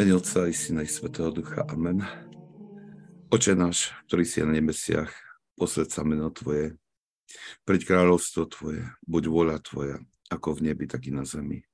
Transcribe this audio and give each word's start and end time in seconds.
Mene 0.00 0.16
Otca 0.16 0.48
i 0.48 0.52
Syna 0.56 0.80
i 0.82 0.88
Svetého 0.88 1.28
Ducha. 1.28 1.60
Amen. 1.68 2.00
Oče 3.28 3.52
náš, 3.52 3.92
ktorý 4.08 4.24
si 4.24 4.40
na 4.40 4.56
nebesiach, 4.56 5.12
posved 5.60 5.92
sa 5.92 6.00
meno 6.08 6.32
Tvoje, 6.32 6.80
preď 7.68 7.84
kráľovstvo 7.84 8.48
Tvoje, 8.48 8.88
buď 9.04 9.28
vôľa 9.28 9.60
Tvoja, 9.60 10.00
ako 10.32 10.56
v 10.56 10.72
nebi, 10.72 10.88
tak 10.88 11.04
i 11.04 11.12
na 11.12 11.28
zemi. 11.28 11.68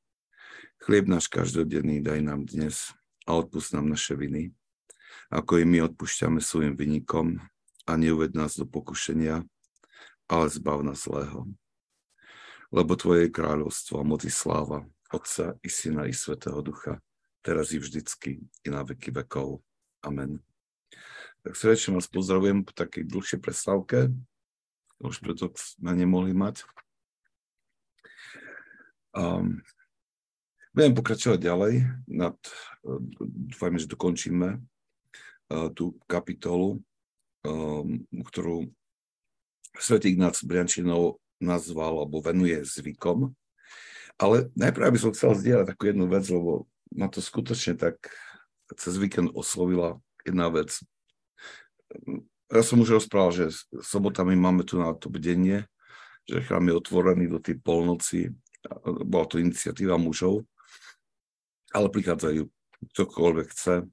Chlieb 0.83 1.07
náš 1.07 1.30
každodenný 1.30 2.02
daj 2.02 2.19
nám 2.27 2.51
dnes 2.51 2.91
a 3.30 3.39
odpust 3.39 3.70
nám 3.70 3.95
naše 3.95 4.19
viny, 4.19 4.51
ako 5.30 5.62
i 5.62 5.65
my 5.70 5.87
odpúšťame 5.87 6.43
svojim 6.43 6.74
vynikom 6.74 7.38
a 7.87 7.93
neuved 7.95 8.34
nás 8.34 8.59
do 8.59 8.66
pokušenia, 8.66 9.47
ale 10.27 10.47
zbav 10.51 10.83
nás 10.83 11.06
zlého. 11.06 11.47
Lebo 12.74 12.98
Tvoje 12.98 13.30
je 13.30 13.37
kráľovstvo 13.38 14.02
a 14.02 14.09
moci 14.09 14.34
sláva, 14.34 14.83
Otca 15.15 15.55
i 15.62 15.70
Syna 15.70 16.11
i 16.11 16.15
Svetého 16.19 16.59
Ducha, 16.59 16.98
teraz 17.46 17.70
i 17.70 17.78
vždycky 17.78 18.42
i 18.42 18.68
na 18.74 18.82
veky 18.82 19.14
vekov. 19.14 19.62
Amen. 20.02 20.42
Tak 21.46 21.55
srdečne 21.55 21.95
vás 21.95 22.10
pozdravujem 22.10 22.66
po 22.66 22.74
takej 22.74 23.06
dlhšej 23.06 23.38
prestávke. 23.38 24.10
Už 24.98 25.22
preto 25.22 25.55
sme 25.55 25.95
nemohli 25.95 26.34
mať. 26.34 26.66
Um, 29.14 29.62
budem 30.74 30.91
pokračovať 30.98 31.38
ďalej. 31.38 31.72
Nad, 32.10 32.34
dúfajme, 33.22 33.78
že 33.78 33.86
dokončíme 33.94 34.58
uh, 34.58 35.69
tú 35.70 35.94
kapitolu, 36.10 36.83
um, 37.47 38.02
ktorú 38.10 38.66
svätý 39.78 40.19
Ignác 40.19 40.42
Briančinov 40.42 41.22
nazval 41.38 42.03
alebo 42.03 42.19
venuje 42.19 42.58
zvykom. 42.66 43.31
Ale 44.19 44.50
najprv 44.58 44.97
by 44.97 44.98
som 44.98 45.14
chcel 45.14 45.38
zdieľať 45.38 45.66
takú 45.70 45.94
jednu 45.94 46.10
vec, 46.10 46.27
lebo 46.27 46.66
ma 46.95 47.11
to 47.11 47.25
skutočne 47.25 47.75
tak 47.79 48.12
cez 48.75 48.98
víkend 48.98 49.31
oslovila 49.34 49.98
jedna 50.27 50.51
vec. 50.51 50.75
Ja 52.51 52.62
som 52.62 52.83
už 52.83 53.03
rozprával, 53.03 53.33
že 53.34 53.45
sobotami 53.83 54.34
máme 54.34 54.67
tu 54.67 54.78
na 54.78 54.95
to 54.95 55.11
bdenie, 55.11 55.67
že 56.27 56.43
chrám 56.43 56.67
je 56.70 56.78
otvorený 56.78 57.31
do 57.31 57.39
tej 57.39 57.59
polnoci. 57.62 58.34
Bola 59.06 59.27
to 59.31 59.39
iniciatíva 59.39 59.95
mužov, 59.95 60.43
ale 61.70 61.91
prichádzajú 61.91 62.43
ktokoľvek 62.95 63.47
chce. 63.55 63.87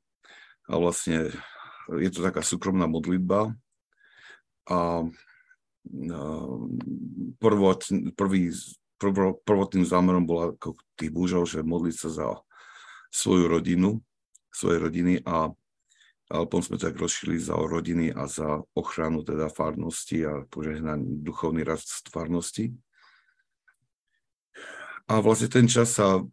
A 0.69 0.73
vlastne 0.79 1.29
je 1.93 2.09
to 2.09 2.25
taká 2.25 2.41
súkromná 2.41 2.89
modlitba. 2.89 3.53
A 4.69 5.05
prvot, 7.37 7.81
prvý, 8.17 8.41
prvotným 9.45 9.85
zámerom 9.85 10.25
bola 10.25 10.55
ako 10.55 10.79
tých 10.97 11.11
mužov, 11.13 11.45
že 11.45 11.61
modliť 11.61 11.95
sa 11.97 12.09
za 12.09 12.25
svoju 13.13 13.45
rodinu, 13.45 14.01
svoje 14.49 14.81
rodiny 14.81 15.21
a, 15.21 15.53
a 16.33 16.35
potom 16.49 16.65
sme 16.65 16.81
tak 16.81 16.97
rozšili 16.97 17.37
za 17.37 17.53
rodiny 17.53 18.09
a 18.09 18.25
za 18.25 18.65
ochranu 18.73 19.21
teda 19.21 19.53
farnosti 19.53 20.25
a 20.25 20.49
požehnaný 20.49 21.21
duchovný 21.21 21.61
rast 21.61 22.09
farnosti. 22.09 22.73
A 25.05 25.21
vlastne 25.21 25.45
ten 25.51 25.69
čas 25.69 25.93
sa 26.01 26.25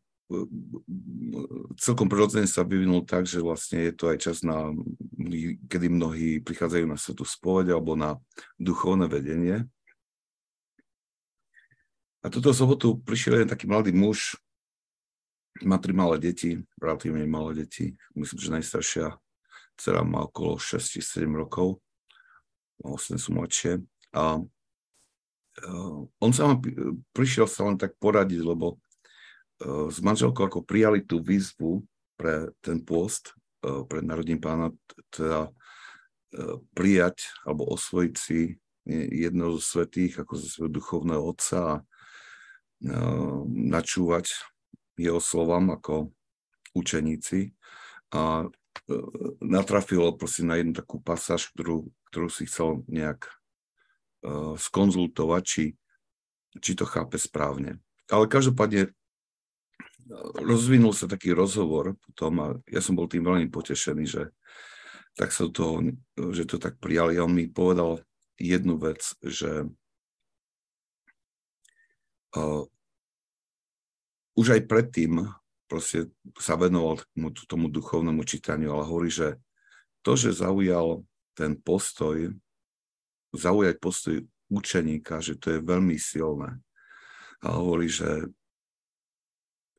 celkom 1.74 2.06
prirodzene 2.06 2.46
sa 2.46 2.62
vyvinul 2.62 3.02
tak, 3.02 3.26
že 3.26 3.42
vlastne 3.42 3.90
je 3.90 3.92
to 3.98 4.14
aj 4.14 4.18
čas, 4.22 4.46
na, 4.46 4.70
kedy 5.66 5.90
mnohí 5.90 6.38
prichádzajú 6.38 6.86
na 6.86 6.94
svetú 6.94 7.26
spoveď 7.26 7.74
alebo 7.74 7.98
na 7.98 8.14
duchovné 8.56 9.10
vedenie. 9.10 9.66
A 12.22 12.30
toto 12.30 12.54
sobotu 12.54 13.00
prišiel 13.02 13.42
jeden 13.42 13.50
taký 13.50 13.66
mladý 13.66 13.90
muž, 13.90 14.38
má 15.64 15.76
tri 15.80 15.92
malé 15.92 16.16
deti, 16.20 16.60
relatívne 16.80 17.24
malé 17.28 17.64
deti. 17.64 17.96
Myslím, 18.16 18.38
že 18.40 18.54
najstaršia 18.60 19.06
dcera 19.80 20.04
má 20.04 20.28
okolo 20.28 20.60
6-7 20.60 21.24
rokov, 21.32 21.80
vlastne 22.80 23.16
sú 23.16 23.32
mladšie. 23.32 23.80
A 24.12 24.40
uh, 24.40 25.98
on 26.04 26.30
sa 26.36 26.52
ma 26.52 26.56
prišiel 27.16 27.48
sa 27.48 27.64
len 27.64 27.80
tak 27.80 27.96
poradiť, 27.96 28.40
lebo 28.44 28.76
uh, 28.76 29.88
s 29.88 30.04
manželkou 30.04 30.44
ako 30.44 30.60
prijali 30.68 31.00
tú 31.04 31.24
výzvu 31.24 31.80
pre 32.20 32.52
ten 32.60 32.84
post, 32.84 33.32
uh, 33.64 33.88
pre 33.88 34.04
narodím 34.04 34.40
pána, 34.40 34.68
teda 35.08 35.48
uh, 35.48 36.56
prijať 36.76 37.24
alebo 37.48 37.72
osvojiť 37.72 38.14
si 38.16 38.60
jedného 38.90 39.54
zo 39.60 39.62
svetých 39.62 40.24
ako 40.24 40.32
zo 40.40 40.46
svojho 40.48 40.72
duchovného 40.72 41.22
otca 41.22 41.58
a 41.60 41.74
uh, 41.80 43.44
načúvať 43.48 44.49
jeho 45.00 45.20
slovám 45.20 45.72
ako 45.80 46.12
učeníci 46.76 47.56
a 48.12 48.44
e, 48.44 48.48
natrafilo 49.40 50.14
proste 50.14 50.44
na 50.44 50.60
jednu 50.60 50.76
takú 50.76 51.00
pasáž, 51.00 51.48
ktorú, 51.56 51.88
ktorú 52.12 52.28
si 52.28 52.44
chcel 52.46 52.82
nejak 52.90 53.26
uh, 54.26 54.58
skonzultovať, 54.58 55.42
či, 55.46 55.64
či 56.58 56.72
to 56.74 56.84
chápe 56.84 57.16
správne. 57.16 57.78
Ale 58.10 58.26
každopádne 58.26 58.86
e, 58.86 58.90
rozvinul 60.42 60.92
sa 60.92 61.06
taký 61.06 61.32
rozhovor 61.32 61.94
potom 62.02 62.32
a 62.42 62.46
ja 62.68 62.82
som 62.82 62.98
bol 62.98 63.06
tým 63.06 63.24
veľmi 63.24 63.48
potešený, 63.48 64.04
že 64.04 64.22
tak 65.18 65.34
sa 65.34 65.50
to, 65.50 65.94
že 66.14 66.46
to 66.46 66.62
tak 66.62 66.78
prijali. 66.78 67.18
A 67.18 67.26
on 67.26 67.34
mi 67.34 67.50
povedal 67.50 68.02
jednu 68.38 68.78
vec, 68.78 69.02
že 69.22 69.66
už 74.38 74.58
aj 74.58 74.62
predtým 74.70 75.26
proste 75.70 76.10
sa 76.42 76.58
venoval 76.58 76.98
tomu, 77.14 77.30
tomu 77.46 77.66
duchovnému 77.70 78.26
čítaniu, 78.26 78.74
ale 78.74 78.90
hovorí, 78.90 79.06
že 79.06 79.38
to, 80.02 80.18
že 80.18 80.42
zaujal 80.42 81.06
ten 81.38 81.54
postoj, 81.54 82.34
zaujať 83.30 83.78
postoj 83.78 84.18
učeníka, 84.50 85.22
že 85.22 85.38
to 85.38 85.54
je 85.54 85.58
veľmi 85.62 85.94
silné. 85.94 86.58
A 87.46 87.54
hovorí, 87.54 87.86
že 87.86 88.26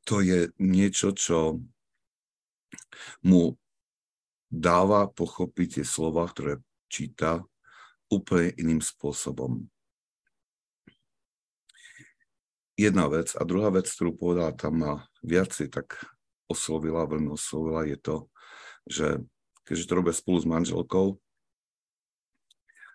to 0.07 0.23
je 0.23 0.47
niečo, 0.63 1.11
čo 1.11 1.59
mu 3.27 3.59
dáva 4.47 5.11
pochopiť 5.11 5.83
tie 5.83 5.85
slova, 5.85 6.23
ktoré 6.31 6.63
číta 6.87 7.43
úplne 8.07 8.55
iným 8.55 8.79
spôsobom 8.79 9.67
jedna 12.81 13.05
vec. 13.05 13.37
A 13.37 13.45
druhá 13.45 13.69
vec, 13.69 13.85
ktorú 13.85 14.17
povedala 14.17 14.51
tam 14.57 14.81
ma 14.81 14.93
viacej 15.21 15.69
tak 15.69 16.01
oslovila, 16.49 17.07
veľmi 17.07 17.31
oslovila, 17.31 17.85
je 17.85 17.97
to, 18.01 18.15
že 18.89 19.07
keďže 19.63 19.87
to 19.87 19.93
robia 19.93 20.13
spolu 20.15 20.37
s 20.41 20.47
manželkou, 20.49 21.07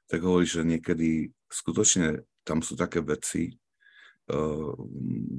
tak 0.07 0.21
hovorí, 0.23 0.47
že 0.47 0.67
niekedy 0.67 1.31
skutočne 1.49 2.27
tam 2.47 2.63
sú 2.63 2.79
také 2.79 3.03
veci, 3.03 3.57
uh, 4.31 4.75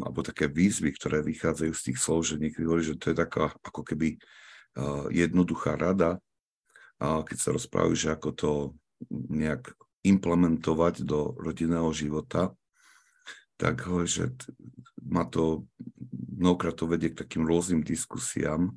alebo 0.02 0.20
také 0.26 0.52
výzvy, 0.52 0.92
ktoré 0.96 1.24
vychádzajú 1.24 1.72
z 1.72 1.84
tých 1.92 2.00
slov, 2.02 2.26
že 2.28 2.42
niekedy 2.42 2.66
hovorí, 2.68 2.84
že 2.84 3.00
to 3.00 3.14
je 3.14 3.18
taká 3.22 3.54
ako 3.64 3.86
keby 3.86 4.18
uh, 4.18 5.08
jednoduchá 5.14 5.78
rada, 5.80 6.20
a 6.98 7.22
keď 7.22 7.38
sa 7.38 7.54
rozprávajú, 7.54 7.94
že 7.94 8.10
ako 8.10 8.30
to 8.34 8.52
nejak 9.30 9.70
implementovať 10.02 11.06
do 11.06 11.38
rodinného 11.38 11.94
života, 11.94 12.58
tak 13.58 13.90
že 14.06 14.32
ma 15.02 15.26
to 15.26 15.66
mnohokrát 16.38 16.78
to 16.78 16.86
vedie 16.86 17.10
k 17.10 17.26
takým 17.26 17.50
rôznym 17.50 17.82
diskusiám, 17.82 18.70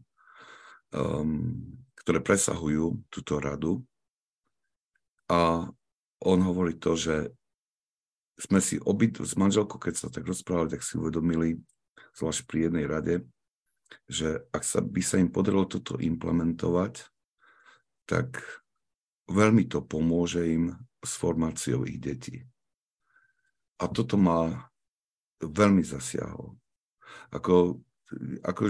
um, 0.96 1.52
ktoré 2.00 2.24
presahujú 2.24 3.04
túto 3.12 3.36
radu. 3.36 3.84
A 5.28 5.68
on 6.24 6.38
hovorí 6.40 6.74
to, 6.80 6.96
že 6.96 7.30
sme 8.40 8.58
si 8.64 8.80
obyt 8.80 9.20
s 9.20 9.36
manželkou, 9.36 9.76
keď 9.76 9.94
sa 10.00 10.08
tak 10.08 10.24
rozprávali, 10.24 10.72
tak 10.72 10.82
si 10.82 10.96
uvedomili, 10.96 11.60
zvlášť 12.16 12.40
pri 12.48 12.58
jednej 12.66 12.86
rade, 12.88 13.14
že 14.08 14.40
ak 14.48 14.64
sa, 14.64 14.80
by 14.80 15.02
sa 15.04 15.20
im 15.20 15.28
podarilo 15.28 15.68
toto 15.68 16.00
implementovať, 16.00 17.04
tak 18.08 18.40
veľmi 19.28 19.68
to 19.68 19.84
pomôže 19.84 20.40
im 20.48 20.74
s 21.04 21.12
formáciou 21.20 21.84
ich 21.84 22.00
detí. 22.00 22.48
A 23.80 23.88
toto 23.88 24.16
má 24.16 24.69
veľmi 25.40 25.82
zasiahol. 25.82 26.54
Ako, 27.32 27.80
ako 28.44 28.62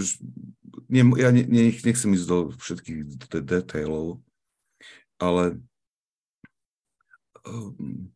nie, 0.87 1.03
ja 1.19 1.29
ne, 1.35 1.43
nech, 1.43 1.83
nechcem 1.83 2.15
ísť 2.15 2.27
do 2.27 2.37
všetkých 2.55 2.99
detailov, 3.43 4.23
ale 5.19 5.59
um, 7.45 8.09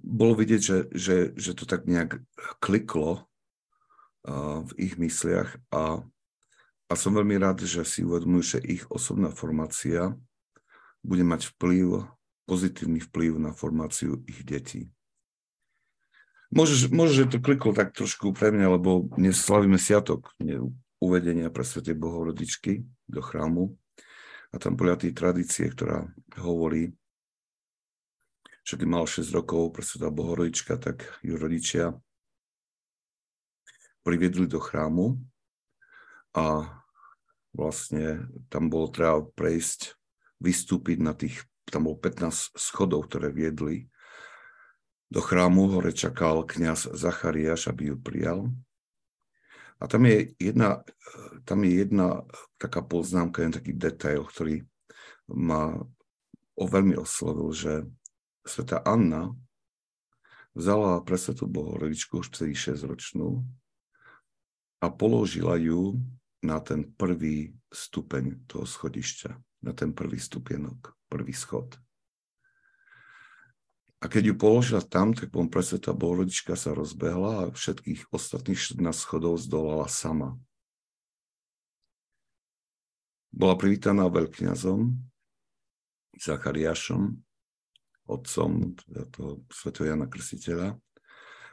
bolo 0.00 0.32
vidieť, 0.38 0.62
že, 0.62 0.78
že, 0.94 1.16
že 1.36 1.52
to 1.52 1.68
tak 1.68 1.84
nejak 1.84 2.22
kliklo 2.62 3.26
uh, 4.24 4.64
v 4.64 4.72
ich 4.80 4.94
mysliach 4.96 5.60
a, 5.72 6.00
a 6.88 6.92
som 6.96 7.12
veľmi 7.12 7.36
rád, 7.36 7.64
že 7.64 7.84
si 7.84 8.06
uvedomujú, 8.06 8.56
že 8.56 8.58
ich 8.64 8.84
osobná 8.88 9.28
formácia 9.32 10.16
bude 11.00 11.24
mať 11.24 11.52
vplyv, 11.56 12.04
pozitívny 12.44 13.00
vplyv 13.00 13.40
na 13.40 13.52
formáciu 13.56 14.20
ich 14.28 14.44
detí. 14.44 14.92
Môže, 16.50 16.90
môže, 16.90 17.14
že 17.14 17.30
to 17.30 17.38
kliklo 17.38 17.70
tak 17.70 17.94
trošku 17.94 18.34
pre 18.34 18.50
mňa, 18.50 18.74
lebo 18.74 19.06
dnes 19.14 19.38
slavíme 19.38 19.78
sviatok 19.78 20.34
uvedenia 20.98 21.46
pre 21.46 21.62
Svetej 21.62 21.94
Bohorodičky, 21.94 22.82
do 23.06 23.22
chrámu. 23.22 23.78
A 24.50 24.58
tam 24.58 24.74
podľa 24.74 25.06
tej 25.06 25.14
tradície, 25.14 25.70
ktorá 25.70 26.10
hovorí, 26.42 26.90
že 28.66 28.74
keď 28.74 28.88
mal 28.90 29.06
6 29.06 29.30
rokov, 29.30 29.78
presveta 29.78 30.10
Bohorodička, 30.10 30.74
tak 30.74 31.06
ju 31.22 31.38
rodičia 31.38 31.94
priviedli 34.02 34.50
do 34.50 34.58
chrámu. 34.58 35.22
A 36.34 36.66
vlastne 37.54 38.26
tam 38.50 38.70
bolo 38.70 38.90
treba 38.90 39.22
prejsť, 39.22 39.94
vystúpiť 40.42 40.98
na 40.98 41.14
tých, 41.14 41.46
tam 41.66 41.90
bolo 41.90 41.98
15 41.98 42.58
schodov, 42.58 43.10
ktoré 43.10 43.30
viedli 43.34 43.89
do 45.10 45.20
chrámu, 45.20 45.66
hore 45.74 45.90
čakal 45.90 46.46
kňaz 46.46 46.94
Zachariáš, 46.94 47.66
aby 47.66 47.90
ju 47.90 47.96
prijal. 47.98 48.40
A 49.82 49.88
tam 49.90 50.06
je 50.06 50.30
jedna, 50.38 50.86
tam 51.42 51.66
je 51.66 51.82
jedna 51.82 52.22
taká 52.60 52.84
poznámka, 52.84 53.42
jeden 53.42 53.56
taký 53.56 53.72
detail, 53.74 54.22
ktorý 54.22 54.62
ma 55.26 55.74
o 56.54 56.64
veľmi 56.68 56.94
oslovil, 56.94 57.50
že 57.50 57.72
sveta 58.44 58.86
Anna 58.86 59.34
vzala 60.54 61.00
pre 61.02 61.16
svetu 61.16 61.48
Bohorodičku 61.48 62.20
už 62.20 62.30
6 62.30 62.76
ročnú 62.86 63.42
a 64.84 64.86
položila 64.92 65.56
ju 65.56 65.96
na 66.44 66.60
ten 66.60 66.84
prvý 66.84 67.52
stupeň 67.72 68.48
toho 68.48 68.64
schodišťa, 68.64 69.30
na 69.64 69.72
ten 69.72 69.92
prvý 69.92 70.20
stupienok, 70.20 70.96
prvý 71.08 71.32
schod. 71.36 71.76
A 74.00 74.08
keď 74.08 74.32
ju 74.32 74.34
položila 74.40 74.80
tam, 74.80 75.12
tak 75.12 75.28
potom 75.28 75.52
presvetá 75.52 75.92
Bohorodička 75.92 76.56
sa 76.56 76.72
rozbehla 76.72 77.32
a 77.44 77.52
všetkých 77.52 78.08
ostatných 78.08 78.56
14 78.56 78.96
schodov 78.96 79.36
zdolala 79.36 79.92
sama. 79.92 80.40
Bola 83.28 83.54
privítaná 83.60 84.08
veľkňazom, 84.08 84.96
Zachariášom, 86.16 87.16
otcom 88.08 88.74
teda 88.74 89.06
toho 89.12 89.44
svetého 89.52 89.94
Jana 89.94 90.10
Krstiteľa, 90.10 90.80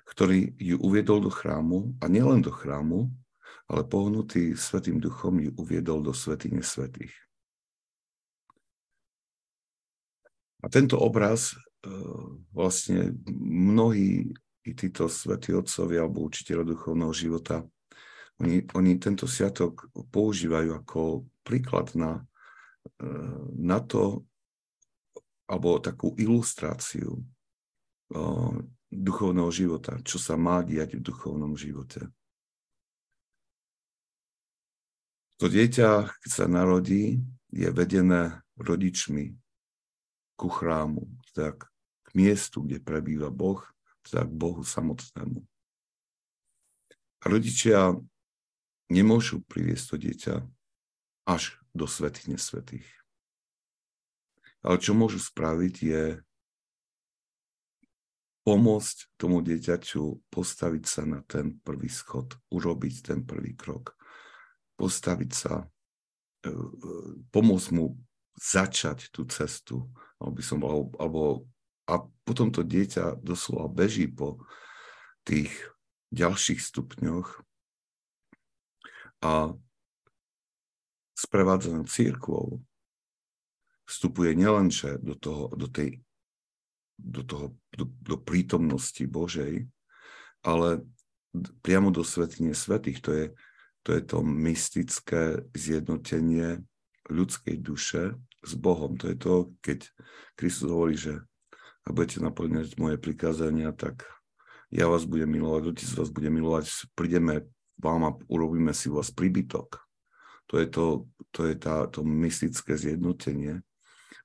ktorý 0.07 0.55
ju 0.55 0.79
uviedol 0.79 1.27
do 1.27 1.31
chrámu 1.31 1.99
a 1.99 2.07
nielen 2.07 2.39
do 2.39 2.49
chrámu, 2.49 3.11
ale 3.67 3.83
pohnutý 3.83 4.55
Svetým 4.55 5.03
duchom 5.03 5.43
ju 5.43 5.51
uviedol 5.59 5.99
do 5.99 6.15
Svetine 6.15 6.63
Svetých. 6.63 7.11
A 10.63 10.71
tento 10.71 10.97
obraz 10.97 11.53
vlastne 12.51 13.15
mnohí 13.41 14.33
i 14.67 14.71
títo 14.75 15.07
svätí 15.07 15.55
otcovia 15.55 16.03
alebo 16.03 16.27
učiteľa 16.27 16.63
duchovného 16.67 17.13
života, 17.15 17.63
oni, 18.37 18.65
oni 18.77 18.91
tento 19.01 19.25
sviatok 19.25 19.89
používajú 20.13 20.69
ako 20.77 21.25
príklad 21.41 21.89
na, 21.97 22.21
e, 23.01 23.09
na 23.57 23.81
to, 23.81 24.27
alebo 25.47 25.79
takú 25.79 26.11
ilustráciu 26.19 27.23
duchovného 28.87 29.51
života, 29.51 29.99
čo 30.03 30.19
sa 30.19 30.39
má 30.39 30.63
diať 30.63 30.99
v 30.99 31.05
duchovnom 31.07 31.59
živote. 31.59 32.07
To 35.37 35.45
dieťa, 35.51 36.07
keď 36.23 36.31
sa 36.31 36.45
narodí, 36.47 37.19
je 37.51 37.67
vedené 37.71 38.43
rodičmi 38.57 39.35
ku 40.35 40.47
chrámu, 40.47 41.07
teda 41.37 41.53
k 41.53 42.07
miestu, 42.17 42.65
kde 42.65 42.81
prebýva 42.81 43.29
Boh, 43.29 43.61
teda 44.01 44.25
k 44.25 44.33
Bohu 44.33 44.65
samotnému. 44.65 45.45
Rodičia 47.21 47.93
nemôžu 48.89 49.45
priviesť 49.45 49.85
to 49.93 49.95
dieťa 50.01 50.35
až 51.29 51.61
do 51.77 51.85
svetých. 51.85 52.89
Ale 54.65 54.81
čo 54.81 54.97
môžu 54.97 55.21
spraviť 55.21 55.75
je 55.77 56.03
pomôcť 58.47 58.97
tomu 59.19 59.43
dieťaťu 59.43 60.31
postaviť 60.31 60.83
sa 60.87 61.03
na 61.03 61.19
ten 61.27 61.59
prvý 61.61 61.91
schod, 61.91 62.33
urobiť 62.49 63.13
ten 63.13 63.19
prvý 63.27 63.53
krok, 63.53 63.93
postaviť 64.79 65.31
sa, 65.35 65.67
e, 66.41 66.49
e, 66.49 66.55
pomôcť 67.27 67.69
mu 67.75 67.99
začať 68.37 69.09
tú 69.09 69.25
cestu, 69.25 69.89
alebo 70.21 70.33
by 70.37 70.43
som 70.45 70.57
bol, 70.61 70.93
alebo 71.01 71.49
a 71.87 72.03
potom 72.27 72.51
to 72.51 72.67
dieťa 72.67 73.23
doslova 73.23 73.71
beží 73.71 74.11
po 74.11 74.43
tých 75.23 75.51
ďalších 76.11 76.59
stupňoch 76.59 77.41
a 79.23 79.55
sprevádzaná 81.17 81.87
církvou 81.87 82.61
vstupuje 83.87 84.35
nielenže 84.35 84.99
do, 84.99 85.15
toho, 85.15 85.47
do 85.55 85.67
tej 85.71 86.03
do, 86.97 87.21
toho, 87.23 87.53
do, 87.77 87.85
do 87.85 88.17
prítomnosti 88.17 89.05
Božej, 89.05 89.69
ale 90.41 90.81
priamo 91.61 91.93
do 91.93 92.01
svetine 92.01 92.57
svetých. 92.57 92.99
To 93.05 93.11
je, 93.13 93.25
to 93.85 93.89
je 93.93 94.01
to 94.01 94.17
mystické 94.25 95.45
zjednotenie 95.53 96.65
ľudskej 97.07 97.57
duše 97.59 98.15
s 98.43 98.53
Bohom. 98.55 98.95
To 99.01 99.11
je 99.11 99.17
to, 99.17 99.33
keď 99.63 99.87
Kristus 100.37 100.69
hovorí, 100.69 100.95
že 100.99 101.23
a 101.87 101.95
budete 101.95 102.19
naplňať 102.19 102.75
moje 102.75 102.99
prikázania, 102.99 103.71
tak 103.71 104.03
ja 104.67 104.91
vás 104.91 105.07
budem 105.07 105.31
milovať, 105.31 105.71
Otec 105.71 105.89
vás 105.95 106.11
bude 106.11 106.27
milovať, 106.27 106.91
prídeme 106.91 107.47
vám 107.79 108.01
a 108.03 108.11
urobíme 108.27 108.75
si 108.75 108.91
vás 108.91 109.07
príbytok. 109.07 109.79
To 110.51 110.59
je, 110.59 110.67
to, 110.67 111.07
to 111.31 111.47
je 111.47 111.55
tá, 111.55 111.87
to 111.87 112.03
mystické 112.03 112.75
zjednotenie 112.75 113.63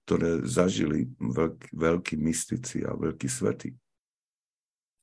ktoré 0.02 0.42
zažili 0.42 1.06
veľkí, 1.18 1.78
veľkí 1.78 2.14
mystici 2.18 2.82
a 2.82 2.94
veľkí 2.98 3.30
svety 3.30 3.70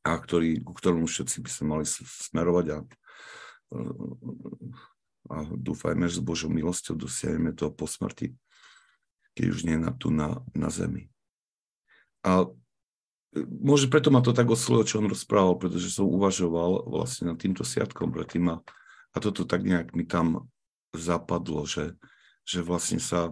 a 0.03 0.11
ktorý, 0.15 0.63
ku 0.63 0.75
ktorom 0.75 1.07
všetci 1.07 1.43
by 1.43 1.49
sme 1.49 1.65
mali 1.75 1.85
smerovať 1.87 2.65
a, 2.75 2.77
a 5.27 5.43
dúfajme, 5.43 6.07
že 6.07 6.21
s 6.21 6.25
Božou 6.25 6.47
milosťou 6.47 6.95
dosiahneme 6.95 7.51
to 7.51 7.67
po 7.73 7.89
smrti, 7.89 8.37
keď 9.35 9.45
už 9.51 9.59
nie 9.67 9.75
na, 9.75 9.91
tu 9.91 10.13
na, 10.13 10.39
na 10.55 10.71
zemi. 10.71 11.11
A 12.23 12.47
môže 13.35 13.91
preto 13.91 14.09
ma 14.09 14.23
to 14.23 14.31
tak 14.31 14.47
oslovilo, 14.47 14.87
čo 14.87 15.03
on 15.03 15.11
rozprával, 15.11 15.59
pretože 15.59 15.91
som 15.91 16.07
uvažoval 16.07 16.87
vlastne 16.87 17.33
nad 17.33 17.37
týmto 17.37 17.67
sviatkom 17.67 18.15
predtým 18.15 18.47
a, 18.53 18.55
a 19.11 19.17
toto 19.19 19.43
tak 19.43 19.67
nejak 19.67 19.91
mi 19.91 20.07
tam 20.07 20.47
zapadlo, 20.95 21.67
že, 21.67 21.99
že 22.47 22.63
vlastne 22.63 22.97
sa 22.97 23.29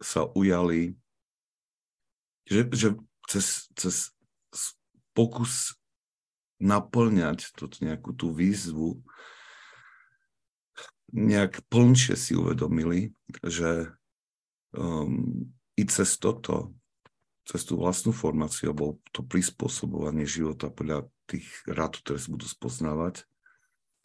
sa 0.00 0.28
ujali, 0.36 0.96
že, 2.44 2.68
že 2.72 2.88
cez, 3.28 3.68
cez 3.74 4.12
pokus 5.16 5.76
naplňať 6.60 7.52
túto 7.56 7.80
nejakú 7.84 8.12
tú 8.16 8.32
výzvu, 8.32 9.00
nejak 11.16 11.64
plnšie 11.72 12.14
si 12.14 12.36
uvedomili, 12.36 13.16
že 13.40 13.88
um, 14.76 15.48
i 15.72 15.82
cez 15.88 16.20
toto, 16.20 16.76
cez 17.48 17.64
tú 17.64 17.80
vlastnú 17.80 18.12
formáciu, 18.12 18.70
alebo 18.70 19.00
to 19.16 19.24
prispôsobovanie 19.24 20.28
života 20.28 20.68
podľa 20.68 21.08
tých 21.24 21.48
rád, 21.64 21.96
ktoré 22.04 22.20
sa 22.20 22.28
budú 22.28 22.44
spoznávať, 22.44 23.24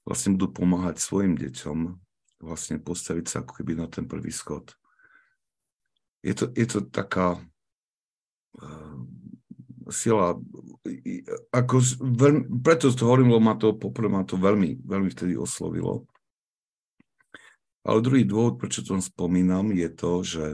vlastne 0.08 0.40
budú 0.40 0.64
pomáhať 0.64 1.04
svojim 1.04 1.36
deťom 1.36 2.00
vlastne 2.42 2.82
postaviť 2.82 3.26
sa 3.28 3.36
ako 3.44 3.62
keby 3.62 3.78
na 3.78 3.86
ten 3.86 4.08
prvý 4.10 4.34
schod 4.34 4.74
je 6.22 6.34
to, 6.38 6.46
je 6.54 6.66
to 6.70 6.80
taká 6.86 7.42
uh, 8.62 8.98
sila, 9.90 10.38
ako 11.50 11.76
veľmi, 12.00 12.62
preto 12.62 12.94
to 12.94 13.10
hovorím, 13.10 13.34
lebo 13.34 13.42
ma 13.42 13.58
to, 13.58 13.74
poprvé 13.74 14.08
ma 14.08 14.24
to 14.24 14.38
veľmi, 14.38 14.86
veľmi 14.86 15.10
vtedy 15.12 15.34
oslovilo. 15.36 16.06
Ale 17.82 18.06
druhý 18.06 18.24
dôvod, 18.26 18.62
prečo 18.62 18.86
to 18.86 18.98
spomínam, 19.02 19.74
je 19.74 19.90
to, 19.90 20.12
že 20.22 20.46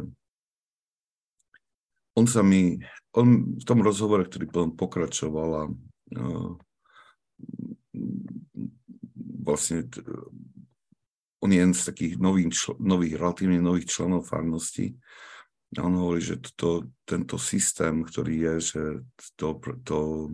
on 2.15 2.25
sa 2.25 2.41
mi, 2.41 2.79
on 3.13 3.59
v 3.59 3.65
tom 3.67 3.83
rozhovore, 3.83 4.25
ktorý 4.25 4.49
potom 4.49 4.71
pokračoval 4.73 5.49
a 5.53 5.63
uh, 5.67 6.51
vlastne 9.43 9.85
on 11.43 11.49
je 11.53 11.57
jeden 11.61 11.75
z 11.77 11.83
takých 11.85 12.13
nových, 12.17 12.49
nových, 12.81 13.13
relatívne 13.21 13.61
nových 13.61 13.91
členov 13.91 14.25
farnosti, 14.25 14.97
a 15.75 15.83
on 15.83 15.99
hovorí, 15.99 16.23
že 16.23 16.39
to, 16.55 16.87
tento 17.03 17.35
systém, 17.35 18.07
ktorý 18.07 18.33
je, 18.39 18.53
že 18.71 18.83
to, 19.35 19.59
to 19.83 20.31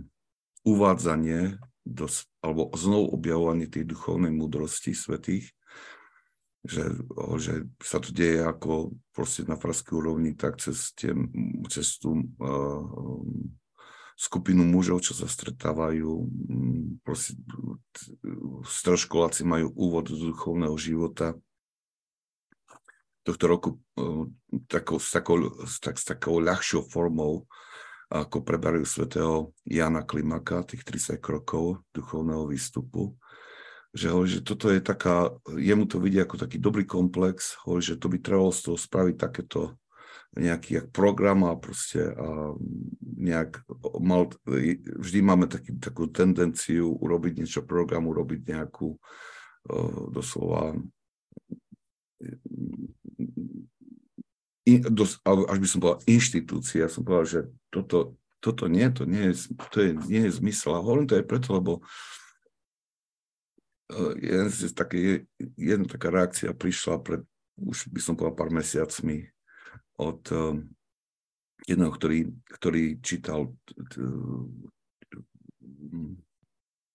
uvádzanie 0.61 1.57
do, 1.81 2.05
alebo 2.45 2.69
znovu 2.77 3.17
objavovanie 3.17 3.65
tej 3.65 3.89
duchovnej 3.89 4.29
múdrosti 4.29 4.93
svetých, 4.93 5.49
že, 6.63 6.95
že 7.43 7.53
sa 7.83 7.99
to 7.99 8.15
deje 8.15 8.39
ako 8.39 8.95
proste 9.11 9.43
na 9.43 9.59
farskej 9.59 9.99
úrovni, 9.99 10.31
tak 10.31 10.63
cez, 10.63 10.95
tie, 10.95 11.11
cez 11.67 11.99
tú 11.99 12.23
uh, 12.39 13.19
skupinu 14.15 14.63
mužov, 14.63 15.03
čo 15.03 15.11
sa 15.11 15.27
stretávajú, 15.27 16.23
proste 17.03 17.35
stroškoláci 18.63 19.43
majú 19.43 19.75
úvod 19.75 20.07
do 20.07 20.31
duchovného 20.31 20.75
života, 20.79 21.35
tohto 23.23 23.45
roku 23.47 23.69
takou, 24.67 24.99
s, 24.99 25.09
takou, 25.11 25.37
tak, 25.79 25.95
s 25.99 26.05
takou 26.05 26.43
ľahšou 26.43 26.83
formou, 26.87 27.47
ako 28.13 28.45
preberajú 28.45 28.85
svätého 28.85 29.35
Jana 29.65 30.05
Klimaka, 30.05 30.61
tých 30.67 30.85
30 30.85 31.17
krokov 31.17 31.81
duchovného 31.95 32.45
výstupu. 32.45 33.15
Že 33.93 34.05
hovorí, 34.09 34.29
že 34.29 34.41
toto 34.41 34.73
je 34.73 34.81
taká, 34.81 35.37
jemu 35.53 35.85
to 35.85 36.01
vidí 36.01 36.17
ako 36.17 36.41
taký 36.41 36.57
dobrý 36.57 36.83
komplex, 36.83 37.61
hovorí, 37.61 37.85
že 37.85 38.01
to 38.01 38.09
by 38.09 38.17
trebalo 38.17 38.49
z 38.49 38.61
toho 38.65 38.77
spraviť 38.77 39.15
takéto 39.21 39.77
nejaký 40.33 40.81
jak 40.81 40.87
program 40.89 41.45
a 41.45 41.53
proste 41.53 42.09
a 42.09 42.57
nejak 43.21 43.61
mal, 44.01 44.33
vždy 44.97 45.19
máme 45.21 45.45
taký, 45.45 45.77
takú 45.77 46.09
tendenciu 46.09 46.89
urobiť 46.89 47.37
niečo 47.37 47.61
program, 47.61 48.09
urobiť 48.09 48.41
nejakú 48.49 48.97
uh, 48.97 49.97
doslova 50.09 50.73
in, 54.65 54.79
až 55.23 55.57
by 55.59 55.67
som 55.69 55.79
povedal 55.83 56.01
inštitúcia, 56.09 56.89
som 56.89 57.05
povedal, 57.05 57.27
že 57.29 57.41
toto, 57.69 58.17
toto 58.41 58.65
nie, 58.65 58.89
to 58.89 59.05
nie 59.05 59.29
je, 59.31 59.53
to 59.69 59.77
je, 59.85 59.91
nie 60.09 60.23
je 60.25 60.37
zmysel. 60.39 60.73
A 60.73 60.83
hovorím 60.83 61.05
to 61.05 61.19
aj 61.19 61.27
preto, 61.27 61.59
lebo 61.59 61.71
uh, 61.77 62.22
jeden, 64.19 64.47
také, 64.71 65.27
jedna 65.59 65.87
taká 65.87 66.09
reakcia 66.09 66.55
prišla 66.55 67.03
pred, 67.03 67.21
už 67.59 67.91
by 67.91 67.99
som 67.99 68.15
povedal 68.15 68.37
pár 68.37 68.51
mesiacmi 68.53 69.27
od 69.99 70.21
jedného, 71.67 71.91
ktorý, 71.93 72.19
ktorý 72.49 72.83
čítal 73.03 73.53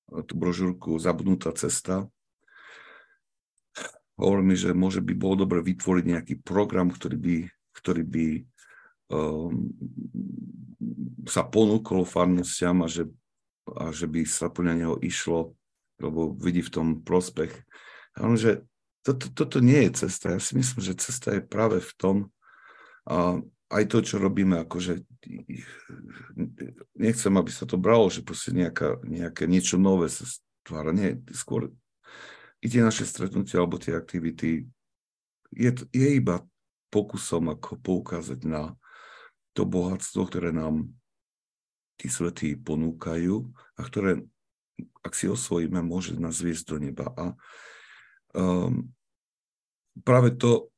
tú 0.09 0.35
brožúrku 0.35 0.97
Zabudnutá 0.99 1.52
cesta. 1.52 2.09
Hovoril 4.18 4.45
mi, 4.45 4.57
že 4.59 4.75
môže 4.75 4.99
by 4.99 5.14
bolo 5.14 5.47
dobre 5.47 5.62
vytvoriť 5.62 6.04
nejaký 6.04 6.35
program, 6.42 6.90
ktorý 6.90 7.16
by, 7.21 7.37
ktorý 7.76 8.02
by 8.02 8.26
um, 9.14 9.71
sa 11.28 11.47
ponúkol 11.47 12.02
farnostiam 12.02 12.83
a 12.83 12.88
že, 12.90 13.07
a 13.78 13.95
že 13.95 14.11
by 14.11 14.26
sa 14.26 14.50
podľa 14.50 14.75
neho 14.75 14.95
išlo, 15.04 15.54
lebo 15.98 16.34
vidí 16.34 16.62
v 16.62 16.72
tom 16.72 16.86
prospech. 17.02 17.52
A 18.18 18.26
on, 18.26 18.38
že 18.38 18.66
toto, 19.02 19.30
toto 19.30 19.58
nie 19.62 19.88
je 19.88 20.06
cesta. 20.06 20.34
Ja 20.34 20.40
si 20.42 20.58
myslím, 20.58 20.80
že 20.82 20.98
cesta 20.98 21.38
je 21.38 21.42
práve 21.42 21.78
v 21.82 21.92
tom, 21.98 22.16
a 23.08 23.40
aj 23.68 23.84
to, 23.88 24.04
čo 24.04 24.16
robíme, 24.20 24.64
akože 24.64 25.04
nechcem, 26.96 27.34
aby 27.36 27.50
sa 27.52 27.64
to 27.64 27.80
bralo, 27.80 28.08
že 28.08 28.24
proste 28.24 28.52
nejaká, 28.52 29.00
nejaké 29.04 29.44
niečo 29.48 29.80
nové 29.80 30.12
sa 30.12 30.24
stvára. 30.24 30.92
Nie, 30.92 31.20
skôr 31.32 31.72
i 32.60 32.66
tie 32.68 32.84
naše 32.84 33.04
stretnutia 33.08 33.60
alebo 33.60 33.80
tie 33.80 33.96
aktivity 33.96 34.68
je, 35.52 35.70
je 35.92 36.08
iba 36.16 36.44
pokusom 36.88 37.52
ako 37.52 37.80
poukázať 37.80 38.40
na 38.48 38.76
to 39.52 39.64
bohatstvo, 39.68 40.28
ktoré 40.28 40.50
nám 40.52 40.92
tí 41.98 42.08
svetí 42.08 42.56
ponúkajú 42.56 43.48
a 43.76 43.80
ktoré, 43.84 44.24
ak 45.02 45.12
si 45.14 45.26
osvojíme, 45.30 45.80
môže 45.80 46.16
nás 46.18 46.38
viesť 46.38 46.75
do 46.75 46.76
neba. 46.78 47.06
A 47.16 47.25
um, 48.37 48.90
práve 50.02 50.35
to 50.37 50.68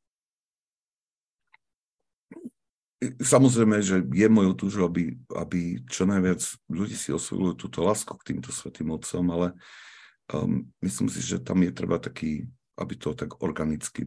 Samozrejme, 3.01 3.81
že 3.81 4.05
je 4.13 4.29
mojou 4.29 4.53
túžou, 4.53 4.85
aby, 4.85 5.17
aby 5.33 5.81
čo 5.89 6.05
najviac 6.05 6.45
ľudí 6.69 6.93
si 6.93 7.09
osvojilo 7.09 7.57
túto 7.57 7.81
lásku 7.81 8.13
k 8.13 8.27
týmto 8.29 8.53
svetým 8.53 8.93
otcom, 8.93 9.25
ale 9.33 9.57
um, 10.37 10.69
myslím 10.85 11.09
si, 11.09 11.25
že 11.25 11.41
tam 11.41 11.65
je 11.65 11.73
treba 11.73 11.97
taký, 11.97 12.45
aby 12.77 12.95
to 13.01 13.17
tak 13.17 13.41
organicky 13.41 14.05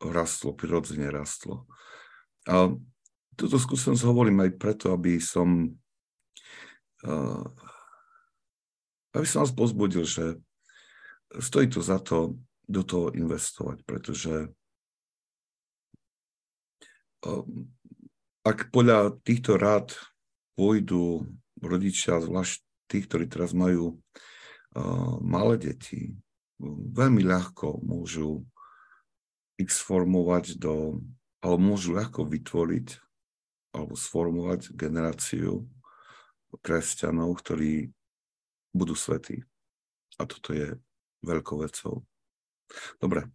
rastlo, 0.00 0.56
prirodzene 0.56 1.12
rastlo. 1.12 1.68
A 2.48 2.72
túto 3.36 3.60
skúsenosť 3.60 4.00
hovorím 4.08 4.48
aj 4.48 4.56
preto, 4.56 4.96
aby 4.96 5.20
som 5.20 5.68
uh, 7.04 7.44
aby 9.12 9.26
som 9.28 9.44
vás 9.44 9.52
pozbudil, 9.52 10.04
že 10.04 10.40
stojí 11.40 11.68
to 11.68 11.80
za 11.80 12.00
to 12.00 12.36
do 12.68 12.82
toho 12.84 13.12
investovať, 13.12 13.84
pretože 13.84 14.48
um, 17.24 17.68
ak 18.42 18.72
podľa 18.72 19.16
týchto 19.22 19.60
rád 19.60 19.94
pôjdu 20.56 21.28
rodičia, 21.60 22.20
zvlášť 22.20 22.60
tí, 22.90 22.98
ktorí 23.04 23.28
teraz 23.28 23.54
majú 23.54 23.96
uh, 23.96 25.16
malé 25.20 25.60
deti, 25.60 26.16
veľmi 26.96 27.22
ľahko 27.26 27.82
môžu 27.82 28.46
ich 29.58 29.70
sformovať 29.70 30.58
do, 30.58 31.02
alebo 31.42 31.74
môžu 31.74 31.94
ľahko 31.94 32.26
vytvoriť 32.26 32.98
alebo 33.72 33.96
sformovať 33.96 34.76
generáciu 34.76 35.64
kresťanov, 36.60 37.40
ktorí 37.40 37.88
budú 38.72 38.96
svetí. 38.96 39.44
A 40.20 40.28
toto 40.28 40.56
je 40.56 40.76
veľkou 41.24 41.62
vecou. 41.62 42.04
Dobre. 42.98 43.28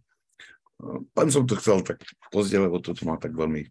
Pán 1.14 1.30
som 1.30 1.42
to 1.46 1.58
chcel 1.58 1.82
tak 1.82 2.02
pozdieľať, 2.30 2.66
lebo 2.70 2.78
toto 2.78 3.02
ma 3.02 3.18
tak 3.18 3.34
veľmi 3.34 3.66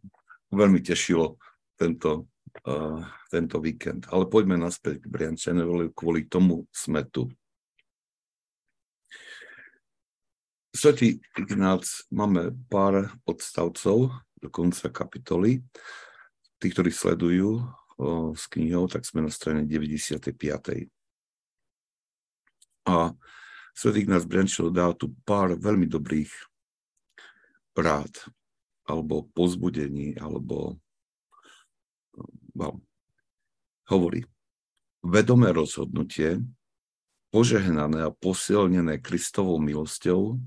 veľmi 0.51 0.79
tešilo 0.79 1.35
tento, 1.75 2.27
uh, 2.67 3.03
tento 3.27 3.59
víkend. 3.59 4.07
Ale 4.11 4.29
poďme 4.29 4.55
naspäť 4.55 5.03
k 5.03 5.11
Briančanovi, 5.11 5.91
kvôli 5.91 6.27
tomu 6.27 6.65
sme 6.71 7.03
tu. 7.07 7.27
Svetý 10.71 11.17
Ignác, 11.33 12.05
máme 12.13 12.53
pár 12.69 13.09
odstavcov 13.25 14.13
do 14.37 14.47
konca 14.53 14.93
kapitoly. 14.93 15.65
Tí, 16.57 16.67
ktorí 16.69 16.93
sledujú 16.93 17.65
uh, 17.65 18.29
s 18.37 18.45
knihou, 18.49 18.85
tak 18.85 19.05
sme 19.05 19.25
na 19.25 19.31
strane 19.33 19.65
95. 19.65 20.21
A 22.87 23.11
Svetý 23.75 24.07
Ignác 24.07 24.25
Briančov 24.25 24.71
dá 24.71 24.89
tu 24.95 25.13
pár 25.27 25.59
veľmi 25.59 25.85
dobrých 25.85 26.31
rád 27.77 28.09
alebo 28.87 29.27
pozbudení, 29.35 30.15
alebo 30.17 30.79
well, 32.55 32.79
hovorí, 33.91 34.23
vedomé 35.03 35.51
rozhodnutie, 35.51 36.39
požehnané 37.29 38.07
a 38.07 38.15
posilnené 38.15 39.03
Kristovou 39.03 39.59
milosťou, 39.59 40.39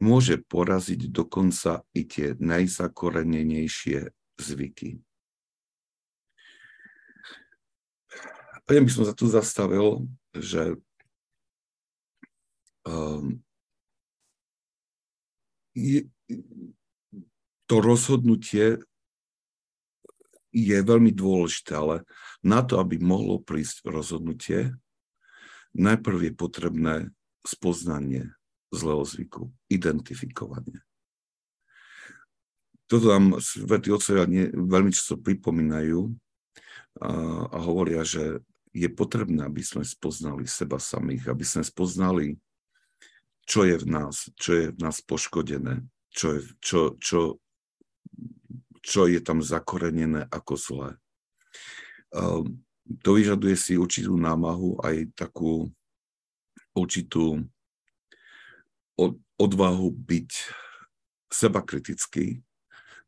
môže 0.00 0.40
poraziť 0.40 1.12
dokonca 1.12 1.84
i 1.92 2.08
tie 2.08 2.32
najzakorenenejšie 2.40 4.08
zvyky. 4.40 4.96
A 8.64 8.68
ja 8.72 8.80
by 8.80 8.90
som 8.90 9.04
sa 9.04 9.12
tu 9.12 9.28
zastavil, 9.28 10.08
že 10.32 10.80
um, 12.86 13.42
je, 15.74 16.08
to 17.66 17.76
rozhodnutie 17.78 18.82
je 20.50 20.78
veľmi 20.82 21.14
dôležité, 21.14 21.78
ale 21.78 21.96
na 22.42 22.66
to, 22.66 22.82
aby 22.82 22.98
mohlo 22.98 23.38
prísť 23.38 23.86
rozhodnutie, 23.86 24.74
najprv 25.78 26.30
je 26.30 26.32
potrebné 26.34 26.94
spoznanie 27.46 28.34
zlého 28.74 29.06
zvyku, 29.06 29.50
identifikovanie. 29.70 30.82
Toto 32.90 33.06
nám 33.14 33.38
svätí 33.38 33.94
otcovia 33.94 34.26
veľmi 34.50 34.90
často 34.90 35.14
pripomínajú 35.14 36.10
a, 36.98 37.10
a 37.46 37.58
hovoria, 37.62 38.02
že 38.02 38.42
je 38.74 38.90
potrebné, 38.90 39.46
aby 39.46 39.62
sme 39.62 39.86
spoznali 39.86 40.46
seba 40.50 40.82
samých, 40.82 41.30
aby 41.30 41.46
sme 41.46 41.62
spoznali, 41.62 42.34
čo 43.50 43.66
je 43.66 43.74
v 43.82 43.86
nás, 43.90 44.30
čo 44.38 44.50
je 44.54 44.64
v 44.70 44.78
nás 44.78 45.02
poškodené, 45.02 45.82
čo, 46.14 46.38
je, 46.38 46.40
čo, 46.62 46.94
čo 47.02 47.42
čo 48.80 49.06
je 49.06 49.20
tam 49.20 49.44
zakorenené 49.44 50.26
ako 50.32 50.54
zlé. 50.56 50.90
Ehm, 52.16 52.64
to 53.04 53.14
vyžaduje 53.14 53.54
si 53.54 53.78
určitú 53.78 54.16
námahu 54.16 54.80
aj 54.82 55.14
takú 55.14 55.70
určitú 56.74 57.44
odvahu 59.40 59.88
byť 59.94 60.30
seba 61.32 61.64
kritický, 61.64 62.42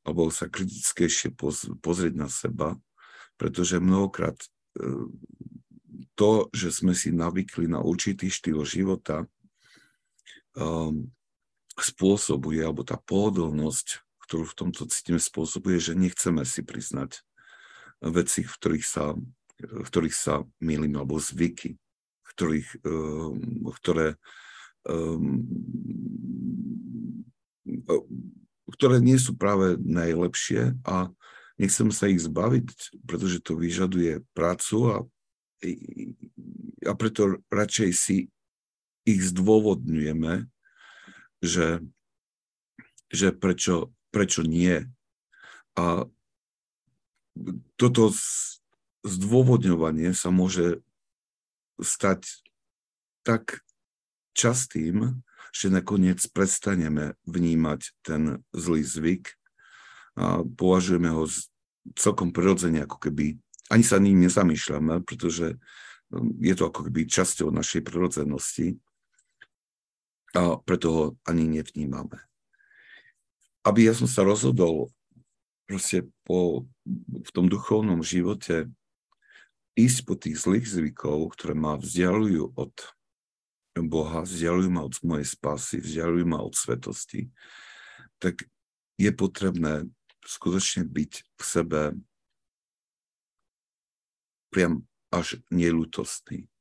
alebo 0.07 0.33
sa 0.33 0.49
kritickejšie 0.49 1.35
pozrieť 1.83 2.15
na 2.17 2.29
seba, 2.31 2.79
pretože 3.41 3.83
mnohokrát 3.83 4.37
ehm, 4.79 5.11
to, 6.15 6.53
že 6.53 6.69
sme 6.71 6.93
si 6.93 7.11
navykli 7.11 7.67
na 7.67 7.81
určitý 7.81 8.29
štýl 8.29 8.63
života, 8.69 9.25
um, 10.57 11.09
spôsobuje, 11.77 12.61
alebo 12.61 12.85
tá 12.85 13.01
pohodlnosť 13.01 14.03
ktorú 14.33 14.49
v 14.49 14.59
tomto 14.65 14.89
cítime 14.89 15.21
spôsobuje, 15.21 15.77
že 15.77 15.93
nechceme 15.93 16.41
si 16.49 16.65
priznať 16.65 17.21
veci, 18.01 18.49
v 18.49 18.55
ktorých 18.57 18.87
sa, 18.89 19.13
v 19.61 19.85
ktorých 19.85 20.17
sa 20.17 20.41
milíme, 20.57 20.97
alebo 20.97 21.21
zvyky, 21.21 21.77
ktorých, 22.33 22.81
ehm, 22.81 23.69
ktoré, 23.77 24.17
ehm, 24.89 25.45
ktoré 28.73 29.05
nie 29.05 29.21
sú 29.21 29.37
práve 29.37 29.77
najlepšie 29.85 30.81
a 30.89 31.13
nechcem 31.61 31.93
sa 31.93 32.09
ich 32.09 32.25
zbaviť, 32.25 33.05
pretože 33.05 33.45
to 33.45 33.53
vyžaduje 33.61 34.25
prácu 34.33 34.77
a, 34.89 34.97
a 36.89 36.93
preto 36.97 37.37
radšej 37.53 37.91
si 37.93 38.17
ich 39.03 39.21
zdôvodňujeme, 39.23 40.47
že, 41.43 41.83
že 43.11 43.35
prečo, 43.35 43.91
prečo 44.15 44.47
nie. 44.47 44.87
A 45.75 46.07
toto 47.81 48.15
zdôvodňovanie 49.03 50.15
sa 50.15 50.31
môže 50.31 50.85
stať 51.81 52.45
tak 53.27 53.65
častým, 54.33 55.23
že 55.53 55.69
nakoniec 55.69 56.23
prestaneme 56.33 57.19
vnímať 57.29 57.81
ten 58.01 58.41
zlý 58.57 58.83
zvyk 58.87 59.37
a 60.17 60.45
považujeme 60.45 61.13
ho 61.13 61.29
celkom 61.99 62.31
prirodzene, 62.31 62.85
ako 62.85 63.11
keby 63.11 63.37
ani 63.73 63.85
sa 63.85 63.97
ním 63.97 64.21
nezamýšľame, 64.25 65.05
pretože 65.05 65.57
um, 66.13 66.37
je 66.41 66.55
to 66.57 66.69
ako 66.69 66.89
keby 66.89 67.09
časťou 67.09 67.49
našej 67.49 67.81
prirodzenosti 67.85 68.77
a 70.33 70.57
preto 70.65 70.87
ho 70.91 71.05
ani 71.29 71.49
nevnímame. 71.49 72.19
Aby 73.62 73.87
ja 73.89 73.95
som 73.95 74.09
sa 74.09 74.25
rozhodol 74.25 74.91
proste 75.69 76.09
po, 76.27 76.67
v 77.09 77.31
tom 77.31 77.47
duchovnom 77.47 78.03
živote 78.03 78.69
ísť 79.79 79.99
po 80.05 80.15
tých 80.19 80.37
zlých 80.41 80.67
zvykov, 80.69 81.33
ktoré 81.33 81.57
ma 81.57 81.81
vzdialujú 81.81 82.53
od 82.57 82.75
Boha, 83.89 84.21
vzdialujú 84.25 84.69
ma 84.69 84.85
od 84.85 84.93
mojej 85.01 85.25
spásy, 85.25 85.81
vzdialujú 85.81 86.29
ma 86.29 86.45
od 86.45 86.53
svetosti, 86.53 87.33
tak 88.21 88.45
je 89.01 89.11
potrebné 89.17 89.89
skutočne 90.29 90.85
byť 90.85 91.12
v 91.25 91.43
sebe 91.43 91.81
priam 94.53 94.85
až 95.09 95.41
nelutostný. 95.49 96.53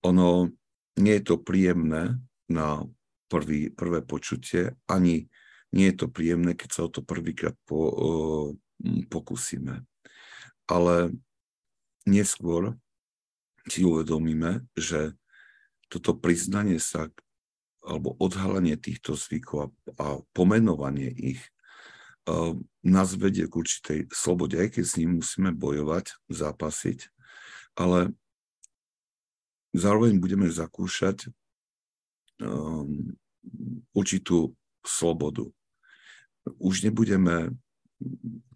Ono 0.00 0.48
nie 0.96 1.14
je 1.20 1.24
to 1.24 1.36
príjemné 1.40 2.16
na 2.48 2.84
prvý, 3.28 3.68
prvé 3.72 4.00
počutie, 4.02 4.74
ani 4.88 5.28
nie 5.74 5.86
je 5.92 5.96
to 6.04 6.06
príjemné, 6.08 6.56
keď 6.56 6.68
sa 6.72 6.80
o 6.86 6.90
to 6.92 7.04
prvýkrát 7.04 7.54
po, 7.68 7.76
o, 7.76 8.10
pokúsime. 9.10 9.84
Ale 10.66 11.12
neskôr 12.06 12.78
si 13.66 13.82
uvedomíme, 13.82 14.64
že 14.78 15.14
toto 15.90 16.14
priznanie 16.14 16.78
sa 16.78 17.10
alebo 17.86 18.18
odhalenie 18.18 18.74
týchto 18.74 19.14
zvykov 19.14 19.58
a, 19.62 19.66
a 20.02 20.06
pomenovanie 20.34 21.06
ich 21.06 21.38
uh, 22.26 22.58
nás 22.82 23.14
vedie 23.14 23.46
k 23.46 23.62
určitej 23.62 24.00
slobode, 24.10 24.58
aj 24.58 24.74
keď 24.74 24.84
s 24.84 24.98
ním 24.98 25.22
musíme 25.22 25.54
bojovať, 25.54 26.18
zápasiť, 26.26 27.06
ale 27.78 28.10
zároveň 29.76 30.16
budeme 30.16 30.48
zakúšať 30.48 31.28
um, 32.40 33.14
určitú 33.92 34.56
slobodu. 34.82 35.52
Už 36.56 36.82
nebudeme 36.82 37.52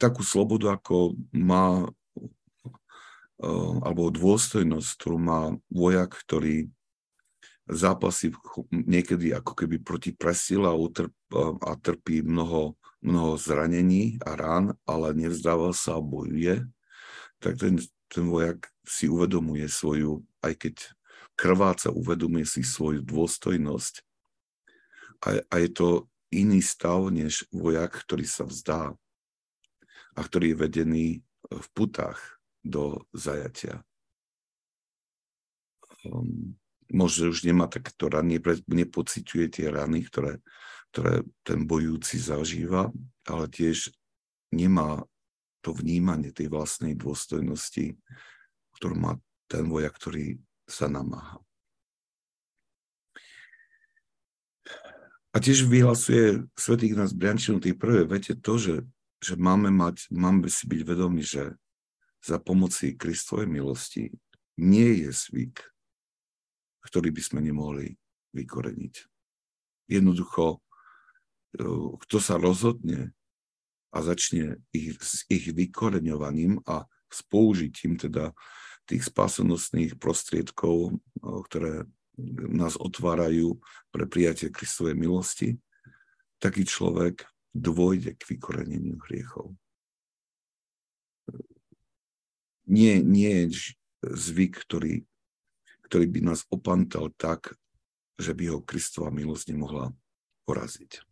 takú 0.00 0.24
slobodu, 0.24 0.76
ako 0.76 1.16
má 1.32 1.88
uh, 3.40 3.74
alebo 3.84 4.12
dôstojnosť, 4.12 4.88
ktorú 4.97 5.18
má 5.21 5.40
vojak, 5.68 6.16
ktorý 6.25 6.68
zápasy 7.71 8.34
niekedy 8.73 9.30
ako 9.30 9.54
keby 9.54 9.78
proti 9.78 10.10
presile 10.10 10.66
a, 10.66 10.75
utrp, 10.75 11.14
a 11.62 11.73
trpí 11.78 12.21
mnoho, 12.26 12.75
mnoho 12.99 13.38
zranení 13.38 14.18
a 14.26 14.34
rán, 14.34 14.75
ale 14.84 15.14
nevzdáva 15.14 15.71
sa 15.71 15.97
a 15.99 16.02
bojuje, 16.02 16.66
tak 17.38 17.56
ten, 17.62 17.78
ten 18.10 18.26
vojak 18.26 18.66
si 18.82 19.06
uvedomuje 19.06 19.71
svoju, 19.71 20.26
aj 20.42 20.66
keď 20.66 20.75
krváca, 21.40 21.88
uvedomuje 21.88 22.44
si 22.44 22.60
svoju 22.60 23.00
dôstojnosť. 23.00 24.04
A, 25.24 25.40
a 25.40 25.54
je 25.56 25.70
to 25.72 25.88
iný 26.28 26.60
stav, 26.60 27.08
než 27.08 27.48
vojak, 27.48 27.96
ktorý 28.04 28.28
sa 28.28 28.44
vzdá 28.44 28.92
a 30.12 30.20
ktorý 30.20 30.52
je 30.52 30.60
vedený 30.60 31.06
v 31.48 31.66
putách 31.72 32.20
do 32.60 33.08
zajatia. 33.16 33.80
Um, 36.04 36.60
možno 36.92 37.32
už 37.32 37.48
nemá 37.48 37.72
takéto 37.72 38.12
rany, 38.12 38.36
nepociťuje 38.68 39.46
tie 39.48 39.66
rany, 39.72 40.04
ktoré, 40.04 40.44
ktoré 40.92 41.24
ten 41.40 41.64
bojúci 41.64 42.20
zažíva, 42.20 42.92
ale 43.24 43.44
tiež 43.48 43.88
nemá 44.52 45.08
to 45.64 45.72
vnímanie 45.72 46.32
tej 46.32 46.52
vlastnej 46.52 46.96
dôstojnosti, 46.96 47.96
ktorú 48.76 48.96
má 48.96 49.12
ten 49.48 49.68
vojak, 49.68 49.96
ktorý 49.96 50.40
sa 50.71 50.87
namáha. 50.87 51.43
A 55.30 55.39
tiež 55.39 55.67
vyhlasuje 55.67 56.43
svätý 56.59 56.91
nás 56.95 57.15
Briančinu 57.15 57.63
tej 57.63 57.78
prvej 57.78 58.06
vete 58.06 58.35
to, 58.35 58.59
že, 58.59 58.76
že 59.23 59.39
máme, 59.39 59.71
mať, 59.71 60.11
máme 60.11 60.50
si 60.50 60.67
byť 60.67 60.80
vedomi, 60.83 61.23
že 61.23 61.54
za 62.19 62.43
pomoci 62.43 62.99
Kristovej 62.99 63.47
milosti 63.47 64.11
nie 64.59 65.06
je 65.06 65.11
zvyk 65.15 65.71
ktorý 66.91 67.13
by 67.13 67.23
sme 67.23 67.41
nemohli 67.45 67.95
vykoreniť. 68.33 68.95
Jednoducho, 69.91 70.56
e, 70.56 70.59
kto 72.06 72.17
sa 72.19 72.41
rozhodne 72.41 73.13
a 73.91 73.99
začne 74.00 74.63
ich, 74.71 74.97
s 75.02 75.26
ich 75.28 75.50
vykoreňovaním 75.50 76.63
a 76.65 76.87
s 77.11 77.26
použitím 77.26 77.99
teda 77.99 78.30
tých 78.90 79.06
spásonosných 79.06 79.96
prostriedkov, 79.96 80.98
ktoré 81.22 81.86
nás 82.50 82.74
otvárajú 82.76 83.62
pre 83.94 84.04
prijatie 84.10 84.50
Kristovej 84.50 84.98
milosti, 84.98 85.56
taký 86.42 86.66
človek 86.66 87.24
dôjde 87.54 88.18
k 88.18 88.22
vykoreneniu 88.36 88.98
hriechov. 89.06 89.54
Nie, 92.70 93.02
nie 93.02 93.50
je 93.50 93.74
zvyk, 94.04 94.62
ktorý 94.66 95.06
ktorý 95.90 96.06
by 96.06 96.20
nás 96.22 96.46
opantal 96.54 97.10
tak, 97.18 97.58
že 98.14 98.30
by 98.30 98.54
ho 98.54 98.58
Kristova 98.62 99.10
milosť 99.10 99.50
nemohla 99.50 99.90
poraziť. 100.46 101.02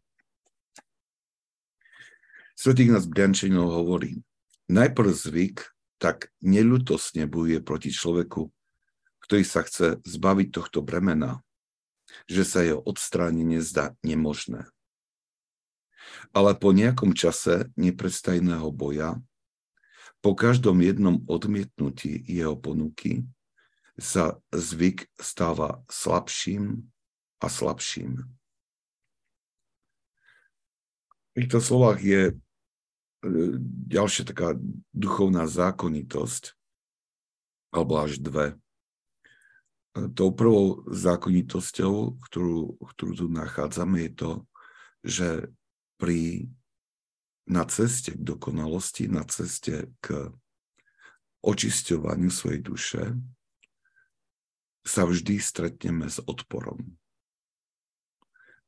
Svetý 2.54 2.86
nás 2.86 3.10
Briančinov 3.10 3.74
hovorí, 3.74 4.22
najprv 4.70 5.10
zvyk 5.10 5.66
tak 5.98 6.30
neľutosne 6.40 7.26
bojuje 7.26 7.60
proti 7.62 7.90
človeku, 7.90 8.50
ktorý 9.26 9.44
sa 9.44 9.66
chce 9.66 10.00
zbaviť 10.06 10.48
tohto 10.54 10.80
bremena, 10.80 11.42
že 12.30 12.46
sa 12.46 12.64
jeho 12.64 12.80
odstránenie 12.80 13.60
zdá 13.60 13.92
nemožné. 14.00 14.64
Ale 16.32 16.56
po 16.56 16.72
nejakom 16.72 17.12
čase 17.12 17.68
neprestajného 17.76 18.72
boja, 18.72 19.20
po 20.24 20.32
každom 20.32 20.80
jednom 20.80 21.20
odmietnutí 21.28 22.24
jeho 22.24 22.56
ponuky, 22.56 23.28
sa 23.98 24.38
zvyk 24.54 25.10
stáva 25.18 25.82
slabším 25.90 26.86
a 27.42 27.46
slabším. 27.50 28.22
V 31.28 31.32
týchto 31.34 31.58
slovách 31.58 31.98
je 32.02 32.22
ďalšia 33.88 34.30
taká 34.30 34.54
duchovná 34.94 35.50
zákonitosť, 35.50 36.54
alebo 37.74 37.92
až 38.00 38.22
dve. 38.22 38.54
E, 39.94 40.06
tou 40.14 40.30
prvou 40.30 40.86
zákonitosťou, 40.86 42.22
ktorú, 42.28 42.78
ktorú 42.78 43.12
tu 43.18 43.26
nachádzame, 43.26 44.06
je 44.06 44.10
to, 44.14 44.30
že 45.02 45.28
pri, 45.98 46.46
na 47.46 47.66
ceste 47.66 48.14
k 48.14 48.20
dokonalosti, 48.22 49.10
na 49.10 49.26
ceste 49.26 49.90
k 49.98 50.30
očisťovaniu 51.42 52.30
svojej 52.30 52.60
duše, 52.62 53.02
sa 54.88 55.04
vždy 55.04 55.36
stretneme 55.36 56.08
s 56.08 56.22
odporom. 56.24 56.96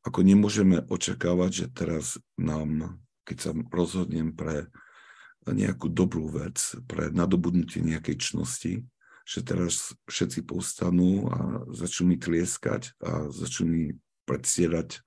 Ako 0.05 0.25
nemôžeme 0.25 0.85
očakávať, 0.89 1.51
že 1.65 1.67
teraz 1.73 2.05
nám, 2.41 3.01
keď 3.31 3.39
sa 3.39 3.51
rozhodnem 3.71 4.35
pre 4.35 4.67
nejakú 5.47 5.87
dobrú 5.87 6.27
vec, 6.27 6.59
pre 6.91 7.15
nadobudnutie 7.15 7.79
nejakej 7.79 8.17
čnosti, 8.19 8.83
že 9.23 9.41
teraz 9.47 9.95
všetci 10.11 10.43
povstanú 10.43 11.31
a 11.31 11.39
začnú 11.71 12.11
mi 12.11 12.17
tlieskať 12.19 12.99
a 12.99 13.31
začnú 13.31 13.65
mi 13.71 13.85
predstierať 14.27 14.99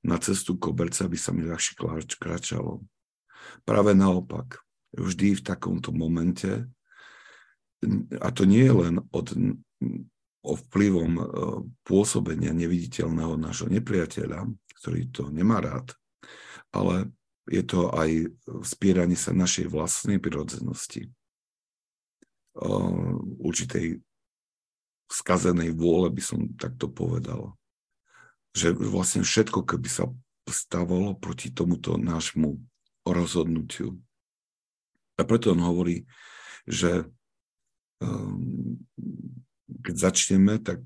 na 0.00 0.16
cestu 0.16 0.56
koberca, 0.56 1.04
aby 1.04 1.20
sa 1.20 1.36
mi 1.36 1.44
ľahšie 1.44 1.76
kráčalo. 2.16 2.80
Práve 3.68 3.92
naopak, 3.92 4.64
vždy 4.96 5.36
v 5.36 5.44
takomto 5.44 5.92
momente, 5.92 6.64
a 8.16 8.28
to 8.32 8.48
nie 8.48 8.64
je 8.64 8.74
len 8.74 8.94
od 9.12 9.36
o 10.40 10.56
vplyvom 10.56 11.12
e, 11.20 11.24
pôsobenia 11.84 12.52
neviditeľného 12.56 13.36
nášho 13.36 13.68
nepriateľa, 13.68 14.48
ktorý 14.80 15.12
to 15.12 15.28
nemá 15.28 15.60
rád, 15.60 15.92
ale 16.72 17.12
je 17.48 17.62
to 17.64 17.88
aj 17.94 18.28
spieranie 18.66 19.16
sa 19.16 19.32
našej 19.32 19.70
vlastnej 19.72 20.20
prirodzenosti, 20.20 21.08
určitej 23.40 24.02
skazenej 25.10 25.74
vôle, 25.74 26.10
by 26.10 26.22
som 26.22 26.50
takto 26.54 26.86
povedal. 26.90 27.54
Že 28.54 28.74
vlastne 28.78 29.22
všetko, 29.22 29.62
keby 29.62 29.88
sa 29.90 30.10
stávalo 30.50 31.14
proti 31.14 31.54
tomuto 31.54 31.94
nášmu 31.94 32.58
rozhodnutiu. 33.06 33.98
A 35.18 35.22
preto 35.22 35.54
on 35.54 35.62
hovorí, 35.62 36.06
že 36.66 37.06
um, 38.02 38.78
keď 39.82 39.94
začneme, 40.10 40.58
tak 40.58 40.82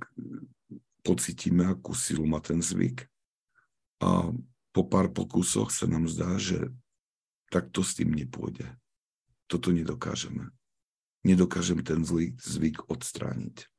pocítime, 1.04 1.68
akú 1.68 1.96
silu 1.96 2.28
má 2.28 2.40
ten 2.40 2.60
zvyk. 2.60 3.08
A 4.04 4.32
po 4.74 4.82
pár 4.82 5.14
pokusoch 5.14 5.70
sa 5.70 5.86
nám 5.86 6.10
zdá, 6.10 6.34
že 6.34 6.74
takto 7.46 7.86
s 7.86 7.94
tým 7.94 8.10
nepôjde. 8.10 8.66
Toto 9.46 9.70
nedokážeme. 9.70 10.50
Nedokážem 11.22 11.78
ten 11.86 12.02
zlý 12.02 12.34
zvyk 12.42 12.90
odstrániť. 12.90 13.70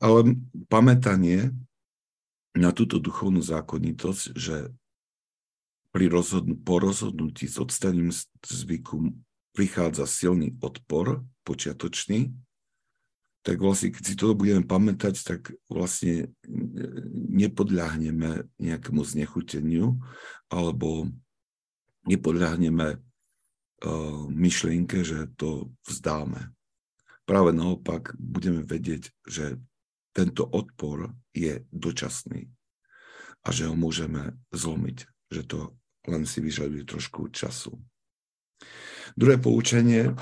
Ale 0.00 0.40
pamätanie 0.72 1.52
na 2.56 2.72
túto 2.72 2.96
duchovnú 2.98 3.44
zákonitosť, 3.44 4.24
že 4.32 4.72
pri 5.94 6.10
rozhodn- 6.10 6.58
po 6.58 6.82
rozhodnutí 6.82 7.46
s 7.46 7.60
odstaním 7.60 8.10
zvyku 8.42 9.14
prichádza 9.54 10.10
silný 10.10 10.58
odpor 10.58 11.22
počiatočný, 11.46 12.34
tak 13.44 13.60
vlastne, 13.60 13.92
keď 13.92 14.02
si 14.08 14.14
toto 14.16 14.32
budeme 14.32 14.64
pamätať, 14.64 15.14
tak 15.20 15.52
vlastne 15.68 16.32
nepodľahneme 17.28 18.48
nejakému 18.56 19.04
znechuteniu 19.04 20.00
alebo 20.48 21.12
nepodľahneme 22.08 22.88
uh, 22.96 24.24
myšlienke, 24.32 25.04
že 25.04 25.28
to 25.36 25.68
vzdáme. 25.84 26.56
Práve 27.28 27.52
naopak 27.52 28.16
budeme 28.16 28.64
vedieť, 28.64 29.12
že 29.28 29.60
tento 30.16 30.48
odpor 30.48 31.12
je 31.36 31.68
dočasný 31.68 32.48
a 33.44 33.48
že 33.52 33.68
ho 33.68 33.76
môžeme 33.76 34.40
zlomiť, 34.56 35.04
že 35.28 35.42
to 35.44 35.76
len 36.08 36.24
si 36.24 36.40
vyžaduje 36.40 36.88
trošku 36.88 37.28
času. 37.28 37.76
Druhé 39.12 39.36
poučenie 39.36 40.16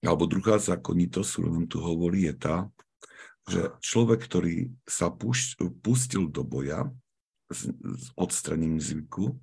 alebo 0.00 0.24
druhá 0.24 0.56
zákonitosť, 0.56 1.28
ktorú 1.28 1.48
nám 1.52 1.66
tu 1.68 1.78
hovorí, 1.84 2.24
je 2.28 2.34
tá, 2.36 2.56
že 3.48 3.72
človek, 3.84 4.24
ktorý 4.24 4.72
sa 4.88 5.12
pustil 5.82 6.28
do 6.30 6.42
boja 6.44 6.88
s, 7.52 7.68
s 7.72 8.04
odstraním 8.16 8.80
zvyku, 8.80 9.36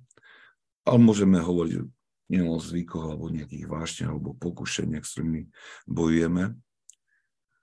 ale 0.88 0.98
môžeme 0.98 1.38
hovoriť 1.38 1.84
nielen 2.28 2.52
o 2.52 2.60
zvykoch 2.60 3.04
alebo 3.08 3.32
nejakých 3.32 3.66
vášniach 3.68 4.10
alebo 4.12 4.36
pokušeniach, 4.36 5.04
s 5.04 5.12
ktorými 5.16 5.42
bojujeme, 5.88 6.56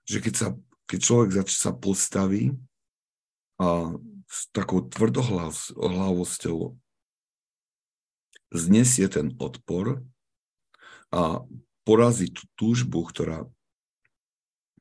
že 0.06 0.18
keď, 0.22 0.34
sa, 0.34 0.48
keď 0.86 0.98
človek 1.02 1.30
zač 1.34 1.54
sa 1.54 1.74
postaví 1.74 2.54
a 3.58 3.94
s 4.26 4.50
takou 4.50 4.82
tvrdohlavosťou 4.86 6.58
znesie 8.54 9.06
ten 9.10 9.34
odpor 9.38 10.02
a 11.14 11.42
poraziť 11.86 12.30
tú 12.34 12.44
túžbu, 12.58 13.06
ktorá, 13.06 13.46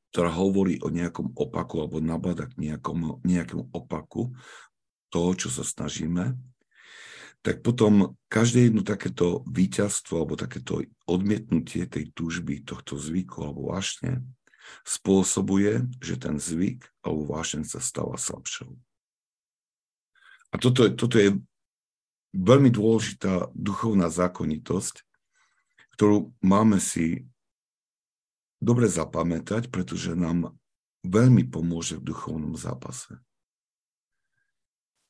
ktorá 0.09 0.31
hovorí 0.33 0.81
o 0.81 0.89
nejakom 0.89 1.37
opaku 1.37 1.85
alebo 1.85 2.01
nabada 2.01 2.49
k 2.49 2.57
nejakom, 2.57 3.21
nejakému 3.21 3.69
opaku 3.69 4.33
toho, 5.13 5.31
čo 5.37 5.53
sa 5.53 5.61
snažíme, 5.61 6.33
tak 7.45 7.61
potom 7.61 8.17
každé 8.25 8.73
jedno 8.73 8.81
takéto 8.81 9.45
víťazstvo 9.45 10.17
alebo 10.17 10.33
takéto 10.33 10.81
odmietnutie 11.05 11.85
tej 11.85 12.09
túžby, 12.17 12.65
tohto 12.65 12.97
zvyku 12.97 13.45
alebo 13.45 13.69
vášne 13.69 14.25
spôsobuje, 14.81 15.85
že 16.01 16.17
ten 16.17 16.41
zvyk 16.41 16.89
alebo 17.05 17.37
vášeň 17.37 17.69
sa 17.69 17.77
stáva 17.77 18.17
slabšou. 18.17 18.73
A 20.49 20.55
toto, 20.57 20.89
toto 20.89 21.21
je 21.21 21.37
veľmi 22.33 22.73
dôležitá 22.73 23.53
duchovná 23.53 24.09
zákonitosť, 24.09 25.05
ktorú 25.95 26.35
máme 26.43 26.83
si 26.83 27.23
dobre 28.59 28.91
zapamätať, 28.91 29.71
pretože 29.71 30.11
nám 30.11 30.51
veľmi 31.07 31.47
pomôže 31.47 31.95
v 32.01 32.11
duchovnom 32.11 32.59
zápase. 32.59 33.15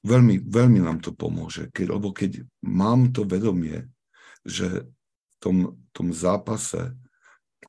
Veľmi, 0.05 0.37
veľmi 0.45 0.85
nám 0.85 1.01
to 1.01 1.09
pomôže, 1.09 1.73
keď, 1.73 1.97
lebo 1.97 2.13
keď 2.13 2.45
mám 2.61 3.09
to 3.09 3.25
vedomie, 3.25 3.89
že 4.45 4.85
v 4.85 5.35
tom, 5.41 5.55
tom 5.89 6.13
zápase 6.13 6.93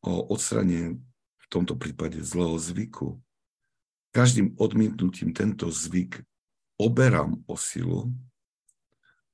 o 0.04 0.20
odstranie 0.28 1.00
v 1.40 1.46
tomto 1.48 1.80
prípade 1.80 2.20
zlého 2.20 2.60
zvyku, 2.60 3.16
každým 4.12 4.52
odmietnutím 4.60 5.32
tento 5.32 5.72
zvyk 5.72 6.20
oberám 6.76 7.40
o 7.48 7.56
silu 7.56 8.12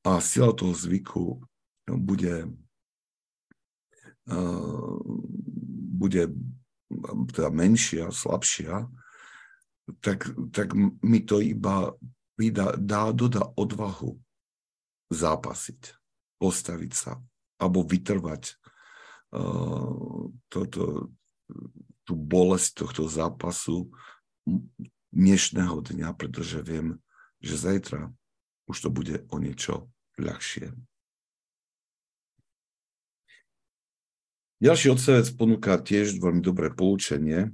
a 0.06 0.22
sila 0.22 0.54
toho 0.54 0.70
zvyku 0.70 1.42
bude 1.86 2.46
bude 5.98 6.22
teda 7.32 7.48
menšia, 7.50 8.12
slabšia, 8.12 8.86
tak, 9.98 10.30
tak 10.54 10.74
mi 11.02 11.20
to 11.24 11.42
iba 11.42 11.96
vydá, 12.38 12.76
dá, 12.78 13.10
dodá 13.10 13.50
odvahu 13.58 14.18
zápasiť, 15.10 15.98
postaviť 16.38 16.92
sa, 16.92 17.18
alebo 17.58 17.82
vytrvať 17.82 18.42
uh, 19.34 20.30
toto, 20.48 21.12
tú 22.06 22.12
bolesť 22.14 22.86
tohto 22.86 23.04
zápasu 23.10 23.90
dnešného 25.12 25.82
dňa, 25.82 26.08
pretože 26.16 26.62
viem, 26.64 26.98
že 27.42 27.58
zajtra 27.58 28.10
už 28.70 28.76
to 28.78 28.88
bude 28.88 29.26
o 29.28 29.36
niečo 29.42 29.90
ľahšie. 30.16 30.72
Ďalší 34.62 34.94
odstavec 34.94 35.26
ponúka 35.34 35.74
tiež 35.74 36.22
veľmi 36.22 36.38
dobré 36.38 36.70
poučenie. 36.70 37.50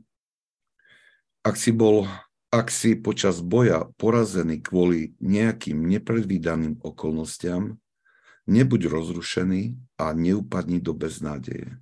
Ak 1.40 1.56
si 1.56 1.72
bol, 1.72 2.04
ak 2.52 2.68
si 2.68 3.00
počas 3.00 3.40
boja 3.40 3.88
porazený 3.96 4.60
kvôli 4.60 5.16
nejakým 5.16 5.88
nepredvídaným 5.88 6.84
okolnostiam, 6.84 7.80
nebuď 8.44 8.92
rozrušený 8.92 9.80
a 9.96 10.12
neupadni 10.12 10.84
do 10.84 10.92
beznádeje. 10.92 11.80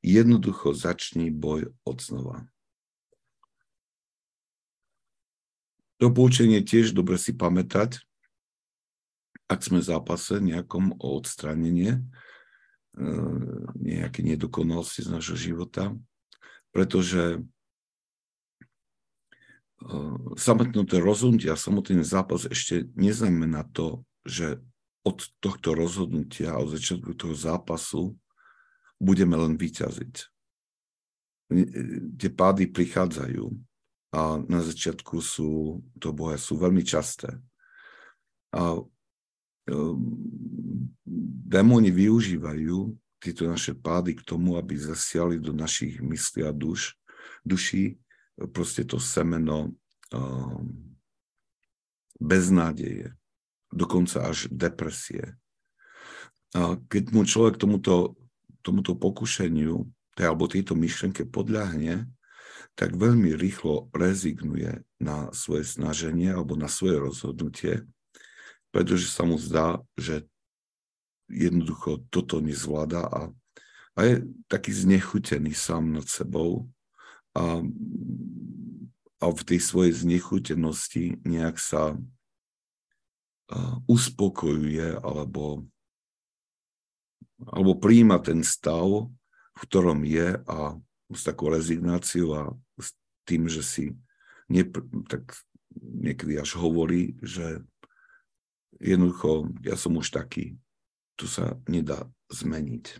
Jednoducho 0.00 0.72
začni 0.72 1.28
boj 1.28 1.76
od 1.84 2.00
znova. 2.00 2.48
To 6.00 6.08
poučenie 6.08 6.64
tiež 6.64 6.96
dobre 6.96 7.20
si 7.20 7.36
pamätať, 7.36 8.00
ak 9.44 9.60
sme 9.60 9.84
v 9.84 9.88
zápase 9.92 10.40
nejakom 10.40 10.96
o 10.96 11.20
odstranenie, 11.20 12.00
nejaké 13.78 14.26
nedokonalosti 14.26 15.06
z 15.06 15.08
nášho 15.14 15.38
života, 15.38 15.94
pretože 16.74 17.40
samotné 20.34 20.82
to 20.90 20.98
rozhodnutie 20.98 21.46
a 21.54 21.58
samotný 21.58 22.02
zápas 22.02 22.50
ešte 22.50 22.90
neznamená 22.98 23.62
to, 23.70 24.02
že 24.26 24.58
od 25.06 25.22
tohto 25.38 25.78
rozhodnutia, 25.78 26.58
od 26.58 26.74
začiatku 26.74 27.14
toho 27.14 27.38
zápasu 27.38 28.18
budeme 28.98 29.38
len 29.38 29.54
vyťaziť. 29.54 30.14
Tie 32.18 32.30
pády 32.34 32.68
prichádzajú 32.68 33.46
a 34.12 34.42
na 34.42 34.60
začiatku 34.60 35.22
sú, 35.22 35.80
to 35.96 36.10
boja 36.10 36.36
sú 36.36 36.58
veľmi 36.58 36.82
časté. 36.82 37.38
A 38.52 38.82
démoni 41.48 41.90
využívajú 41.92 42.92
tieto 43.18 43.50
naše 43.50 43.74
pády 43.74 44.14
k 44.14 44.22
tomu, 44.22 44.54
aby 44.54 44.78
zasiali 44.78 45.42
do 45.42 45.50
našich 45.50 45.98
myslí 45.98 46.46
a 46.46 46.52
duš, 46.54 46.94
duší 47.42 47.94
e, 47.94 48.46
proste 48.46 48.86
to 48.86 49.02
semeno 49.02 49.74
um, 50.14 50.70
beznádeje, 52.22 53.14
dokonca 53.74 54.22
až 54.30 54.46
depresie. 54.54 55.34
A 56.54 56.78
keď 56.88 57.02
mu 57.10 57.26
človek 57.26 57.58
tomuto, 57.58 58.14
tomuto 58.62 58.94
pokušeniu, 58.94 59.82
alebo 60.18 60.50
tejto 60.50 60.74
myšlenke 60.74 61.26
podľahne, 61.26 62.10
tak 62.74 62.94
veľmi 62.94 63.34
rýchlo 63.34 63.90
rezignuje 63.90 64.82
na 65.02 65.30
svoje 65.34 65.66
snaženie 65.66 66.30
alebo 66.30 66.54
na 66.54 66.70
svoje 66.70 67.02
rozhodnutie 67.02 67.86
pretože 68.78 69.10
sa 69.10 69.26
mu 69.26 69.34
zdá, 69.34 69.82
že 69.98 70.22
jednoducho 71.26 72.06
toto 72.14 72.38
nezvláda 72.38 73.02
a, 73.10 73.34
a 73.98 74.00
je 74.06 74.22
taký 74.46 74.70
znechutený 74.70 75.50
sám 75.50 75.98
nad 75.98 76.06
sebou 76.06 76.70
a, 77.34 77.58
a 79.18 79.24
v 79.34 79.42
tej 79.42 79.58
svojej 79.58 79.98
znechutenosti 79.98 81.18
nejak 81.26 81.58
sa 81.58 81.98
uspokojuje 83.90 85.02
alebo, 85.02 85.66
alebo 87.50 87.82
príjima 87.82 88.22
ten 88.22 88.46
stav, 88.46 89.10
v 89.58 89.60
ktorom 89.66 90.06
je 90.06 90.38
a 90.46 90.78
s 91.10 91.20
takou 91.26 91.50
rezignáciou 91.50 92.30
a 92.30 92.42
s 92.78 92.94
tým, 93.26 93.50
že 93.50 93.66
si 93.66 93.84
nepr- 94.46 94.86
tak 95.10 95.34
niekedy 95.82 96.38
až 96.38 96.54
hovorí, 96.62 97.18
že 97.26 97.66
jednoducho 98.78 99.50
ja 99.66 99.74
som 99.74 99.98
už 99.98 100.10
taký, 100.10 100.58
tu 101.18 101.26
sa 101.26 101.58
nedá 101.66 102.06
zmeniť. 102.30 102.98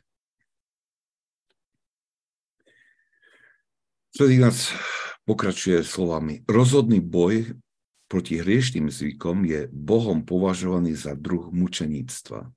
Svetý 4.19 4.43
nás 4.43 4.75
pokračuje 5.23 5.87
slovami. 5.87 6.43
Rozhodný 6.49 6.99
boj 6.99 7.55
proti 8.09 8.41
hriešným 8.41 8.89
zvykom 8.89 9.45
je 9.45 9.69
Bohom 9.71 10.25
považovaný 10.25 10.97
za 10.97 11.15
druh 11.15 11.53
mučeníctva. 11.53 12.51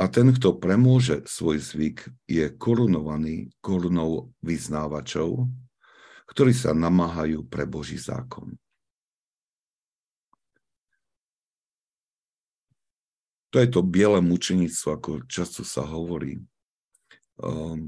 A 0.00 0.04
ten, 0.08 0.32
kto 0.32 0.56
premôže 0.56 1.26
svoj 1.28 1.60
zvyk, 1.60 2.08
je 2.24 2.48
korunovaný 2.56 3.52
korunou 3.60 4.32
vyznávačov, 4.40 5.50
ktorí 6.32 6.56
sa 6.56 6.72
namáhajú 6.72 7.44
pre 7.44 7.68
Boží 7.68 8.00
zákon. 8.00 8.56
To 13.52 13.60
je 13.60 13.68
to 13.68 13.84
biele 13.84 14.24
mučenictvo, 14.24 14.88
ako 14.96 15.10
často 15.28 15.60
sa 15.60 15.84
hovorí. 15.84 16.40
Um, 17.36 17.84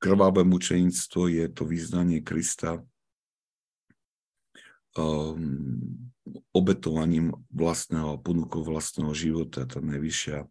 krvavé 0.00 0.40
mučenictvo 0.48 1.28
je 1.28 1.44
to 1.52 1.68
význanie 1.68 2.24
Krista 2.24 2.80
um, 4.96 5.60
obetovaním 6.56 7.36
vlastného 7.52 8.16
a 8.16 8.22
ponukou 8.22 8.64
vlastného 8.64 9.12
života, 9.12 9.68
tá 9.68 9.84
najvyššia 9.84 10.48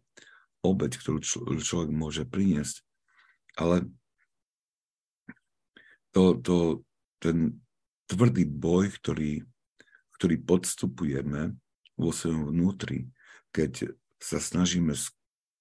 obeď, 0.62 0.92
ktorú 1.02 1.18
človek 1.58 1.90
môže 1.90 2.22
priniesť. 2.22 2.86
Ale 3.58 3.90
to, 6.14 6.38
to, 6.38 6.56
ten 7.18 7.58
tvrdý 8.06 8.46
boj, 8.46 8.94
ktorý, 8.94 9.42
ktorý 10.18 10.36
podstupujeme 10.42 11.58
vo 12.00 12.12
svojom 12.12 12.50
vnútri, 12.50 13.12
keď 13.52 13.92
sa 14.20 14.40
snažíme 14.40 14.92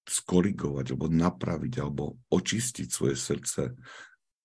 skorigovať, 0.10 0.86
alebo 0.92 1.08
napraviť, 1.08 1.74
alebo 1.80 2.18
očistiť 2.34 2.88
svoje 2.90 3.16
srdce 3.16 3.78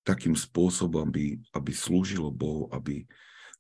takým 0.05 0.37
spôsobom, 0.37 1.09
aby, 1.09 1.41
aby 1.57 1.73
slúžilo 1.73 2.29
Bohu, 2.29 2.69
aby, 2.71 3.09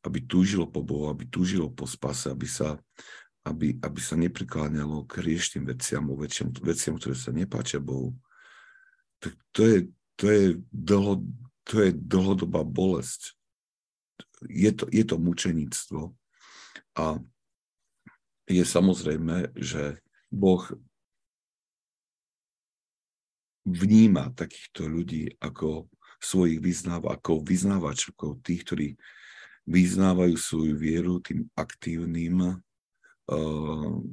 aby 0.04 0.18
túžilo 0.28 0.68
po 0.68 0.84
Bohu, 0.84 1.08
aby 1.08 1.24
túžilo 1.24 1.72
po 1.72 1.88
spase, 1.88 2.28
aby 2.28 2.44
sa, 2.44 2.76
aby, 3.48 3.80
aby 3.80 4.00
sa 4.04 4.20
neprikláňalo 4.20 5.08
k 5.08 5.24
rieštým 5.24 5.64
veciam, 5.64 6.04
veciam, 6.20 6.52
veciam, 6.60 6.94
ktoré 7.00 7.16
sa 7.16 7.32
nepáčia 7.32 7.80
Bohu. 7.80 8.12
Tak 9.24 9.32
to 9.56 9.62
je, 9.64 9.78
to 10.20 10.24
je, 10.28 10.44
dlho, 10.68 11.24
to 11.64 11.74
je 11.80 11.90
dlhodobá 11.96 12.60
bolesť. 12.60 13.32
Je 14.44 14.68
to, 14.76 14.84
je 14.92 15.04
to 15.08 15.16
mučenictvo. 15.16 16.12
A 17.00 17.16
je 18.44 18.64
samozrejme, 18.64 19.56
že 19.56 20.00
Boh 20.28 20.60
vníma 23.64 24.32
takýchto 24.36 24.84
ľudí 24.84 25.40
ako 25.40 25.88
svojich 26.20 26.60
vyznáva, 26.60 27.16
ako 27.16 27.40
vyznávačov, 27.40 28.40
tých, 28.44 28.62
ktorí 28.68 28.88
vyznávajú 29.64 30.36
svoju 30.36 30.74
vieru 30.76 31.20
tým 31.24 31.48
aktívnym 31.56 32.36
uh, 32.44 32.56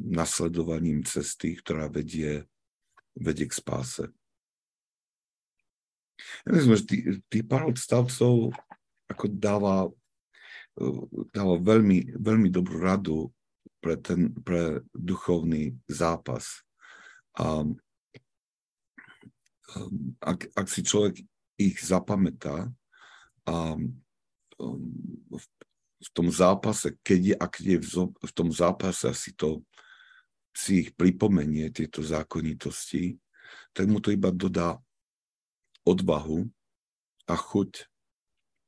nasledovaním 0.08 1.04
cesty, 1.04 1.60
ktorá 1.60 1.91
vedie, 1.91 2.48
vedie 3.15 3.48
k 3.48 3.54
spáse. 3.60 4.08
Ja 6.48 6.56
myslím, 6.56 6.78
že 6.80 6.88
tých 7.28 7.46
pár 7.48 7.67
stavcov 7.76 8.56
ako 9.12 9.26
dáva, 9.28 9.91
dáva 11.36 11.56
veľmi, 11.60 12.15
veľmi 12.15 12.48
dobrú 12.48 12.80
radu 12.80 13.17
pre, 13.82 13.98
ten, 13.98 14.32
pre 14.46 14.86
duchovný 14.94 15.76
zápas. 15.89 16.63
A 17.36 17.65
ak, 20.22 20.39
ak 20.54 20.67
si 20.70 20.86
človek 20.86 21.26
ich 21.58 21.78
zapamätá 21.82 22.70
a 23.48 23.56
v, 24.62 25.46
v 26.02 26.10
tom 26.13 26.30
zápase, 26.30 26.94
keď 27.02 27.20
je, 27.20 27.36
ak 27.36 27.54
je 27.62 27.78
v, 27.82 27.94
v 28.13 28.32
tom 28.34 28.50
zápase 28.54 29.10
si 29.17 29.34
to 29.34 29.65
si 30.52 30.84
ich 30.88 30.89
pripomenie, 30.94 31.72
tieto 31.72 32.04
zákonitosti, 32.04 33.15
tak 33.72 33.88
mu 33.88 34.04
to 34.04 34.12
iba 34.12 34.30
dodá 34.36 34.76
odvahu 35.88 36.44
a 37.28 37.36
chuť 37.39 37.88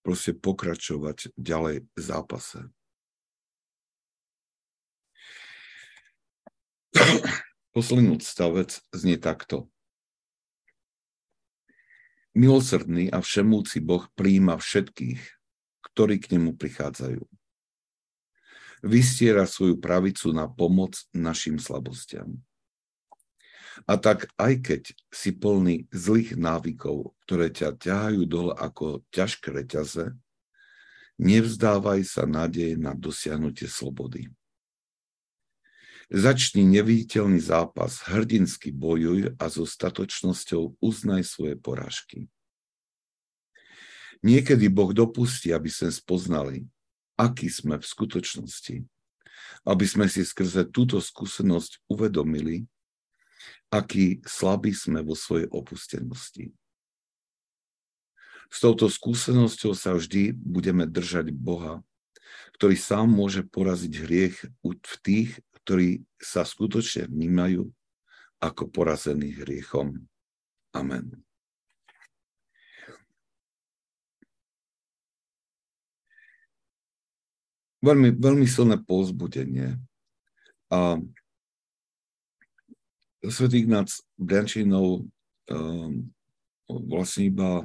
proste 0.04 0.32
pokračovať 0.36 1.36
ďalej 1.36 1.84
v 1.84 2.00
zápase. 2.00 2.72
Posledný 7.74 8.22
odstavec 8.22 8.78
znie 8.94 9.18
takto. 9.18 9.70
Milosrdný 12.34 13.14
a 13.14 13.22
všemúci 13.22 13.82
Boh 13.82 14.06
príjima 14.18 14.58
všetkých, 14.58 15.22
ktorí 15.94 16.18
k 16.18 16.38
nemu 16.38 16.58
prichádzajú. 16.58 17.22
Vystiera 18.84 19.46
svoju 19.46 19.78
pravicu 19.78 20.34
na 20.34 20.50
pomoc 20.50 20.98
našim 21.14 21.62
slabostiam. 21.62 22.42
A 23.90 23.98
tak 23.98 24.30
aj 24.38 24.54
keď 24.62 24.84
si 25.10 25.34
plný 25.34 25.90
zlých 25.90 26.38
návykov, 26.38 27.18
ktoré 27.26 27.50
ťa 27.50 27.74
ťahajú 27.78 28.22
dole 28.30 28.54
ako 28.54 29.02
ťažké 29.10 29.50
reťaze, 29.50 30.14
nevzdávaj 31.18 32.06
sa 32.06 32.30
nádej 32.30 32.78
na 32.78 32.94
dosiahnutie 32.94 33.66
slobody. 33.66 34.30
Začni 36.14 36.62
neviditeľný 36.62 37.42
zápas, 37.42 38.06
hrdinsky 38.06 38.70
bojuj 38.70 39.34
a 39.42 39.50
so 39.50 39.66
statočnosťou 39.66 40.78
uznaj 40.78 41.26
svoje 41.26 41.58
porážky. 41.58 42.30
Niekedy 44.22 44.70
Boh 44.70 44.94
dopustí, 44.94 45.50
aby 45.50 45.74
sme 45.74 45.90
spoznali, 45.90 46.70
aký 47.18 47.50
sme 47.50 47.82
v 47.82 47.86
skutočnosti. 47.90 48.86
Aby 49.66 49.86
sme 49.90 50.06
si 50.06 50.22
skrze 50.22 50.70
túto 50.70 51.02
skúsenosť 51.02 51.82
uvedomili, 51.90 52.70
aký 53.74 54.22
slabí 54.22 54.70
sme 54.70 55.02
vo 55.02 55.18
svojej 55.18 55.50
opustenosti. 55.50 56.54
S 58.54 58.62
touto 58.62 58.86
skúsenosťou 58.86 59.74
sa 59.74 59.98
vždy 59.98 60.38
budeme 60.38 60.86
držať 60.86 61.34
Boha, 61.34 61.82
ktorý 62.62 62.78
sám 62.78 63.10
môže 63.10 63.42
poraziť 63.42 63.94
hriech 63.98 64.38
v 64.62 64.96
tých, 65.02 65.42
ktorí 65.64 66.04
sa 66.20 66.44
skutočne 66.44 67.08
vnímajú 67.08 67.66
ako 68.44 68.64
porazení 68.70 69.32
hriechom. 69.40 69.96
Amen. 70.76 71.24
veľmi, 77.84 78.10
veľmi 78.16 78.48
silné 78.48 78.80
povzbudenie. 78.80 79.76
A 80.72 80.98
Svetý 83.24 83.64
Ignác 83.64 83.92
Briančinov 84.20 85.04
um, 85.04 85.92
vlastne 86.68 87.28
iba 87.28 87.64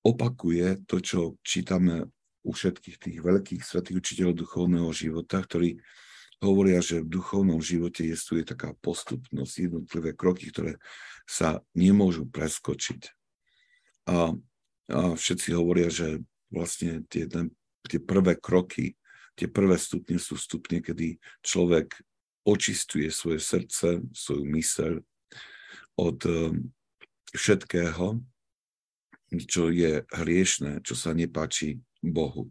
opakuje 0.00 0.80
to, 0.88 0.96
čo 1.00 1.20
čítame 1.44 2.08
u 2.40 2.50
všetkých 2.56 2.96
tých 2.96 3.18
veľkých 3.20 3.60
svetých 3.60 4.00
učiteľov 4.00 4.40
duchovného 4.40 4.88
života, 4.96 5.44
ktorí 5.44 5.76
hovoria, 6.40 6.80
že 6.80 7.04
v 7.04 7.12
duchovnom 7.20 7.60
živote 7.60 8.04
je 8.04 8.16
taká 8.44 8.72
postupnosť, 8.80 9.54
jednotlivé 9.56 10.16
kroky, 10.16 10.48
ktoré 10.48 10.80
sa 11.28 11.60
nemôžu 11.76 12.26
preskočiť. 12.26 13.12
A, 14.08 14.34
a 14.90 15.00
všetci 15.14 15.52
hovoria, 15.54 15.92
že 15.92 16.24
vlastne 16.50 17.04
tie, 17.06 17.28
ten 17.30 17.54
tie 17.86 18.00
prvé 18.02 18.36
kroky, 18.36 18.98
tie 19.38 19.48
prvé 19.48 19.80
stupne 19.80 20.20
sú 20.20 20.36
stupne, 20.36 20.84
kedy 20.84 21.16
človek 21.40 21.96
očistuje 22.44 23.08
svoje 23.08 23.40
srdce, 23.40 24.04
svoju 24.12 24.44
myseľ 24.44 24.92
od 26.00 26.18
um, 26.26 26.70
všetkého, 27.32 28.20
čo 29.46 29.70
je 29.70 30.02
hriešné, 30.10 30.82
čo 30.82 30.98
sa 30.98 31.14
nepáči 31.14 31.78
Bohu. 32.02 32.50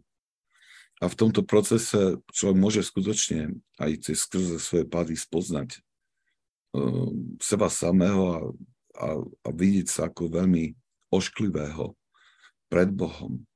A 1.00 1.08
v 1.08 1.16
tomto 1.16 1.40
procese 1.42 2.20
človek 2.28 2.56
môže 2.60 2.82
skutočne 2.84 3.56
aj 3.80 4.04
cez 4.04 4.20
skrze 4.20 4.60
svoje 4.60 4.84
pády 4.84 5.16
spoznať 5.16 5.80
um, 6.76 7.40
seba 7.40 7.72
samého 7.72 8.22
a, 8.28 8.38
a, 9.00 9.08
a 9.18 9.48
vidieť 9.48 9.88
sa 9.88 10.00
ako 10.12 10.28
veľmi 10.28 10.76
ošklivého 11.08 11.96
pred 12.68 12.92
Bohom 12.92 13.48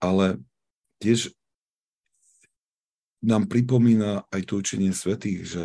ale 0.00 0.40
tiež 0.98 1.30
nám 3.20 3.52
pripomína 3.52 4.24
aj 4.32 4.40
to 4.48 4.64
učenie 4.64 4.96
svetých, 4.96 5.44
že, 5.44 5.64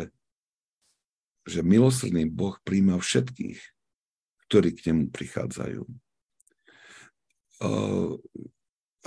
že 1.48 1.64
milosrdný 1.64 2.28
Boh 2.28 2.60
príjma 2.60 3.00
všetkých, 3.00 3.58
ktorí 4.46 4.76
k 4.76 4.92
nemu 4.92 5.04
prichádzajú. 5.08 5.82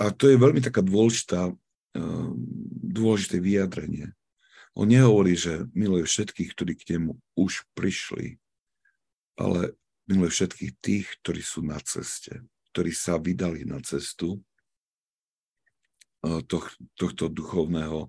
A 0.00 0.08
to 0.16 0.32
je 0.32 0.40
veľmi 0.40 0.64
taká 0.64 0.80
dôležitá, 0.80 1.52
dôležité 2.80 3.36
vyjadrenie. 3.36 4.16
On 4.72 4.88
nehovorí, 4.88 5.36
že 5.36 5.68
miluje 5.76 6.08
všetkých, 6.08 6.50
ktorí 6.56 6.72
k 6.78 6.96
nemu 6.96 7.20
už 7.36 7.68
prišli, 7.76 8.40
ale 9.36 9.76
miluje 10.08 10.32
všetkých 10.32 10.72
tých, 10.80 11.06
ktorí 11.20 11.42
sú 11.44 11.60
na 11.60 11.76
ceste, 11.84 12.40
ktorí 12.72 12.96
sa 12.96 13.20
vydali 13.20 13.68
na 13.68 13.82
cestu 13.84 14.40
tohto 16.96 17.28
duchovného 17.28 18.08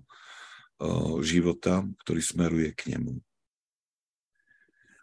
života, 1.20 1.84
ktorý 2.06 2.20
smeruje 2.24 2.72
k 2.72 2.96
nemu. 2.96 3.20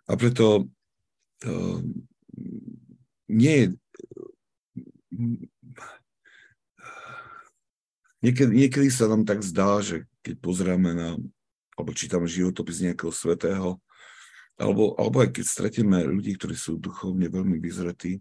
A 0.10 0.18
preto 0.18 0.66
nie 3.30 3.56
je 3.62 3.68
niekedy, 8.24 8.52
niekedy 8.52 8.90
sa 8.92 9.08
nám 9.12 9.24
tak 9.28 9.44
zdá, 9.44 9.80
že 9.84 10.08
keď 10.24 10.36
pozrieme 10.40 10.92
na, 10.96 11.10
alebo 11.76 11.92
čítame 11.96 12.28
životopis 12.28 12.84
nejakého 12.84 13.14
svetého, 13.14 13.80
alebo, 14.60 14.96
alebo 15.00 15.24
aj 15.24 15.40
keď 15.40 15.46
stretíme 15.48 16.04
ľudí, 16.04 16.36
ktorí 16.36 16.56
sú 16.56 16.76
duchovne 16.76 17.32
veľmi 17.32 17.64
vyzretí, 17.64 18.20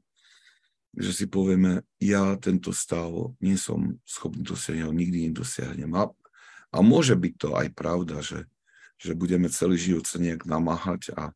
že 0.95 1.11
si 1.13 1.27
povieme, 1.27 1.83
ja 1.99 2.39
tento 2.39 2.71
stav 2.71 3.11
nie 3.43 3.59
som 3.59 3.99
schopný 4.07 4.47
dosiahnuť, 4.47 4.95
nikdy 4.95 5.29
nedosiahnem. 5.29 5.93
A 5.99 6.09
a 6.69 6.85
môže 6.85 7.17
byť 7.17 7.35
to 7.41 7.49
aj 7.57 7.69
pravda, 7.73 8.21
že, 8.21 8.45
že 9.01 9.17
budeme 9.17 9.49
celý 9.49 9.81
život 9.81 10.05
sa 10.05 10.21
nejak 10.21 10.45
namáhať 10.45 11.17
a 11.17 11.33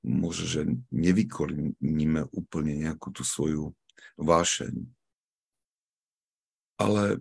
môže, 0.00 0.48
že 0.48 0.64
nevykorníme 0.88 2.32
úplne 2.32 2.88
nejakú 2.88 3.12
tú 3.12 3.20
svoju 3.20 3.76
vášeň. 4.16 4.88
Ale 6.80 7.20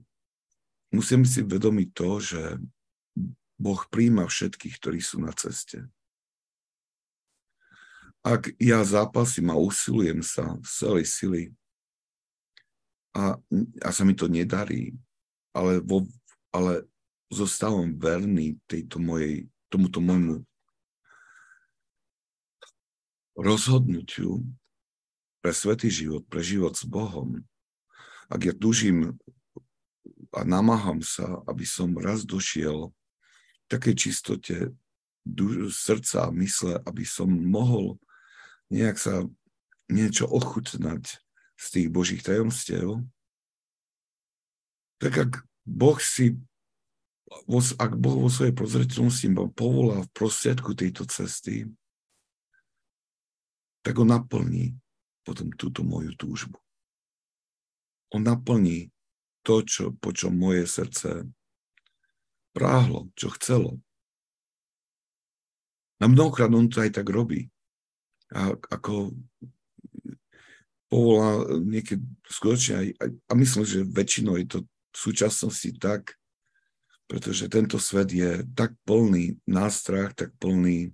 musím 0.89 1.25
si 1.25 1.45
vedomiť 1.45 1.89
to, 1.93 2.09
že 2.19 2.41
Boh 3.59 3.81
príjma 3.91 4.25
všetkých, 4.25 4.75
ktorí 4.79 4.99
sú 5.03 5.19
na 5.19 5.35
ceste. 5.35 5.83
Ak 8.23 8.51
ja 8.59 8.83
zápasím 8.83 9.51
a 9.51 9.59
usilujem 9.59 10.19
sa 10.23 10.59
z 10.63 10.71
celej 10.71 11.05
sily 11.07 11.43
a, 13.15 13.39
a 13.83 13.89
sa 13.95 14.03
mi 14.03 14.15
to 14.15 14.27
nedarí, 14.27 14.95
ale, 15.55 15.79
vo, 15.79 16.03
ale 16.51 16.87
zostávam 17.31 17.95
verný 17.95 18.59
tejto 18.67 18.99
mojej, 18.99 19.47
tomuto 19.71 20.03
môjmu 20.03 20.43
rozhodnutiu 23.39 24.43
pre 25.39 25.55
svetý 25.55 25.87
život, 25.87 26.27
pre 26.27 26.43
život 26.43 26.75
s 26.75 26.83
Bohom. 26.83 27.39
Ak 28.27 28.43
ja 28.43 28.51
tužím 28.51 29.15
a 30.29 30.45
namáham 30.45 31.01
sa, 31.01 31.41
aby 31.49 31.65
som 31.65 31.93
raz 31.97 32.21
došiel 32.25 32.93
takej 33.69 33.95
čistote 33.97 34.55
srdca 35.69 36.29
a 36.29 36.33
mysle, 36.37 36.81
aby 36.85 37.05
som 37.05 37.29
mohol 37.29 37.97
nejak 38.69 38.97
sa 38.97 39.25
niečo 39.89 40.29
ochutnať 40.29 41.17
z 41.57 41.65
tých 41.69 41.87
Božích 41.89 42.21
tajomstiev, 42.21 43.01
tak 45.01 45.13
ak 45.17 45.31
Boh 45.65 45.97
si 45.97 46.37
ak 47.77 47.93
Boh 47.93 48.25
vo 48.25 48.29
svojej 48.29 48.57
prozreteľnosti 48.57 49.27
ma 49.29 49.45
povolá 49.53 50.01
v 50.01 50.13
prostriedku 50.17 50.73
tejto 50.73 51.05
cesty, 51.05 51.69
tak 53.85 53.93
on 54.01 54.09
naplní 54.09 54.73
potom 55.21 55.53
túto 55.53 55.85
moju 55.85 56.17
túžbu. 56.17 56.57
On 58.09 58.25
naplní 58.25 58.89
to, 59.43 59.63
čo, 59.63 59.83
po 59.95 60.11
čom 60.11 60.35
moje 60.35 60.67
srdce 60.67 61.27
práhlo, 62.53 63.09
čo 63.15 63.31
chcelo. 63.37 63.79
A 65.99 66.07
mnohokrát 66.07 66.51
on 66.51 66.71
to 66.71 66.79
aj 66.79 66.95
tak 66.95 67.07
robí. 67.11 67.51
A 68.31 68.55
ako 68.55 69.15
povolá 70.89 71.45
niekedy 71.61 72.01
skutočne 72.25 72.73
aj, 72.81 72.87
aj 72.97 73.09
a 73.29 73.31
myslím, 73.37 73.63
že 73.65 73.79
väčšinou 73.85 74.33
je 74.41 74.47
to 74.47 74.59
v 74.65 74.97
súčasnosti 74.97 75.69
tak, 75.77 76.17
pretože 77.05 77.49
tento 77.49 77.77
svet 77.77 78.09
je 78.13 78.45
tak 78.53 78.73
plný 78.85 79.37
nástrach, 79.45 80.13
tak 80.13 80.33
plný 80.41 80.93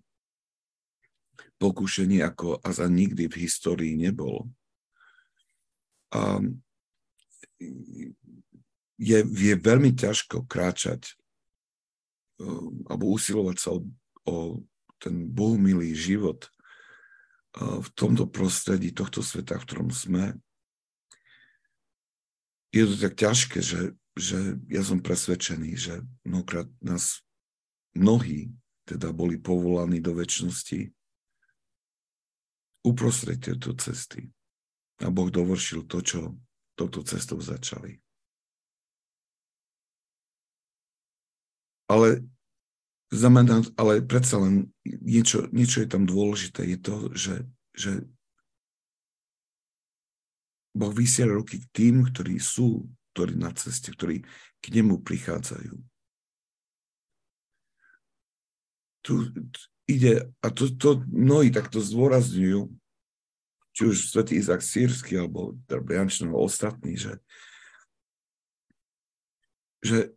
pokušení, 1.60 2.20
ako 2.24 2.60
a 2.60 2.68
za 2.72 2.88
nikdy 2.88 3.32
v 3.32 3.40
histórii 3.48 3.96
nebol. 3.96 4.48
A 6.12 6.40
je, 8.96 9.20
je 9.24 9.54
veľmi 9.60 9.92
ťažko 9.96 10.48
kráčať 10.48 11.16
um, 12.40 12.84
alebo 12.88 13.12
usilovať 13.12 13.58
sa 13.60 13.70
o, 13.76 13.80
o 14.28 14.36
ten 15.00 15.28
bohumilý 15.28 15.92
život 15.96 16.48
uh, 17.60 17.84
v 17.84 17.88
tomto 17.94 18.28
prostredí 18.32 18.96
tohto 18.96 19.20
sveta, 19.20 19.60
v 19.60 19.66
ktorom 19.68 19.90
sme. 19.92 20.36
Je 22.72 22.84
to 22.88 22.96
tak 23.00 23.16
ťažké, 23.16 23.60
že 23.64 23.96
že 24.16 24.56
ja 24.72 24.80
som 24.80 25.04
presvedčený, 25.04 25.76
že 25.76 26.00
mnohokrát 26.24 26.72
nás 26.80 27.20
mnohí 27.92 28.56
teda 28.88 29.12
boli 29.12 29.36
povolaní 29.36 30.00
do 30.00 30.16
väčšnosti 30.16 30.94
uprostred 32.88 33.44
tejto 33.44 33.76
cesty. 33.76 34.32
A 35.04 35.12
Boh 35.12 35.28
dovršil 35.28 35.84
to, 35.84 36.00
čo 36.00 36.20
touto 36.80 37.04
cestou 37.04 37.44
začali. 37.44 38.00
Ale 41.86 42.26
znamená, 43.14 43.62
ale 43.78 44.02
predsa 44.02 44.42
len 44.42 44.74
niečo, 44.86 45.46
niečo 45.54 45.86
je 45.86 45.90
tam 45.90 46.10
dôležité. 46.10 46.66
Je 46.66 46.80
to, 46.82 46.96
že, 47.14 47.36
že 47.78 47.92
Boh 50.76 50.92
vysiela 50.92 51.38
ruky 51.38 51.62
k 51.62 51.68
tým, 51.72 52.10
ktorí 52.10 52.42
sú 52.42 52.90
ktorí 53.16 53.40
na 53.40 53.56
ceste, 53.56 53.96
ktorí 53.96 54.28
k 54.60 54.66
nemu 54.76 55.00
prichádzajú. 55.00 55.80
Tu 59.08 59.14
ide, 59.88 60.28
a 60.44 60.48
to, 60.52 60.68
to 60.76 61.00
mnohí 61.08 61.48
takto 61.48 61.80
zdôrazňujú, 61.80 62.68
či 63.72 63.82
už 63.88 64.12
svätý 64.12 64.36
Izak 64.36 64.60
Sírsky, 64.60 65.16
alebo 65.16 65.56
Darbiančný, 65.72 66.28
alebo 66.28 66.44
ostatní, 66.44 67.00
že, 67.00 67.24
že 69.80 70.12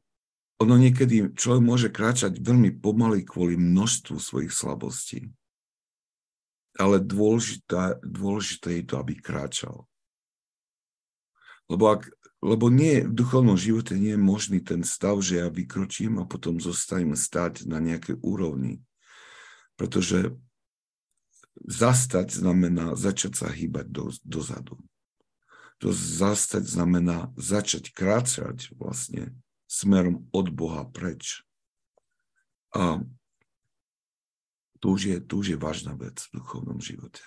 ono 0.59 0.75
niekedy 0.75 1.39
človek 1.39 1.63
môže 1.63 1.89
kráčať 1.91 2.43
veľmi 2.43 2.83
pomaly 2.83 3.23
kvôli 3.23 3.55
množstvu 3.55 4.19
svojich 4.19 4.51
slabostí. 4.51 5.31
Ale 6.79 7.03
dôležité, 7.03 7.99
dôležité 8.03 8.83
je 8.83 8.85
to, 8.87 8.95
aby 9.03 9.19
kráčal. 9.19 9.87
Lebo 11.71 11.95
ak 11.95 12.11
lebo 12.39 12.71
nie, 12.71 13.03
v 13.03 13.11
duchovnom 13.19 13.59
živote 13.59 13.99
nie 13.99 14.15
je 14.15 14.21
možný 14.21 14.63
ten 14.63 14.87
stav, 14.87 15.19
že 15.19 15.43
ja 15.43 15.51
vykročím 15.51 16.23
a 16.23 16.29
potom 16.29 16.63
zostanem 16.63 17.19
stať 17.19 17.67
na 17.67 17.83
nejakej 17.83 18.23
úrovni. 18.23 18.79
Pretože 19.75 20.39
zastať 21.67 22.31
znamená 22.31 22.95
začať 22.95 23.43
sa 23.43 23.51
hýbať 23.51 23.91
do, 23.91 24.15
dozadu. 24.23 24.79
To 25.83 25.91
zastať 25.91 26.63
znamená 26.63 27.35
začať 27.35 27.91
kráčať 27.91 28.71
vlastne 28.79 29.35
smerom 29.69 30.27
od 30.33 30.49
Boha 30.49 30.89
preč. 30.89 31.45
A 32.73 33.05
to 34.81 34.97
už 34.97 35.03
je, 35.05 35.17
to 35.21 35.45
už 35.45 35.47
je 35.55 35.59
vážna 35.61 35.93
vec 35.95 36.17
v 36.33 36.41
duchovnom 36.41 36.81
živote. 36.81 37.21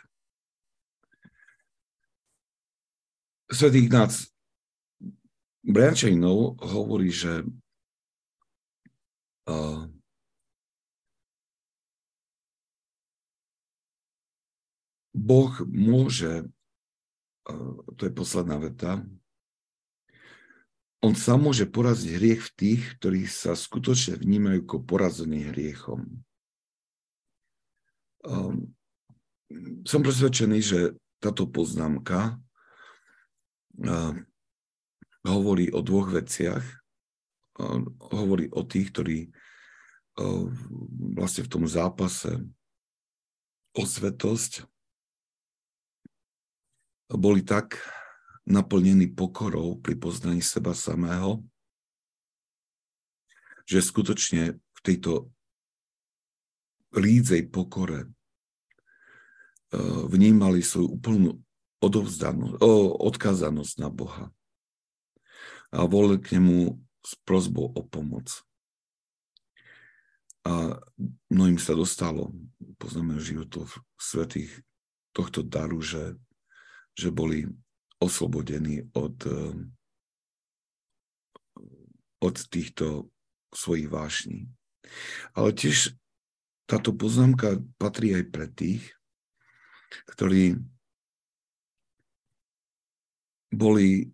Svetý 3.52 3.86
Ignác 3.86 4.32
Briančejnov 5.62 6.58
hovorí, 6.64 7.12
že 7.12 7.44
uh, 9.46 9.86
Boh 15.12 15.54
môže, 15.68 16.48
uh, 17.52 17.76
to 18.00 18.08
je 18.08 18.12
posledná 18.16 18.56
veta, 18.58 19.04
on 21.02 21.14
sa 21.18 21.34
môže 21.38 21.66
poraziť 21.66 22.12
hriech 22.14 22.42
v 22.46 22.52
tých, 22.54 22.82
ktorí 23.02 23.26
sa 23.26 23.58
skutočne 23.58 24.22
vnímajú 24.22 24.70
ako 24.70 24.78
porazení 24.86 25.50
hriechom. 25.50 26.22
Um, 28.22 28.78
som 29.82 30.06
presvedčený, 30.06 30.60
že 30.62 30.80
táto 31.18 31.50
poznámka 31.50 32.38
uh, 33.82 34.14
hovorí 35.26 35.74
o 35.74 35.82
dvoch 35.82 36.14
veciach. 36.14 36.62
On 37.62 37.86
hovorí 38.14 38.50
o 38.54 38.62
tých, 38.66 38.90
ktorí 38.94 39.20
vlastne 41.16 41.44
v 41.48 41.52
tom 41.52 41.66
zápase 41.68 42.42
o 43.72 43.84
svetosť 43.88 44.68
boli 47.12 47.44
tak 47.44 47.80
naplnení 48.52 49.08
pokorou 49.16 49.80
pri 49.80 49.96
poznaní 49.96 50.44
seba 50.44 50.76
samého, 50.76 51.42
že 53.66 53.80
skutočne 53.80 54.60
v 54.60 54.80
tejto 54.84 55.32
lídzej 56.92 57.48
pokore 57.48 58.12
vnímali 60.12 60.60
svoju 60.60 61.00
úplnú 61.00 61.40
odovzdanosť, 61.80 62.60
odkázanosť 63.00 63.74
na 63.80 63.90
Boha 63.90 64.26
a 65.72 65.88
volili 65.88 66.20
k 66.20 66.36
nemu 66.38 66.76
s 67.02 67.16
prozbou 67.24 67.72
o 67.72 67.82
pomoc. 67.82 68.28
A 70.44 70.76
mnohým 71.32 71.62
sa 71.62 71.78
dostalo, 71.78 72.36
poznáme 72.82 73.22
životov 73.22 73.72
svetých 73.96 74.52
tohto 75.16 75.46
daru, 75.46 75.80
že, 75.80 76.18
že 76.98 77.14
boli 77.14 77.48
oslobodení 78.02 78.90
od, 78.98 79.18
od 82.20 82.36
týchto 82.50 83.14
svojich 83.54 83.88
vášní. 83.88 84.50
Ale 85.38 85.54
tiež 85.54 85.94
táto 86.66 86.92
poznámka 86.98 87.62
patrí 87.78 88.18
aj 88.18 88.26
pre 88.34 88.48
tých, 88.50 88.84
ktorí 90.10 90.58
boli 93.52 94.10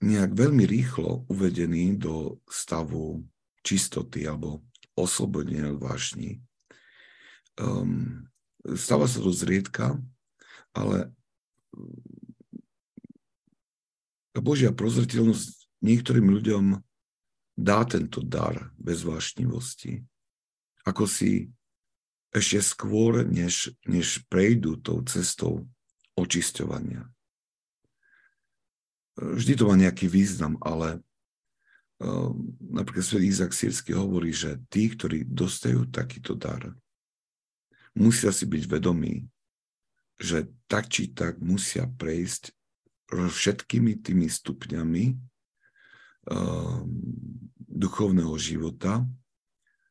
nejak 0.00 0.32
veľmi 0.32 0.64
rýchlo 0.64 1.28
uvedení 1.28 2.00
do 2.00 2.40
stavu 2.48 3.20
čistoty 3.60 4.24
alebo 4.24 4.64
oslobodenia 4.96 5.68
od 5.76 5.78
vášni. 5.80 6.40
Um, 7.60 8.24
stáva 8.64 9.04
sa 9.04 9.20
to 9.20 9.28
zriedka, 9.28 10.00
ale 10.72 11.12
Božia 14.38 14.70
prozretelnosť 14.70 15.66
niektorým 15.82 16.30
ľuďom 16.30 16.64
dá 17.58 17.82
tento 17.82 18.22
dar 18.22 18.70
bezvášnivosti. 18.78 20.06
Ako 20.86 21.10
si 21.10 21.50
ešte 22.30 22.62
skôr, 22.62 23.26
než, 23.26 23.74
než 23.82 24.22
prejdú 24.30 24.78
tou 24.78 25.02
cestou 25.02 25.66
očisťovania 26.14 27.10
vždy 29.20 29.52
to 29.56 29.68
má 29.68 29.76
nejaký 29.76 30.08
význam, 30.08 30.56
ale 30.64 30.98
uh, 32.00 32.32
napríklad 32.72 33.04
svet 33.04 33.24
Izak 33.28 33.52
Sírsky 33.52 33.92
hovorí, 33.92 34.32
že 34.32 34.56
tí, 34.72 34.88
ktorí 34.88 35.28
dostajú 35.28 35.92
takýto 35.92 36.32
dar, 36.32 36.72
musia 37.92 38.32
si 38.32 38.48
byť 38.48 38.62
vedomí, 38.66 39.28
že 40.20 40.48
tak 40.68 40.88
či 40.88 41.12
tak 41.12 41.40
musia 41.40 41.88
prejsť 41.88 42.52
všetkými 43.10 44.00
tými 44.00 44.30
stupňami 44.30 45.04
uh, 46.30 46.80
duchovného 47.70 48.34
života, 48.38 49.06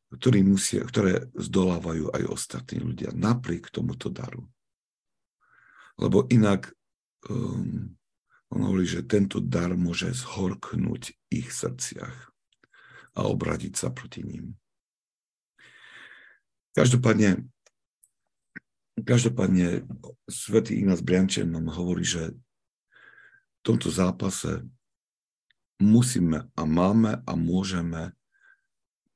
ktorý 0.09 0.41
musia, 0.41 0.81
ktoré 0.81 1.29
zdolávajú 1.37 2.09
aj 2.15 2.23
ostatní 2.27 2.81
ľudia 2.81 3.13
napriek 3.13 3.69
tomuto 3.69 4.09
daru. 4.09 4.47
Lebo 5.99 6.25
inak 6.31 6.73
um, 7.29 7.93
on 8.49 8.59
hovorí, 8.65 8.89
že 8.89 9.05
tento 9.05 9.37
dar 9.37 9.77
môže 9.77 10.09
zhorknúť 10.09 11.13
ich 11.29 11.53
srdciach 11.53 12.33
a 13.13 13.19
obradiť 13.29 13.73
sa 13.77 13.93
proti 13.93 14.25
ním. 14.25 14.57
Každopádne, 16.73 17.45
každopádne 19.05 19.85
svätý 20.25 20.81
Ignác 20.81 21.05
Briančen 21.05 21.53
nám 21.53 21.69
hovorí, 21.69 22.01
že 22.01 22.33
tomto 23.65 23.91
zápase 23.91 24.63
musíme 25.79 26.47
a 26.55 26.61
máme 26.63 27.23
a 27.23 27.31
môžeme 27.35 28.15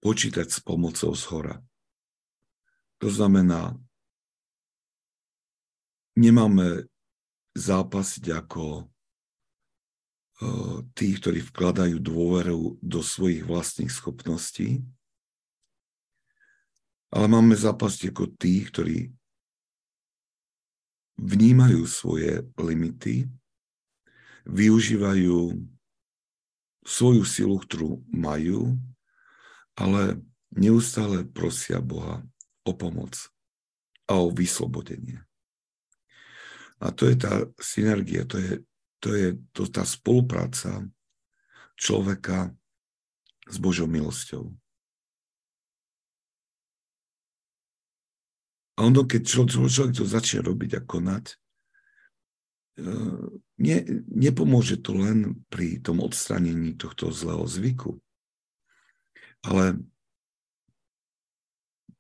počítať 0.04 0.48
s 0.52 0.60
pomocou 0.60 1.16
z. 1.16 1.64
To 3.00 3.08
znamená, 3.12 3.76
nemáme 6.16 6.88
zápasiť 7.56 8.26
ako 8.44 8.88
tí, 10.96 11.08
ktorí 11.16 11.40
vkladajú 11.40 12.04
dôveru 12.04 12.80
do 12.84 13.00
svojich 13.00 13.48
vlastných 13.48 13.92
schopností, 13.92 14.84
ale 17.14 17.26
máme 17.30 17.56
zápasť 17.56 18.12
ako 18.12 18.24
tí, 18.36 18.66
ktorí 18.68 19.14
vnímajú 21.22 21.86
svoje 21.86 22.42
limity, 22.58 23.30
využívajú 24.48 25.56
svoju 26.84 27.24
silu, 27.24 27.58
ktorú 27.60 28.04
majú, 28.12 28.76
ale 29.80 30.20
neustále 30.52 31.24
prosia 31.24 31.80
Boha 31.80 32.22
o 32.68 32.72
pomoc 32.76 33.16
a 34.12 34.20
o 34.20 34.30
vyslobodenie. 34.30 35.24
A 36.84 36.92
to 36.92 37.08
je 37.08 37.16
tá 37.16 37.48
synergia, 37.64 38.28
to 38.28 38.38
je 38.38 38.60
to 39.04 39.10
je 39.12 39.36
to, 39.52 39.68
tá 39.68 39.84
spolupráca 39.84 40.88
človeka 41.76 42.56
s 43.44 43.60
Božou 43.60 43.84
milosťou. 43.92 44.48
A 48.80 48.88
ono, 48.88 49.04
keď 49.04 49.22
človek, 49.28 49.92
to 49.92 50.08
začne 50.08 50.48
robiť 50.48 50.80
a 50.80 50.82
konať, 50.82 51.36
ne, 53.58 53.78
nepomôže 54.10 54.82
to 54.82 54.98
len 54.98 55.46
pri 55.54 55.78
tom 55.80 56.02
odstranení 56.02 56.74
tohto 56.74 57.14
zlého 57.14 57.46
zvyku, 57.46 58.02
ale 59.46 59.78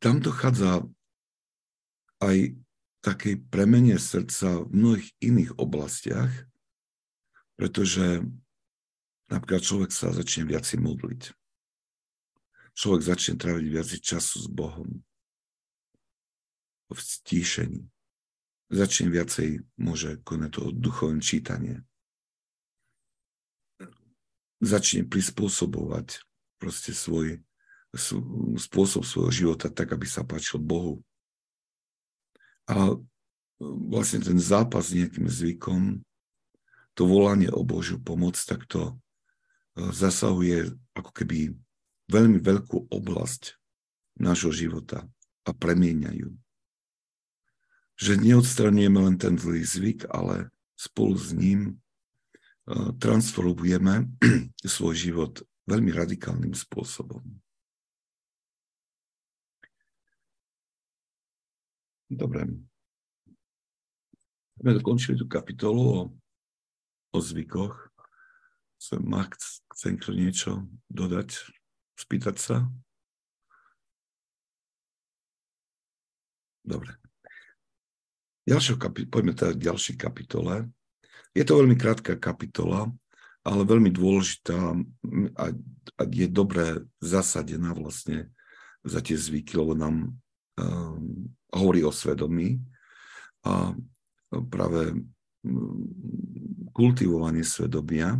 tam 0.01 0.19
dochádza 0.19 0.83
aj 2.23 2.57
takej 3.03 3.35
premene 3.51 3.99
srdca 3.99 4.63
v 4.63 4.71
mnohých 4.71 5.09
iných 5.19 5.51
oblastiach, 5.59 6.31
pretože 7.59 8.23
napríklad 9.27 9.61
človek 9.61 9.91
sa 9.91 10.15
začne 10.15 10.47
viac 10.47 10.65
modliť. 10.65 11.35
Človek 12.73 13.01
začne 13.05 13.37
tráviť 13.37 13.65
viac 13.69 13.89
času 14.01 14.37
s 14.41 14.47
Bohom. 14.49 15.05
V 16.89 16.97
stíšení. 16.97 17.92
Začne 18.73 19.13
viacej, 19.13 19.61
môže 19.77 20.17
konať 20.25 20.49
to 20.49 20.63
duchovné 20.73 21.21
čítanie. 21.21 21.85
Začne 24.57 25.05
prispôsobovať 25.05 26.25
proste 26.57 26.89
svoj 26.89 27.37
spôsob 28.57 29.05
svojho 29.05 29.29
života 29.29 29.69
tak, 29.69 29.93
aby 29.93 30.09
sa 30.09 30.25
páčil 30.25 30.57
Bohu. 30.57 31.05
A 32.65 32.97
vlastne 33.61 34.25
ten 34.25 34.41
zápas 34.41 34.89
s 34.89 34.97
nejakým 34.97 35.29
zvykom 35.29 36.01
to 36.97 37.05
volanie 37.05 37.53
o 37.53 37.61
Božiu 37.61 38.01
pomoc, 38.01 38.37
tak 38.37 38.65
to 38.65 38.93
e, 38.93 38.93
zasahuje 39.93 40.73
ako 40.93 41.11
keby 41.13 41.53
veľmi 42.09 42.37
veľkú 42.41 42.89
oblasť 42.89 43.57
nášho 44.21 44.53
života 44.53 45.05
a 45.45 45.49
premieňajú. 45.53 46.42
Že 48.03 48.19
neodstranujeme 48.19 48.99
len 48.99 49.15
ten 49.15 49.39
zlý 49.39 49.63
zvyk, 49.63 50.11
ale 50.11 50.51
spolu 50.75 51.15
s 51.15 51.31
ním 51.31 51.59
e, 51.71 51.73
transformujeme 52.99 54.11
svoj 54.75 54.91
život 54.91 55.39
veľmi 55.63 55.95
radikálnym 55.95 56.51
spôsobom. 56.51 57.23
Dobre. 62.11 62.43
Sme 64.59 64.75
dokončili 64.75 65.15
tú 65.15 65.25
kapitolu 65.31 65.81
o 65.87 65.99
o 67.13 67.21
zvykoch. 67.21 67.93
Max, 68.99 69.63
chce 69.71 69.95
niekto 69.95 70.11
niečo 70.11 70.51
dodať, 70.91 71.39
spýtať 71.95 72.35
sa? 72.35 72.67
Dobre. 76.67 77.02
Kapi- 78.49 79.07
poďme 79.07 79.33
teda 79.35 79.55
k 79.55 79.65
ďalšej 79.71 79.95
kapitole. 79.95 80.67
Je 81.33 81.43
to 81.47 81.57
veľmi 81.57 81.79
krátka 81.79 82.19
kapitola, 82.19 82.91
ale 83.43 83.61
veľmi 83.67 83.91
dôležitá 83.91 84.55
a, 85.35 85.45
a 85.99 86.01
je 86.07 86.27
dobre 86.27 86.83
zasadená 87.03 87.75
vlastne 87.75 88.31
za 88.83 88.99
tie 88.99 89.15
zvyky, 89.15 89.55
lebo 89.55 89.75
nám 89.75 90.11
um, 90.59 91.31
hovorí 91.55 91.83
o 91.83 91.91
svedomí 91.91 92.59
a 93.43 93.75
práve 94.51 94.95
kultivovanie 96.71 97.43
svedomia 97.43 98.19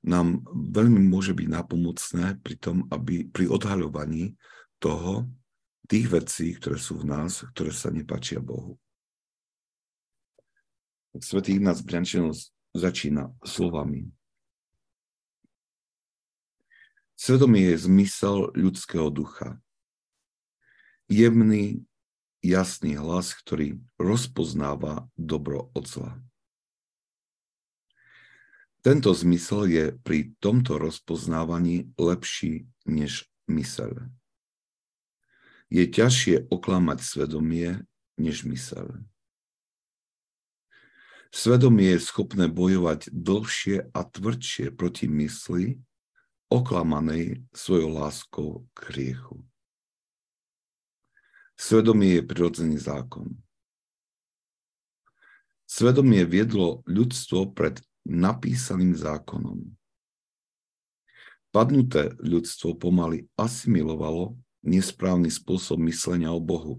nám 0.00 0.40
veľmi 0.54 1.02
môže 1.02 1.36
byť 1.36 1.48
napomocné 1.50 2.40
pri 2.40 2.56
tom, 2.56 2.86
aby 2.88 3.28
pri 3.28 3.50
odhaľovaní 3.50 4.38
toho, 4.80 5.28
tých 5.84 6.08
vecí, 6.08 6.56
ktoré 6.56 6.80
sú 6.80 7.04
v 7.04 7.08
nás, 7.12 7.44
ktoré 7.52 7.68
sa 7.68 7.92
nepačia 7.92 8.40
Bohu. 8.40 8.80
Svetý 11.14 11.62
Ignác 11.62 11.78
Briančinov 11.86 12.34
začína 12.74 13.30
slovami. 13.46 14.10
Svedomie 17.14 17.70
je 17.70 17.86
zmysel 17.86 18.50
ľudského 18.58 19.14
ducha. 19.14 19.62
Jemný, 21.06 21.86
jasný 22.42 22.98
hlas, 22.98 23.30
ktorý 23.30 23.78
rozpoznáva 23.94 25.06
dobro 25.14 25.70
od 25.78 25.86
zla. 25.86 26.12
Tento 28.82 29.14
zmysel 29.14 29.62
je 29.70 29.84
pri 30.02 30.34
tomto 30.42 30.82
rozpoznávaní 30.82 31.94
lepší 31.94 32.66
než 32.90 33.30
myseľ. 33.46 34.10
Je 35.70 35.84
ťažšie 35.86 36.50
oklamať 36.50 36.98
svedomie 37.06 37.86
než 38.18 38.42
myseľ. 38.42 39.13
Svedomie 41.34 41.98
je 41.98 42.06
schopné 42.06 42.46
bojovať 42.46 43.10
dlhšie 43.10 43.90
a 43.90 44.00
tvrdšie 44.06 44.70
proti 44.70 45.10
mysli, 45.10 45.82
oklamanej 46.46 47.42
svojou 47.50 47.90
láskou 47.90 48.48
k 48.70 48.94
hriechu. 48.94 49.42
Svedomie 51.58 52.22
je 52.22 52.22
prirodzený 52.22 52.78
zákon. 52.78 53.34
Svedomie 55.66 56.22
viedlo 56.22 56.86
ľudstvo 56.86 57.50
pred 57.50 57.82
napísaným 58.06 58.94
zákonom. 58.94 59.74
Padnuté 61.50 62.14
ľudstvo 62.22 62.78
pomaly 62.78 63.26
asimilovalo 63.34 64.38
nesprávny 64.62 65.34
spôsob 65.34 65.82
myslenia 65.90 66.30
o 66.30 66.38
Bohu, 66.38 66.78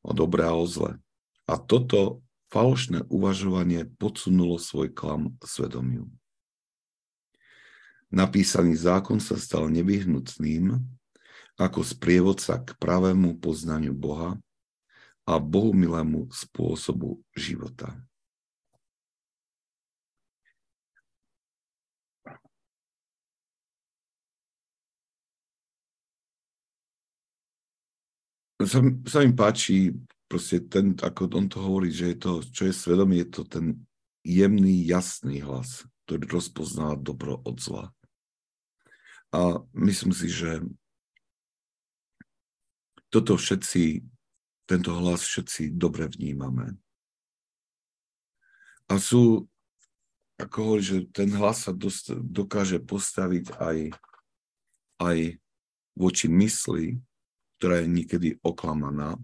o 0.00 0.10
dobré 0.16 0.48
a 0.48 0.56
o 0.56 0.64
zle. 0.64 0.96
A 1.44 1.60
toto 1.60 2.24
falošné 2.48 3.04
uvažovanie 3.12 3.84
podsunulo 4.00 4.56
svoj 4.56 4.92
klam 4.92 5.36
svedomiu. 5.44 6.08
Napísaný 8.08 8.72
zákon 8.72 9.20
sa 9.20 9.36
stal 9.36 9.68
nevyhnutným 9.68 10.80
ako 11.60 11.84
sprievodca 11.84 12.56
k 12.64 12.72
pravému 12.80 13.36
poznaniu 13.36 13.92
Boha 13.92 14.40
a 15.28 15.36
Bohu 15.36 15.76
milému 15.76 16.32
spôsobu 16.32 17.20
života. 17.36 17.92
Sa, 28.58 28.82
sa 29.06 29.18
mi 29.22 29.30
páči 29.36 29.94
proste 30.28 30.60
ten, 30.68 30.92
ako 30.94 31.32
on 31.32 31.48
to 31.48 31.58
hovorí, 31.58 31.88
že 31.88 32.12
je 32.12 32.16
to, 32.20 32.32
čo 32.44 32.68
je 32.68 32.74
svedomie, 32.76 33.24
je 33.24 33.28
to 33.32 33.42
ten 33.48 33.66
jemný, 34.20 34.84
jasný 34.84 35.40
hlas, 35.40 35.88
ktorý 36.04 36.28
rozpozná 36.28 36.94
dobro 37.00 37.40
od 37.42 37.56
zla. 37.56 37.84
A 39.32 39.60
myslím 39.72 40.12
si, 40.12 40.28
že 40.28 40.64
toto 43.08 43.40
všetci, 43.40 44.04
tento 44.68 44.92
hlas 45.00 45.24
všetci 45.24 45.72
dobre 45.72 46.12
vnímame. 46.12 46.76
A 48.88 49.00
sú, 49.00 49.48
ako 50.40 50.56
hovorí, 50.60 50.82
že 50.84 50.98
ten 51.12 51.28
hlas 51.36 51.68
sa 51.68 51.72
dost, 51.72 52.12
dokáže 52.12 52.80
postaviť 52.80 53.52
aj, 53.56 53.78
aj 55.00 55.18
voči 55.96 56.26
mysli, 56.28 57.00
ktorá 57.60 57.84
je 57.84 57.88
niekedy 57.88 58.28
oklamaná, 58.40 59.16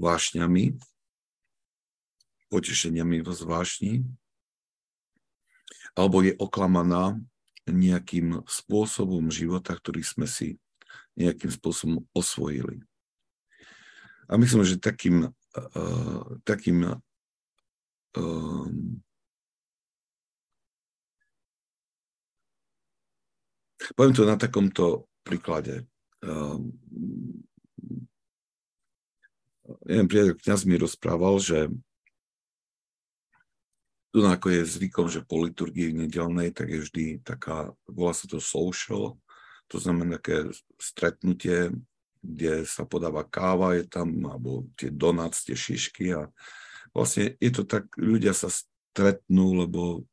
vášňami, 0.00 0.76
potešeniami 2.52 3.24
v 3.24 3.28
zvášni, 3.32 4.04
alebo 5.96 6.24
je 6.24 6.36
oklamaná 6.36 7.16
nejakým 7.68 8.42
spôsobom 8.48 9.30
života, 9.32 9.76
ktorý 9.76 10.02
sme 10.04 10.26
si 10.28 10.60
nejakým 11.16 11.52
spôsobom 11.52 12.04
osvojili. 12.16 12.80
A 14.28 14.40
myslím, 14.40 14.64
že 14.64 14.80
takým, 14.80 15.28
uh, 15.28 16.24
takým 16.48 16.96
uh, 18.16 18.68
poviem 23.92 24.14
to 24.16 24.24
na 24.24 24.40
takomto 24.40 25.06
príklade. 25.20 25.84
Uh, 26.24 26.56
jeden 29.86 30.06
priateľ 30.06 30.34
kniaz 30.38 30.62
mi 30.66 30.78
rozprával, 30.78 31.38
že 31.42 31.70
tu 34.12 34.20
ako 34.20 34.52
je 34.52 34.62
zvykom, 34.68 35.06
že 35.08 35.24
po 35.24 35.40
liturgii 35.40 35.96
nedelnej, 35.96 36.52
tak 36.52 36.68
je 36.68 36.84
vždy 36.84 37.04
taká, 37.24 37.72
volá 37.88 38.12
sa 38.12 38.28
to 38.28 38.38
social, 38.44 39.16
to 39.72 39.80
znamená 39.80 40.20
také 40.20 40.52
stretnutie, 40.76 41.72
kde 42.20 42.68
sa 42.68 42.84
podáva 42.84 43.24
káva, 43.24 43.74
je 43.74 43.88
tam, 43.88 44.12
alebo 44.28 44.68
tie 44.76 44.92
donuts, 44.92 45.48
tie 45.48 45.56
šišky 45.56 46.12
a 46.12 46.28
vlastne 46.92 47.34
je 47.40 47.50
to 47.50 47.64
tak, 47.64 47.88
ľudia 47.96 48.36
sa 48.36 48.52
stretnú, 48.52 49.64
lebo 49.64 50.04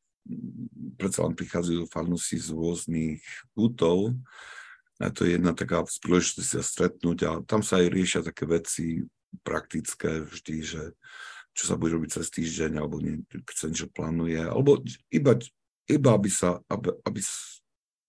predsa 0.95 1.28
len 1.28 1.36
prichádzajú 1.36 1.91
farnosti 1.91 2.39
z 2.39 2.55
rôznych 2.55 3.22
útov 3.53 4.15
a 5.03 5.11
to 5.11 5.28
je 5.28 5.36
jedna 5.36 5.51
taká 5.51 5.84
spoločnosť 5.84 6.49
sa 6.49 6.63
stretnúť 6.63 7.17
a 7.28 7.32
tam 7.43 7.59
sa 7.59 7.84
aj 7.84 7.88
riešia 7.91 8.22
také 8.24 8.47
veci 8.47 9.03
praktické 9.43 10.25
vždy, 10.25 10.55
že 10.63 10.84
čo 11.53 11.63
sa 11.67 11.75
bude 11.75 11.97
robiť 11.97 12.21
cez 12.21 12.27
týždeň, 12.32 12.80
alebo 12.80 13.03
nie, 13.03 13.19
chce 13.51 13.73
niečo 13.73 13.89
plánuje, 13.91 14.39
alebo 14.39 14.80
iba, 15.11 15.36
iba 15.89 16.09
aby 16.15 16.30
sa, 16.32 16.63
aby, 16.71 16.93
aby 17.03 17.19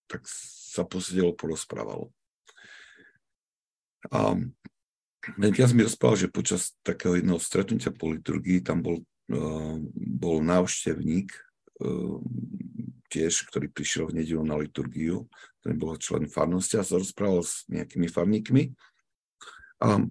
tak 0.06 0.22
sa 0.70 0.86
posedelo, 0.86 1.34
porozprávalo. 1.34 2.14
A 4.10 4.38
som 5.68 5.76
mi 5.76 5.84
rozprával, 5.84 6.16
že 6.16 6.32
počas 6.32 6.72
takého 6.80 7.18
jedného 7.18 7.36
stretnutia 7.42 7.92
po 7.92 8.08
liturgii 8.08 8.64
tam 8.64 8.80
bol, 8.80 9.04
uh, 9.34 9.76
bol 9.94 10.40
návštevník 10.40 11.28
uh, 11.84 12.16
tiež, 13.10 13.50
ktorý 13.50 13.68
prišiel 13.68 14.08
v 14.08 14.22
nedelu 14.22 14.42
na 14.46 14.56
liturgiu, 14.56 15.26
ten 15.60 15.76
bol 15.76 15.98
člen 15.98 16.30
farnosti 16.30 16.78
a 16.78 16.86
sa 16.86 16.96
rozprával 16.96 17.44
s 17.44 17.66
nejakými 17.68 18.08
farníkmi. 18.08 18.72
A 19.82 20.06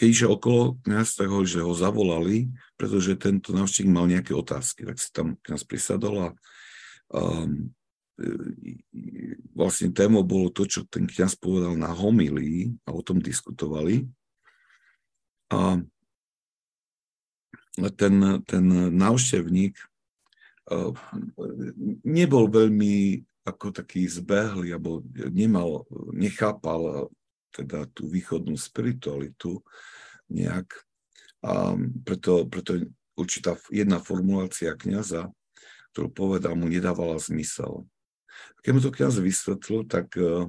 keď 0.00 0.08
išiel 0.08 0.32
okolo 0.32 0.80
kniaz, 0.80 1.12
tak 1.12 1.28
ho, 1.28 1.44
že 1.44 1.60
ho 1.60 1.76
zavolali, 1.76 2.48
pretože 2.80 3.20
tento 3.20 3.52
návštevník 3.52 3.92
mal 3.92 4.08
nejaké 4.08 4.32
otázky. 4.32 4.88
Tak 4.88 4.96
si 4.96 5.12
tam 5.12 5.36
kniaz 5.44 5.60
prisadol 5.68 6.16
a 6.24 6.28
um, 7.12 7.68
vlastne 9.52 9.92
témou 9.92 10.24
bolo 10.24 10.48
to, 10.48 10.64
čo 10.64 10.88
ten 10.88 11.04
kniaz 11.04 11.36
povedal 11.36 11.76
na 11.76 11.92
homilii 11.92 12.72
a 12.88 12.96
o 12.96 13.04
tom 13.04 13.20
diskutovali. 13.20 14.08
A 15.52 15.84
ten, 17.76 18.14
ten 18.48 18.64
návštevník 18.96 19.76
uh, 20.72 20.96
nebol 22.08 22.48
veľmi 22.48 23.20
ako 23.44 23.84
taký 23.84 24.08
zbehlý, 24.08 24.72
alebo 24.72 25.04
nemal, 25.12 25.84
nechápal 26.16 27.12
teda 27.54 27.86
tú 27.90 28.06
východnú 28.06 28.54
spiritualitu 28.54 29.62
nejak. 30.30 30.70
A 31.40 31.74
preto, 32.04 32.44
preto 32.46 32.76
určitá 33.16 33.56
jedna 33.72 33.98
formulácia 33.98 34.76
kniaza, 34.76 35.32
ktorú 35.92 36.08
povedal, 36.12 36.54
mu 36.54 36.68
nedávala 36.68 37.18
zmysel. 37.18 37.88
Keď 38.62 38.70
mu 38.72 38.80
to 38.80 38.94
kniaz 38.94 39.18
vysvetlil, 39.18 39.88
tak 39.88 40.12
uh, 40.20 40.46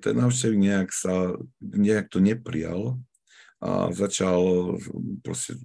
ten 0.00 0.14
návštevník 0.16 0.64
nejak, 0.64 0.90
sa, 0.90 1.36
nejak 1.60 2.08
to 2.08 2.18
neprijal 2.24 2.96
a 3.60 3.92
začal 3.92 4.72
proste 5.20 5.60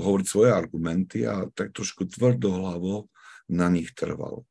hovoriť 0.00 0.26
svoje 0.26 0.50
argumenty 0.50 1.28
a 1.28 1.44
tak 1.52 1.76
trošku 1.76 2.08
tvrdohlavo 2.08 3.12
na 3.52 3.68
nich 3.68 3.92
trval. 3.92 4.48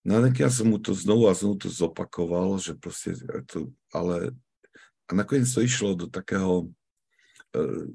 No 0.00 0.16
a 0.16 0.32
ja 0.32 0.48
som 0.48 0.72
mu 0.72 0.80
to 0.80 0.96
znovu 0.96 1.28
a 1.28 1.36
znovu 1.36 1.60
to 1.60 1.68
zopakoval, 1.68 2.56
že 2.56 2.72
proste 2.72 3.20
to, 3.44 3.68
ale 3.92 4.32
a 5.04 5.10
nakoniec 5.12 5.50
to 5.50 5.60
išlo 5.60 5.92
do 5.92 6.06
takého, 6.08 6.72
e, 7.52 7.90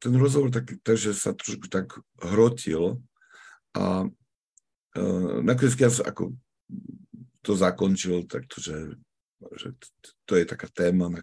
ten 0.00 0.12
rozhovor 0.16 0.48
taký, 0.48 0.80
že 0.96 1.12
sa 1.12 1.36
trošku 1.36 1.68
tak 1.68 2.00
hrotil 2.16 3.02
a 3.76 4.08
e, 4.96 5.02
nakoniec 5.44 5.76
ja 5.76 5.92
ako 5.92 6.32
to 7.44 7.52
zakončil 7.56 8.24
takto, 8.24 8.56
že, 8.60 8.96
že 9.60 9.76
to 10.24 10.40
je 10.40 10.44
taká 10.48 10.68
téma, 10.72 11.12
na, 11.12 11.20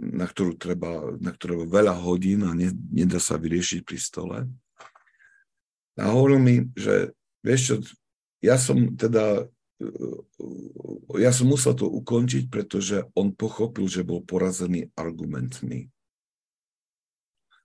na 0.00 0.26
ktorú 0.26 0.56
treba, 0.56 1.16
na 1.16 1.32
ktorú 1.32 1.64
veľa 1.64 1.96
hodín 1.96 2.44
a 2.44 2.52
ne, 2.52 2.72
nedá 2.92 3.22
sa 3.22 3.40
vyriešiť 3.40 3.80
pri 3.84 3.98
stole. 4.00 4.38
A 6.00 6.02
hovoril 6.12 6.40
mi, 6.40 6.54
že 6.74 7.12
vieš 7.44 7.60
čo, 7.62 7.74
ja 8.40 8.56
som 8.56 8.96
teda 8.96 9.48
ja 11.16 11.32
som 11.32 11.48
musel 11.48 11.72
to 11.72 11.88
ukončiť, 11.88 12.52
pretože 12.52 13.00
on 13.16 13.32
pochopil, 13.32 13.88
že 13.88 14.04
bol 14.04 14.20
porazený 14.20 14.92
argumentmi. 14.92 15.88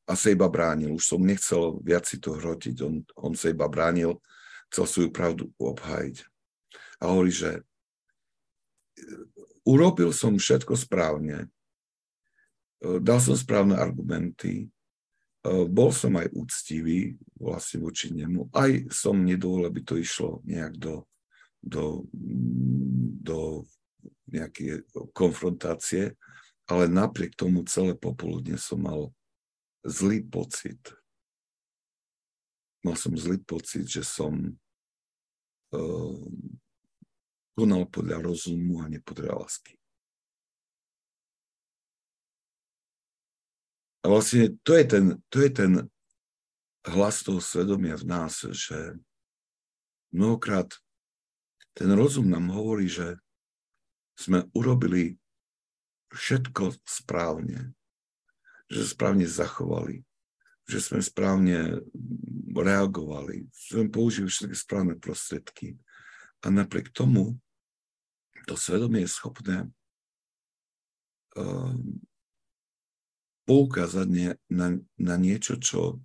A 0.08 0.16
sa 0.16 0.32
iba 0.32 0.48
bránil. 0.48 0.96
Už 0.96 1.04
som 1.04 1.20
nechcel 1.20 1.82
viac 1.84 2.08
si 2.08 2.22
to 2.22 2.38
hrotiť. 2.40 2.76
On, 2.88 3.04
on 3.20 3.34
sa 3.36 3.52
iba 3.52 3.68
bránil, 3.68 4.22
chcel 4.72 4.86
svoju 4.88 5.10
pravdu 5.12 5.52
obhájiť. 5.60 6.24
A 7.04 7.12
hovorí, 7.12 7.36
že 7.36 7.68
urobil 9.68 10.16
som 10.16 10.40
všetko 10.40 10.78
správne, 10.80 11.52
dal 12.80 13.20
som 13.20 13.36
správne 13.36 13.76
argumenty, 13.76 14.72
bol 15.70 15.94
som 15.94 16.18
aj 16.18 16.34
úctivý 16.34 17.14
vlastne 17.38 17.86
voči 17.86 18.10
nemu, 18.10 18.50
aj 18.50 18.90
som 18.90 19.22
nedovolil, 19.22 19.70
aby 19.70 19.82
to 19.86 19.96
išlo 20.00 20.42
nejak 20.46 20.74
do 20.82 21.06
do, 21.66 22.06
do 23.26 23.66
nejaké 24.30 24.86
konfrontácie, 25.18 26.14
ale 26.70 26.86
napriek 26.86 27.34
tomu 27.34 27.66
celé 27.66 27.98
popoludne 27.98 28.58
som 28.62 28.86
mal 28.86 29.10
zlý 29.82 30.22
pocit. 30.22 30.94
Mal 32.86 32.94
som 32.94 33.18
zlý 33.18 33.42
pocit, 33.42 33.90
že 33.90 34.06
som 34.06 34.34
uh, 35.74 36.22
konal 37.58 37.90
podľa 37.90 38.22
rozumu 38.22 38.86
a 38.86 38.90
nie 38.90 39.02
podľa 39.02 39.42
lásky. 39.42 39.75
A 44.06 44.10
vlastne 44.10 44.54
to 44.62 44.78
je 44.78 44.86
ten, 44.86 45.06
to 45.34 45.42
je 45.42 45.50
ten 45.50 45.72
hlas 46.94 47.26
toho 47.26 47.42
svedomia 47.42 47.98
v 47.98 48.06
nás, 48.06 48.46
že 48.46 49.02
mnohokrát 50.14 50.70
ten 51.74 51.90
rozum 51.90 52.30
nám 52.30 52.54
hovorí, 52.54 52.86
že 52.86 53.18
sme 54.14 54.46
urobili 54.54 55.18
všetko 56.14 56.78
správne, 56.86 57.74
že 58.70 58.86
správne 58.86 59.26
zachovali, 59.26 60.06
že 60.70 60.86
sme 60.86 61.02
správne 61.02 61.82
reagovali, 62.54 63.50
že 63.50 63.82
sme 63.82 63.90
použili 63.90 64.30
všetky 64.30 64.54
správne 64.54 64.94
prostriedky. 65.02 65.82
A 66.46 66.54
napriek 66.54 66.94
tomu 66.94 67.42
to 68.46 68.54
svedomie 68.54 69.02
je 69.02 69.10
schopné 69.10 69.66
um, 71.34 71.98
poukázať 73.46 74.38
na, 74.50 74.78
na 74.98 75.16
niečo, 75.16 75.62
čo 75.62 76.02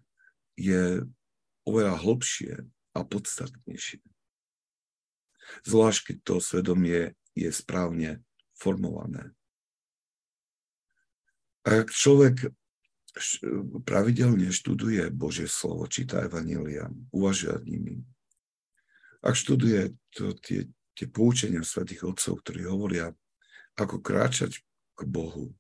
je 0.57 1.05
oveľa 1.65 1.97
hlbšie 2.01 2.53
a 2.97 3.01
podstatnejšie 3.05 4.01
zvlášť 5.65 6.01
keď 6.13 6.17
to 6.23 6.35
svedomie 6.39 7.15
je 7.35 7.51
správne 7.51 8.23
formované. 8.55 9.35
Ak 11.67 11.93
človek 11.93 12.51
pravidelne 13.85 14.49
študuje 14.49 15.11
Božie 15.13 15.51
slovo, 15.51 15.85
číta 15.91 16.25
Evanília, 16.25 16.89
uvažuje 17.13 17.53
nad 17.53 17.65
nimi, 17.67 17.95
ak 19.21 19.37
študuje 19.37 19.93
to, 20.17 20.33
tie, 20.41 20.65
tie 20.97 21.07
poučenia 21.11 21.61
svätých 21.61 22.09
otcov, 22.09 22.41
ktorí 22.41 22.65
hovoria, 22.65 23.13
ako 23.77 24.01
kráčať 24.01 24.57
k 24.97 25.01
Bohu 25.05 25.53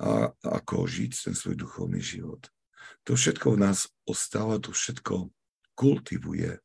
a 0.00 0.32
ako 0.40 0.88
žiť 0.88 1.12
ten 1.28 1.34
svoj 1.36 1.60
duchovný 1.60 2.00
život. 2.00 2.48
To 3.04 3.12
všetko 3.12 3.56
v 3.56 3.62
nás 3.68 3.92
ostáva, 4.08 4.56
to 4.56 4.72
všetko 4.72 5.28
kultivuje 5.76 6.60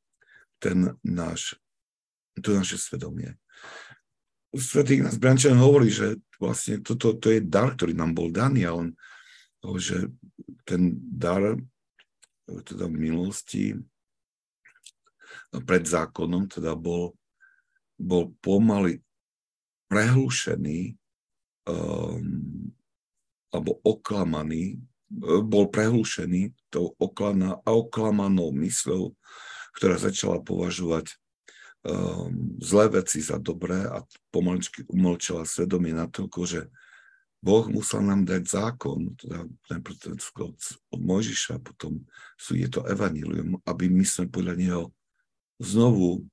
ten 0.59 0.95
náš 1.03 1.59
to 2.39 2.51
naše 2.51 2.75
svedomie. 2.75 3.35
Svetý 4.55 5.03
nás 5.03 5.19
Brančan 5.19 5.59
hovorí, 5.59 5.91
že 5.91 6.19
vlastne 6.39 6.79
toto 6.83 7.15
to 7.15 7.31
je 7.31 7.43
dar, 7.43 7.75
ktorý 7.75 7.95
nám 7.95 8.15
bol 8.15 8.31
daný 8.31 8.67
a 8.67 8.75
on 8.75 8.95
že 9.81 10.13
ten 10.61 10.93
dar 10.93 11.57
teda 12.45 12.85
v 12.85 12.95
minulosti 12.95 13.73
pred 15.65 15.81
zákonom 15.81 16.45
teda 16.45 16.77
bol, 16.77 17.17
bol 17.97 18.29
pomaly 18.45 19.01
prehlušený 19.89 20.93
um, 21.65 22.69
alebo 23.55 23.79
oklamaný, 23.87 24.83
bol 25.47 25.71
prehlušený 25.71 26.51
tou 26.73 26.91
oklana, 26.99 27.61
oklamanou 27.63 28.51
mysľou, 28.51 29.15
ktorá 29.77 29.95
začala 29.95 30.43
považovať 30.43 31.13
um, 31.85 32.57
zlé 32.59 32.91
veci 32.99 33.21
za 33.21 33.39
dobré 33.39 33.85
a 33.85 34.03
pomaličky 34.33 34.83
umlčala 34.89 35.47
svedomie 35.47 35.93
natoľko, 35.95 36.41
že 36.43 36.61
Boh 37.45 37.69
musel 37.69 38.01
nám 38.01 38.25
dať 38.25 38.41
zákon, 38.49 39.13
teda 39.21 39.45
od 40.89 40.99
Mojžiša, 40.99 41.61
potom 41.61 42.01
sú, 42.33 42.57
je 42.57 42.65
to 42.65 42.81
evanílium, 42.89 43.61
aby 43.69 43.85
my 43.85 44.01
sme 44.01 44.25
podľa 44.33 44.55
neho 44.57 44.83
znovu 45.61 46.25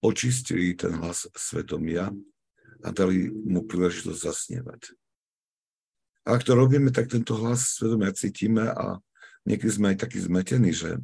očistili 0.00 0.72
ten 0.72 0.96
hlas 0.96 1.28
svedomia 1.36 2.08
a 2.80 2.88
dali 2.88 3.28
mu 3.28 3.68
príležitosť 3.68 4.16
zasnievať. 4.16 4.96
A 6.28 6.36
ak 6.36 6.44
to 6.44 6.52
robíme, 6.52 6.92
tak 6.92 7.08
tento 7.08 7.40
hlas 7.40 7.80
svedomia 7.80 8.12
cítime 8.12 8.68
a 8.68 9.00
niekedy 9.48 9.72
sme 9.72 9.96
aj 9.96 10.04
takí 10.04 10.20
zmetení, 10.20 10.76
že, 10.76 11.00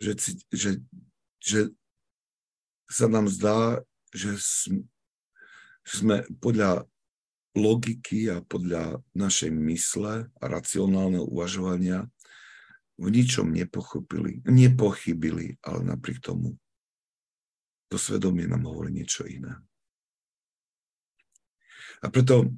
že, 0.00 0.16
že, 0.48 0.70
že 1.36 1.60
sa 2.88 3.04
nám 3.04 3.28
zdá, 3.28 3.84
že 4.16 4.32
sme 5.84 6.24
podľa 6.40 6.88
logiky 7.52 8.32
a 8.32 8.40
podľa 8.40 9.04
našej 9.12 9.52
mysle 9.52 10.32
a 10.32 10.44
racionálneho 10.48 11.28
uvažovania 11.28 12.08
v 12.96 13.12
ničom 13.12 13.52
nepochopili, 13.52 14.40
nepochybili, 14.48 15.60
ale 15.60 15.84
napriek 15.84 16.24
tomu 16.24 16.56
to 17.88 17.96
svedomie 17.96 18.44
nám 18.44 18.68
hovorí 18.68 18.92
niečo 18.92 19.24
iné. 19.24 19.52
A 22.04 22.12
preto 22.12 22.52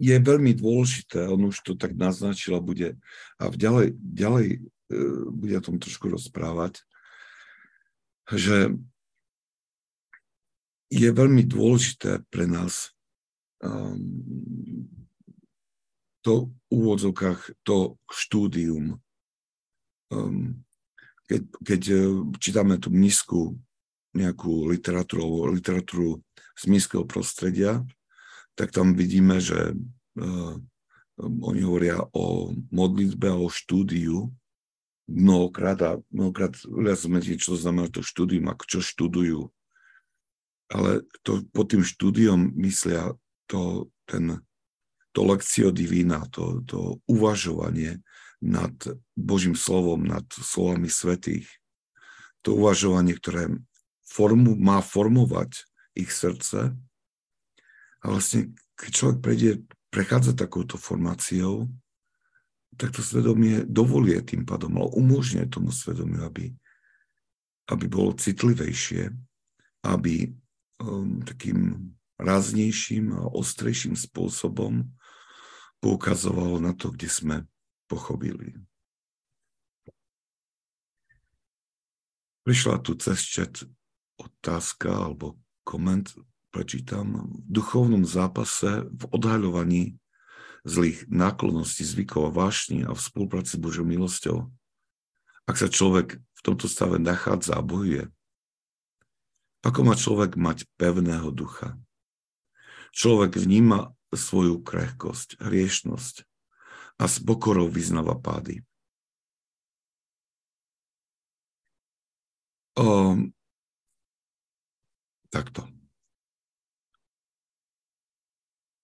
je 0.00 0.16
veľmi 0.16 0.56
dôležité, 0.56 1.28
on 1.28 1.52
už 1.52 1.60
to 1.60 1.76
tak 1.76 1.92
naznačil 1.92 2.56
a 2.56 2.64
bude, 2.64 2.96
a 3.36 3.52
ďalej, 3.52 3.92
ďalej 4.00 4.64
E, 4.90 5.30
bude 5.30 5.54
o 5.54 5.62
tom 5.62 5.78
trošku 5.78 6.10
rozprávať, 6.10 6.82
že 8.34 8.74
je 10.90 11.08
veľmi 11.14 11.46
dôležité 11.46 12.26
pre 12.26 12.50
nás 12.50 12.90
um, 13.62 14.02
to 16.26 16.50
v 16.50 16.74
úvodzovkách 16.74 17.62
to 17.62 17.94
štúdium. 18.10 18.98
Um, 20.10 20.66
keď, 21.30 21.42
keď 21.62 21.80
e, 21.94 21.98
čítame 22.42 22.74
tú 22.82 22.90
nízku 22.90 23.54
nejakú 24.18 24.74
literatúru, 24.74 25.54
literatúru 25.54 26.18
z 26.58 26.62
nízkeho 26.66 27.06
prostredia, 27.06 27.86
tak 28.58 28.74
tam 28.74 28.94
vidíme, 28.96 29.38
že 29.38 29.74
uh, 30.18 30.54
oni 31.20 31.60
hovoria 31.62 32.00
o 32.16 32.54
modlitbe 32.72 33.28
a 33.28 33.40
o 33.40 33.52
štúdiu 33.52 34.32
mnohokrát 35.10 35.78
a 35.82 35.90
mnohokrát 36.14 36.54
ľudia 36.64 36.94
zmení, 36.94 37.34
čo 37.36 37.58
znamená 37.58 37.90
to 37.90 38.00
štúdium, 38.00 38.46
ako 38.46 38.64
čo 38.66 38.78
študujú. 38.78 39.40
Ale 40.70 41.02
to, 41.26 41.42
pod 41.50 41.74
tým 41.74 41.82
štúdiom 41.82 42.54
myslia 42.62 43.10
to, 43.50 43.90
ten, 44.06 44.38
to 45.10 45.20
lekcio 45.26 45.74
divína, 45.74 46.30
to, 46.30 46.62
to 46.62 47.02
uvažovanie 47.10 47.98
nad 48.38 48.72
Božím 49.18 49.58
slovom, 49.58 50.06
nad 50.06 50.24
slovami 50.30 50.86
svetých. 50.86 51.50
To 52.46 52.56
uvažovanie, 52.56 53.18
ktoré 53.18 53.50
formu, 54.06 54.54
má 54.54 54.78
formovať 54.80 55.66
ich 55.98 56.14
srdce. 56.14 56.78
A 58.00 58.16
vlastne, 58.16 58.56
keď 58.76 58.90
človek 58.90 59.18
prejde, 59.20 59.50
prechádza 59.92 60.32
takouto 60.32 60.80
formáciou, 60.80 61.68
tak 62.80 62.96
to 62.96 63.04
svedomie 63.04 63.66
dovolie 63.68 64.22
tým 64.24 64.48
pádom, 64.48 64.80
ale 64.80 64.88
umožňuje 64.96 65.46
tomu 65.52 65.68
svedomiu, 65.68 66.24
aby, 66.24 66.48
aby 67.68 67.84
bolo 67.90 68.16
citlivejšie, 68.16 69.12
aby 69.84 70.32
um, 70.80 71.20
takým 71.20 71.92
raznejším 72.16 73.16
a 73.16 73.28
ostrejším 73.36 73.96
spôsobom 73.96 74.88
poukazovalo 75.80 76.60
na 76.60 76.72
to, 76.76 76.92
kde 76.92 77.08
sme 77.08 77.36
pochopili. 77.88 78.56
Prišla 82.44 82.80
tu 82.80 82.96
cez 82.96 83.20
čet 83.20 83.64
otázka 84.16 84.88
alebo 84.88 85.36
koment, 85.64 86.12
prečítam. 86.50 87.32
V 87.46 87.62
duchovnom 87.62 88.02
zápase, 88.04 88.86
v 88.90 89.02
odhaľovaní 89.10 89.96
zlých 90.66 91.08
náklonností, 91.08 91.86
zvykov 91.86 92.28
a 92.28 92.34
vášni 92.34 92.84
a 92.84 92.92
v 92.92 93.00
spolupráci 93.00 93.56
s 93.56 93.62
Božou 93.62 93.86
milosťou 93.86 94.50
ak 95.50 95.58
sa 95.58 95.66
človek 95.66 96.22
v 96.22 96.40
tomto 96.46 96.70
stave 96.70 97.02
nachádza 97.02 97.58
a 97.58 97.66
bojuje, 97.66 98.06
ako 99.66 99.80
má 99.82 99.98
človek 99.98 100.38
mať 100.38 100.62
pevného 100.78 101.34
ducha? 101.34 101.74
Človek 102.94 103.34
vníma 103.34 103.90
svoju 104.14 104.62
krehkosť, 104.62 105.42
hriešnosť 105.42 106.22
a 107.02 107.04
s 107.10 107.18
pokorou 107.18 107.66
vyznáva 107.66 108.14
pády. 108.14 108.62
O, 112.78 113.18
takto. 115.34 115.66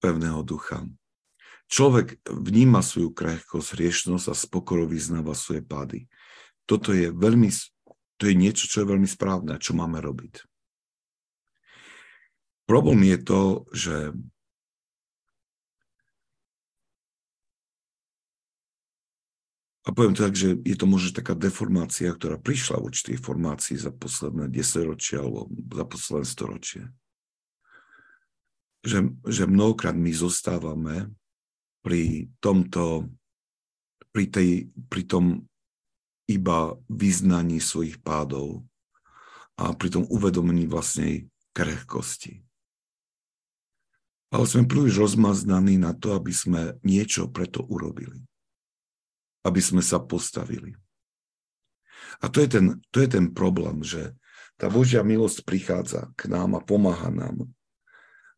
Pevného 0.01 0.41
ducha. 0.45 0.85
Človek 1.67 2.23
vníma 2.31 2.79
svoju 2.79 3.11
krehkosť, 3.11 3.75
hriešnosť 3.75 4.27
a 4.31 4.35
s 4.39 4.47
pokorou 4.47 4.87
vyznáva 4.87 5.35
svoje 5.35 5.67
pády. 5.67 6.07
Toto 6.63 6.95
je 6.95 7.11
veľmi, 7.11 7.51
to 8.19 8.23
je 8.31 8.35
niečo, 8.39 8.71
čo 8.71 8.83
je 8.83 8.91
veľmi 8.95 9.09
správne, 9.09 9.59
čo 9.59 9.75
máme 9.75 9.99
robiť. 9.99 10.47
Problém 12.67 13.07
je 13.07 13.19
to, 13.23 13.41
že 13.71 13.97
A 19.87 19.95
poviem 19.95 20.19
tak, 20.19 20.35
že 20.35 20.59
je 20.67 20.75
to 20.75 20.83
možno 20.83 21.15
taká 21.15 21.39
deformácia, 21.39 22.11
ktorá 22.11 22.43
prišla 22.43 22.83
v 22.83 22.91
určitej 22.91 23.23
formácii 23.23 23.79
za 23.79 23.95
posledné 23.95 24.51
10 24.51 24.83
ročia 24.83 25.23
alebo 25.23 25.47
za 25.47 25.85
posledné 25.87 26.27
storočie. 26.27 26.83
Že, 28.87 29.19
že 29.27 29.51
mnohokrát 29.51 29.99
my 29.99 30.15
zostávame 30.15 31.11
pri 31.83 32.31
tomto, 32.39 33.11
pri, 34.15 34.31
tej, 34.31 34.71
pri 34.87 35.03
tom 35.11 35.51
iba 36.31 36.75
vyznaní 36.87 37.59
svojich 37.59 37.99
pádov 38.03 38.63
a 39.59 39.75
pri 39.75 39.89
tom 39.91 40.05
uvedomení 40.07 40.71
vlastnej 40.71 41.27
krehkosti. 41.51 42.47
Ale 44.35 44.45
sme 44.45 44.67
príliš 44.67 44.99
rozmaznaní 44.99 45.79
na 45.79 45.95
to, 45.95 46.19
aby 46.19 46.35
sme 46.35 46.77
niečo 46.83 47.31
preto 47.31 47.63
urobili. 47.63 48.27
Aby 49.47 49.63
sme 49.63 49.81
sa 49.81 50.03
postavili. 50.03 50.75
A 52.21 52.27
to 52.27 52.43
je 52.43 52.49
ten, 52.51 52.83
to 52.91 53.01
je 53.01 53.09
ten 53.09 53.31
problém, 53.31 53.87
že 53.87 54.13
tá 54.59 54.67
Božia 54.67 55.07
milosť 55.07 55.47
prichádza 55.47 56.11
k 56.19 56.29
nám 56.29 56.59
a 56.59 56.61
pomáha 56.61 57.09
nám. 57.09 57.49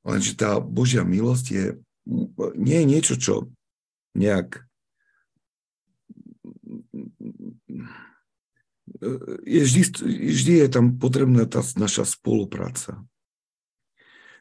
Lenže 0.06 0.38
tá 0.38 0.62
Božia 0.62 1.02
milosť 1.02 1.46
je, 1.50 1.64
nie 2.56 2.76
je 2.82 2.86
niečo, 2.86 3.14
čo 3.18 3.34
nejak 4.16 4.68
je 9.46 9.60
vždy, 9.62 9.82
vždy 10.32 10.52
je 10.66 10.68
tam 10.68 10.98
potrebná 10.98 11.46
tá 11.46 11.62
naša 11.76 12.08
spolupráca. 12.08 13.04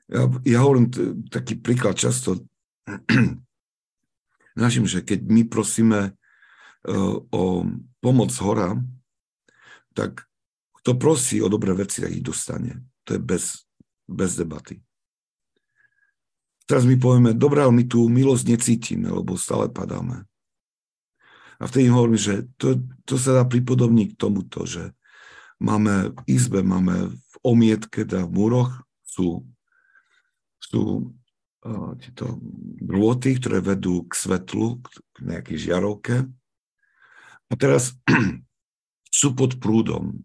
Ja, 0.08 0.24
ja 0.48 0.58
hovorím 0.64 0.88
t- 0.88 1.14
taký 1.28 1.60
príklad 1.60 2.00
často 2.00 2.48
našim, 4.56 4.88
že 4.88 5.04
keď 5.04 5.20
my 5.28 5.42
prosíme 5.52 6.16
uh, 6.16 7.16
o 7.28 7.68
pomoc 8.00 8.32
hora, 8.40 8.80
tak 9.92 10.24
kto 10.82 10.96
prosí 10.96 11.44
o 11.44 11.52
dobré 11.52 11.76
veci, 11.76 12.00
tak 12.00 12.16
ich 12.16 12.24
dostane. 12.24 12.88
To 13.04 13.20
je 13.20 13.22
bez, 13.22 13.68
bez 14.08 14.40
debaty. 14.40 14.80
Teraz 16.68 16.84
my 16.84 17.00
povieme, 17.00 17.32
dobré, 17.32 17.64
ale 17.64 17.72
my 17.72 17.88
tú 17.88 18.12
milosť 18.12 18.44
necítime, 18.52 19.08
lebo 19.08 19.40
stále 19.40 19.72
padáme. 19.72 20.28
A 21.58 21.64
vtedy 21.66 21.90
hovorím, 21.90 22.20
že 22.20 22.46
to, 22.60 22.84
to 23.08 23.16
sa 23.16 23.40
dá 23.40 23.44
pripodobniť 23.48 24.14
k 24.14 24.20
tomuto, 24.20 24.68
že 24.68 24.92
máme 25.58 26.14
v 26.14 26.20
izbe, 26.28 26.62
máme 26.62 27.16
v 27.16 27.36
omietke, 27.42 28.04
teda 28.04 28.28
v 28.28 28.36
múroch 28.36 28.72
sú 29.08 29.48
sú 30.68 31.16
uh, 31.64 31.92
tieto 32.02 32.38
drôty, 32.84 33.40
ktoré 33.40 33.64
vedú 33.64 34.04
k 34.10 34.14
svetlu, 34.14 34.84
k 34.84 35.18
nejakej 35.24 35.72
žiarovke. 35.72 36.28
A 37.48 37.54
teraz 37.56 37.96
sú 39.20 39.32
pod 39.32 39.56
prúdom. 39.64 40.20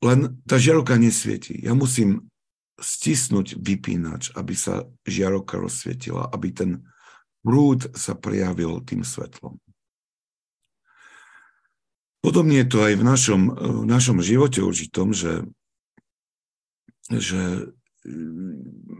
Len 0.00 0.40
tá 0.48 0.56
žiarovka 0.56 0.96
nesvieti. 0.96 1.56
Ja 1.60 1.76
musím 1.76 2.28
stisnúť 2.76 3.56
vypínač, 3.56 4.32
aby 4.36 4.52
sa 4.52 4.84
žiarovka 5.08 5.56
rozsvietila, 5.56 6.28
aby 6.28 6.52
ten 6.52 6.70
prúd 7.40 7.88
sa 7.96 8.12
prejavil 8.12 8.84
tým 8.84 9.00
svetlom. 9.06 9.56
Podobne 12.20 12.58
je 12.64 12.68
to 12.68 12.78
aj 12.82 12.94
v 12.98 13.04
našom, 13.06 13.42
v 13.54 13.86
našom 13.86 14.18
živote 14.18 14.58
určitom, 14.58 15.14
že, 15.14 15.46
že 17.06 17.70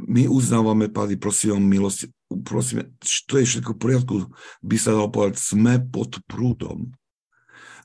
my 0.07 0.31
uznávame, 0.31 0.87
pády, 0.87 1.19
prosím 1.19 1.59
vám, 1.59 1.67
milosť, 1.67 2.01
prosím, 2.47 2.87
to 3.03 3.43
je 3.43 3.51
všetko 3.51 3.75
v 3.75 3.83
poriadku, 3.83 4.15
by 4.63 4.77
sa 4.79 4.95
dalo 4.95 5.11
povedať, 5.11 5.43
sme 5.43 5.83
pod 5.83 6.23
prúdom. 6.31 6.95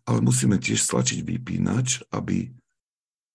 Ale 0.05 0.21
musíme 0.21 0.61
tiež 0.61 0.81
stlačiť 0.81 1.25
vypínač, 1.25 2.05
aby 2.13 2.53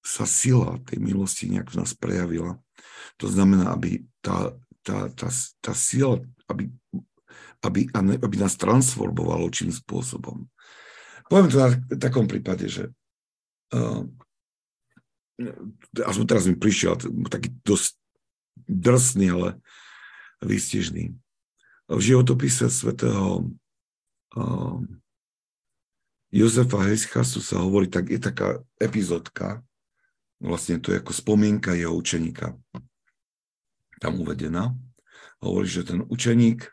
sa 0.07 0.23
sila 0.23 0.79
tej 0.87 1.03
milosti 1.03 1.51
nejak 1.51 1.75
v 1.75 1.79
nás 1.83 1.91
prejavila. 1.99 2.63
To 3.19 3.27
znamená, 3.27 3.75
aby 3.75 4.07
tá, 4.23 4.55
tá, 4.87 5.11
tá, 5.11 5.27
tá 5.59 5.73
sila, 5.75 6.23
aby, 6.47 6.71
aby, 7.67 7.91
aby 8.23 8.37
nás 8.39 8.55
transformovalo 8.55 9.51
čím 9.51 9.75
spôsobom. 9.75 10.47
Poviem 11.27 11.51
to 11.51 11.59
na 11.59 11.71
takom 11.99 12.31
prípade, 12.31 12.71
že 12.71 12.95
uh, 13.75 14.07
aspoň 15.99 16.25
teraz 16.31 16.47
mi 16.47 16.55
prišiel 16.55 16.95
taký 17.27 17.51
dosť 17.67 17.99
drsný, 18.71 19.27
ale 19.35 19.49
výstižný. 20.39 21.11
V 21.91 22.01
životopise 22.03 22.71
svätého 22.71 23.51
uh, 24.39 24.79
Jozefa 26.31 26.83
Heskasu 26.87 27.43
sa 27.43 27.59
hovorí, 27.63 27.91
tak 27.91 28.07
je 28.07 28.23
taká 28.23 28.63
epizódka, 28.79 29.67
vlastne 30.41 30.81
to 30.81 30.93
je 30.93 31.01
ako 31.01 31.13
spomienka 31.13 31.73
jeho 31.73 31.95
učeníka 31.97 32.55
tam 34.01 34.21
uvedená. 34.21 34.77
Hovorí, 35.41 35.69
že 35.69 35.89
ten 35.89 36.05
učeník 36.05 36.69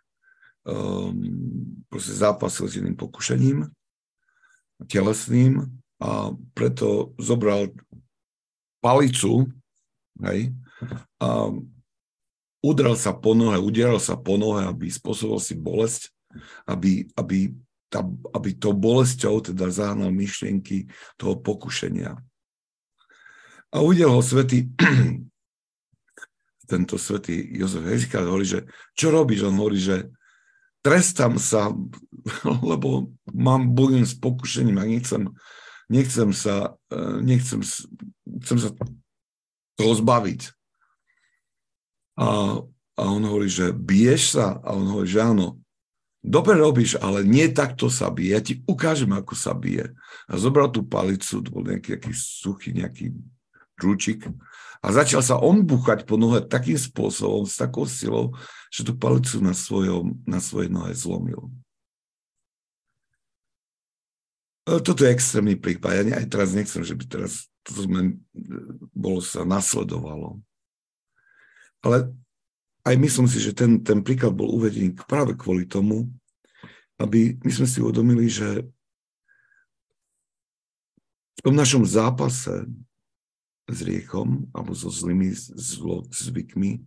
um, 0.68 1.16
proste 1.88 2.16
zápasil 2.16 2.68
s 2.68 2.76
jedným 2.80 2.95
pokušením 2.95 3.68
telesným 4.88 5.64
a 6.03 6.36
preto 6.51 7.16
zobral 7.16 7.72
palicu, 8.84 9.47
hej, 10.20 10.51
a 11.24 11.47
udrel 12.59 12.99
sa 12.99 13.16
po 13.16 13.32
nohe, 13.32 13.55
udieral 13.55 14.03
sa 14.03 14.20
po 14.20 14.36
nohe, 14.36 14.68
aby 14.68 14.91
spôsobil 14.91 15.39
si 15.39 15.55
bolesť, 15.55 16.11
aby, 16.68 17.07
aby, 17.16 17.55
tá, 17.88 18.03
aby 18.36 18.51
to 18.59 18.76
bolesťou 18.76 19.39
teda 19.39 19.72
zahnal 19.72 20.11
myšlienky 20.11 20.91
toho 21.16 21.39
pokušenia. 21.39 22.20
A 23.74 23.82
uvidel 23.82 24.13
ho 24.13 24.21
svetý, 24.21 24.69
tento 26.71 26.95
svetý 27.01 27.57
Jozef 27.57 27.84
Hezika 27.89 28.21
hovorí, 28.21 28.45
že 28.45 28.69
čo 28.93 29.09
robíš? 29.09 29.49
On 29.49 29.57
hovorí, 29.57 29.82
že 29.82 30.13
trestám 30.86 31.41
sa, 31.41 31.74
lebo 32.69 33.09
mám 33.34 33.74
bojujem 33.74 34.05
s 34.05 34.13
pokušením 34.13 34.78
a 34.78 34.86
nechcem 34.86 35.34
nechcem 35.93 36.34
sa, 36.34 36.74
e, 36.89 37.21
nechcem, 37.21 37.61
chcem 38.43 38.57
sa 38.57 38.69
toho 39.78 39.93
zbaviť. 39.93 40.49
A, 42.17 42.61
a 42.97 43.03
on 43.09 43.21
hovorí, 43.26 43.49
že 43.49 43.74
biješ 43.74 44.38
sa? 44.38 44.61
A 44.61 44.78
on 44.78 44.89
hovorí, 44.89 45.09
že 45.09 45.21
áno. 45.21 45.61
Dobre 46.24 46.55
robíš, 46.55 46.95
ale 47.03 47.28
nie 47.28 47.51
takto 47.51 47.91
sa 47.91 48.07
bije. 48.07 48.32
Ja 48.32 48.39
ti 48.39 48.53
ukážem, 48.63 49.11
ako 49.11 49.36
sa 49.36 49.51
bije. 49.51 49.91
A 50.30 50.39
zobral 50.39 50.71
tú 50.71 50.88
palicu, 50.88 51.43
to 51.43 51.49
bol 51.51 51.67
nejaký, 51.67 51.99
nejaký 51.99 52.13
suchý, 52.15 52.71
nejaký 52.71 53.11
trúčik 53.84 54.32
a 54.80 54.88
začal 54.96 55.20
sa 55.20 55.36
on 55.36 55.68
buchať 55.68 56.08
po 56.08 56.16
nohe 56.16 56.40
takým 56.40 56.80
spôsobom, 56.80 57.44
s 57.44 57.60
takou 57.60 57.84
silou, 57.84 58.32
že 58.72 58.88
tú 58.88 58.96
palicu 58.96 59.44
na, 59.44 59.52
svojom, 59.52 60.24
na 60.24 60.40
svojej 60.40 60.72
nohe 60.72 60.96
zlomil. 60.96 61.52
E, 64.68 64.80
toto 64.80 65.04
je 65.04 65.12
extrémny 65.12 65.60
prípad. 65.60 66.08
Ja 66.08 66.24
aj 66.24 66.28
teraz 66.32 66.56
nechcem, 66.56 66.84
že 66.84 66.96
by 66.96 67.04
teraz 67.08 67.52
toto 67.64 67.88
sme, 67.88 68.20
bolo 68.92 69.24
sa 69.24 69.48
nasledovalo. 69.48 70.40
Ale 71.84 72.12
aj 72.84 72.96
myslím 73.00 73.28
si, 73.32 73.40
že 73.40 73.56
ten, 73.56 73.80
ten 73.80 74.04
príklad 74.04 74.36
bol 74.36 74.52
uvedený 74.52 75.00
práve 75.08 75.36
kvôli 75.40 75.64
tomu, 75.64 76.12
aby 77.00 77.40
my 77.40 77.52
sme 77.52 77.68
si 77.68 77.80
uvedomili, 77.80 78.28
že 78.28 78.68
v 81.40 81.40
tom 81.40 81.56
našom 81.56 81.88
zápase 81.88 82.68
s 83.70 83.80
riechom 83.82 84.51
alebo 84.51 84.76
so 84.76 84.91
zlými 84.91 85.32
zlo, 85.55 86.03
zvykmi 86.11 86.84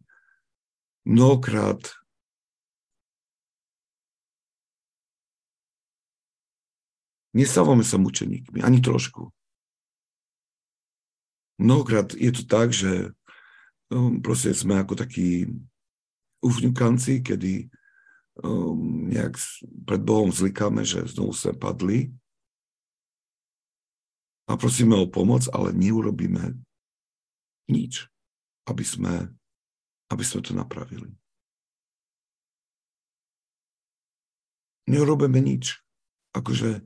mnohokrát 1.07 1.81
Nestávame 7.37 7.85
sa 7.85 8.01
mučeníkmi, 8.01 8.64
ani 8.64 8.81
trošku. 8.81 9.29
Mnohokrát 11.61 12.16
je 12.16 12.33
to 12.33 12.49
tak, 12.49 12.72
že 12.72 13.12
um, 13.93 14.24
proste 14.24 14.57
sme 14.57 14.81
ako 14.81 14.97
takí 14.97 15.45
ufňukanci, 16.41 17.20
kedy 17.20 17.68
um, 18.41 19.12
nejak 19.12 19.37
pred 19.85 20.01
Bohom 20.01 20.33
zlikáme, 20.33 20.81
že 20.89 21.05
znovu 21.12 21.37
sme 21.37 21.53
padli 21.53 22.09
a 24.49 24.57
prosíme 24.57 24.97
o 24.97 25.05
pomoc, 25.05 25.45
ale 25.53 25.77
neurobíme 25.77 26.57
nič, 27.71 28.07
aby 28.67 28.85
sme, 28.87 29.31
aby 30.11 30.25
sme 30.25 30.41
to 30.43 30.53
napravili. 30.55 31.11
Neurobíme 34.87 35.43
nič. 35.43 35.83
Akože 36.31 36.71
e, 36.79 36.83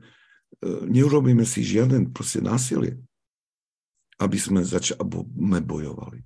neurobíme 0.88 1.44
si 1.44 1.60
žiaden 1.60 2.16
proste 2.16 2.40
násilie, 2.40 2.96
aby 4.16 4.38
sme 4.40 4.64
začali 4.64 5.04
bojovali. 5.60 6.24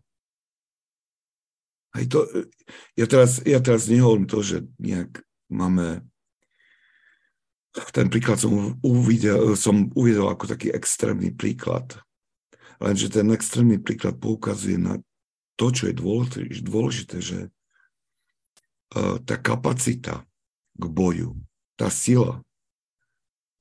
Aj 1.94 2.04
to, 2.06 2.26
e, 2.30 2.46
ja, 2.94 3.06
teraz, 3.10 3.42
ja 3.42 3.58
teraz 3.58 3.90
nehovorím 3.90 4.30
to, 4.30 4.38
že 4.42 4.62
nejak 4.78 5.18
máme 5.50 6.06
ten 7.90 8.06
príklad 8.06 8.38
som 8.38 8.78
uvidel, 8.86 9.58
som 9.58 9.90
uvidel 9.98 10.30
ako 10.30 10.46
taký 10.46 10.70
extrémny 10.70 11.34
príklad. 11.34 11.98
Lenže 12.82 13.10
ten 13.10 13.30
extrémny 13.30 13.78
príklad 13.78 14.18
poukazuje 14.18 14.78
na 14.78 14.98
to, 15.54 15.70
čo 15.70 15.90
je 15.90 15.94
dôležité, 15.94 16.40
dôležité 16.62 17.16
že 17.22 17.38
uh, 18.98 19.16
tá 19.22 19.38
kapacita 19.38 20.26
k 20.74 20.84
boju, 20.90 21.38
tá 21.78 21.86
sila, 21.90 22.42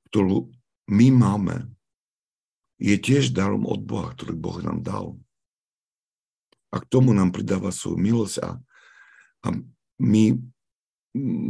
ktorú 0.09 0.49
my 0.89 1.07
máme, 1.14 1.70
je 2.82 2.97
tiež 2.99 3.32
darom 3.32 3.64
od 3.70 3.80
Boha, 3.86 4.11
ktorý 4.11 4.34
Boh 4.36 4.59
nám 4.59 4.84
dal. 4.84 5.07
A 6.74 6.82
k 6.82 6.89
tomu 6.89 7.14
nám 7.14 7.30
pridáva 7.32 7.70
svoju 7.70 8.01
milosť 8.01 8.38
a, 8.41 8.49
a 9.45 9.47
my 10.01 10.24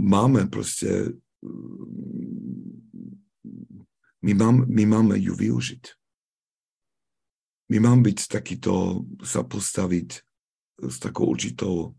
máme 0.04 0.52
proste 0.52 1.16
my, 4.24 4.34
mám, 4.36 4.68
my 4.68 4.84
máme 4.88 5.16
ju 5.20 5.36
využiť. 5.36 6.03
My 7.74 7.82
máme 7.82 8.06
byť 8.14 8.30
takýto, 8.30 9.02
sa 9.26 9.42
postaviť 9.42 10.10
s 10.86 10.96
takou 11.02 11.34
určitou 11.34 11.98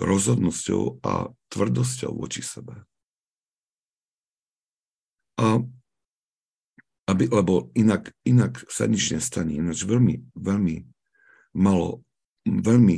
rozhodnosťou 0.00 1.04
a 1.04 1.28
tvrdosťou 1.52 2.16
voči 2.16 2.40
sebe. 2.40 2.88
A 5.36 5.60
aby, 7.04 7.28
lebo 7.28 7.68
inak, 7.76 8.16
inak 8.24 8.64
sa 8.72 8.88
nič 8.88 9.12
nestane. 9.12 9.60
Ináč 9.60 9.84
veľmi, 9.84 10.32
veľmi 10.32 10.76
malo, 11.52 12.00
veľmi 12.48 12.96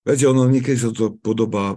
Viete, 0.00 0.24
ono 0.26 0.48
niekedy 0.48 0.80
sa 0.80 0.90
to 0.96 1.12
podobá, 1.12 1.76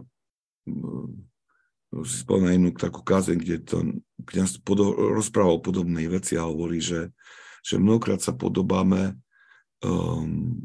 si 2.02 2.26
spomínam 2.26 2.58
jednu 2.58 2.70
takú 2.74 3.06
kázeň, 3.06 3.38
kde 3.38 3.56
to 3.62 3.78
kniaz 4.26 4.58
podo- 4.58 4.98
rozprával 5.14 5.62
podobné 5.62 6.10
veci 6.10 6.34
a 6.34 6.50
hovorí, 6.50 6.82
že, 6.82 7.14
že 7.62 7.78
mnohokrát 7.78 8.18
sa 8.18 8.34
podobáme 8.34 9.14
um, 9.86 10.58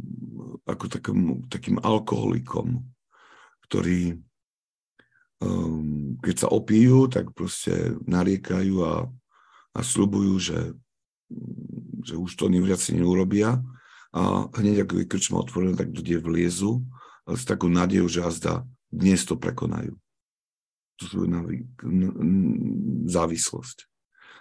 ako 0.65 0.85
takým, 0.89 1.45
takým 1.53 1.77
alkoholikom, 1.85 2.81
ktorí 3.69 4.17
um, 5.45 6.17
keď 6.25 6.37
sa 6.47 6.49
opijú, 6.49 7.13
tak 7.13 7.37
proste 7.37 7.99
nariekajú 8.09 8.75
a, 8.81 9.05
a 9.77 9.81
slubujú, 9.85 10.35
že, 10.41 10.61
že 12.09 12.15
už 12.17 12.31
to 12.41 12.49
viac 12.49 12.81
si 12.81 12.97
neurobia 12.97 13.61
a 14.17 14.49
hneď 14.57 14.89
ako 14.89 15.05
je 15.05 15.11
krčma 15.11 15.45
otvorená, 15.45 15.77
tak 15.77 15.93
ľudia 15.93 16.25
vliezu 16.25 16.81
s 17.29 17.45
takou 17.45 17.69
nádejou, 17.69 18.09
že 18.09 18.25
azda 18.25 18.65
dnes 18.89 19.21
to 19.29 19.37
prekonajú. 19.37 19.93
Sú 20.99 21.31
závislosť. 23.07 23.79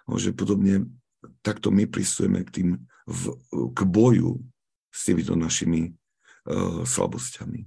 No, 0.09 0.17
že 0.17 0.33
podobne 0.33 0.89
takto 1.45 1.69
my 1.69 1.85
pristujeme 1.85 2.41
k 2.41 2.49
tým 2.49 2.69
v, 3.05 3.23
k 3.77 3.79
boju 3.85 4.41
s 4.89 5.05
týmito 5.05 5.37
našimi 5.37 5.93
uh, 5.93 6.81
slabosťami. 6.81 7.61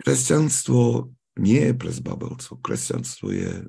Kresťanstvo 0.00 1.12
nie 1.36 1.60
je 1.60 1.74
pre 1.76 1.92
zbabelcov. 1.92 2.56
Kresťanstvo 2.64 3.28
je 3.28 3.68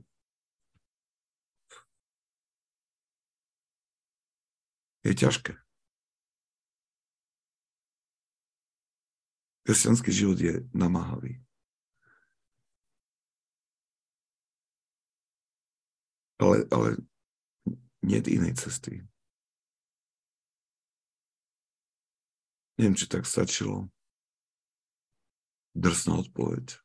je 5.04 5.12
ťažké. 5.12 5.60
Kresťanský 9.68 10.12
život 10.16 10.40
je 10.40 10.64
namáhavý. 10.72 11.43
Ale, 16.42 16.66
ale 16.74 16.90
nie 18.02 18.20
inej 18.20 18.58
cesty. 18.58 19.06
Neviem, 22.78 22.98
či 22.98 23.06
tak 23.06 23.30
stačilo. 23.30 23.88
Drsná 25.78 26.26
odpoveď. 26.26 26.78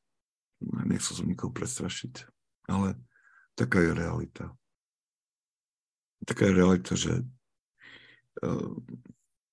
Nechcel 0.85 1.23
som 1.23 1.27
nikoho 1.27 1.53
prestrašiť. 1.53 2.29
Ale 2.69 2.97
taká 3.57 3.81
je 3.81 3.93
realita. 3.97 4.53
Taká 6.29 6.51
je 6.51 6.53
realita, 6.53 6.93
že 6.93 7.25
uh, 8.45 8.73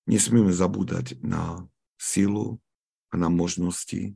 nesmieme 0.04 0.52
zabúdať 0.52 1.16
na 1.24 1.64
silu, 1.96 2.60
a 3.10 3.14
na 3.16 3.28
možnosti, 3.30 4.14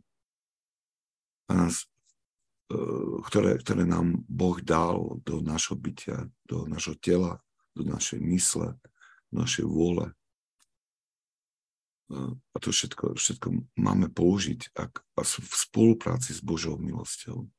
a 1.48 1.54
e, 1.66 1.72
ktoré, 3.26 3.58
ktoré 3.58 3.82
nám 3.82 4.22
Boh 4.30 4.62
dal 4.62 5.18
do 5.26 5.42
našho 5.42 5.74
bytia, 5.74 6.30
do 6.46 6.70
našho 6.70 6.94
tela, 6.94 7.42
do 7.74 7.82
našej 7.82 8.22
mysle, 8.22 8.78
do 9.34 9.42
našej 9.42 9.66
vôle. 9.66 10.14
E, 12.10 12.14
a 12.30 12.56
to 12.62 12.70
všetko, 12.70 13.18
všetko 13.18 13.46
máme 13.74 14.06
použiť 14.14 14.70
ak, 14.78 15.02
a 15.18 15.20
v 15.26 15.54
spolupráci 15.54 16.30
s 16.30 16.38
Božou 16.38 16.78
milosťou. 16.78 17.50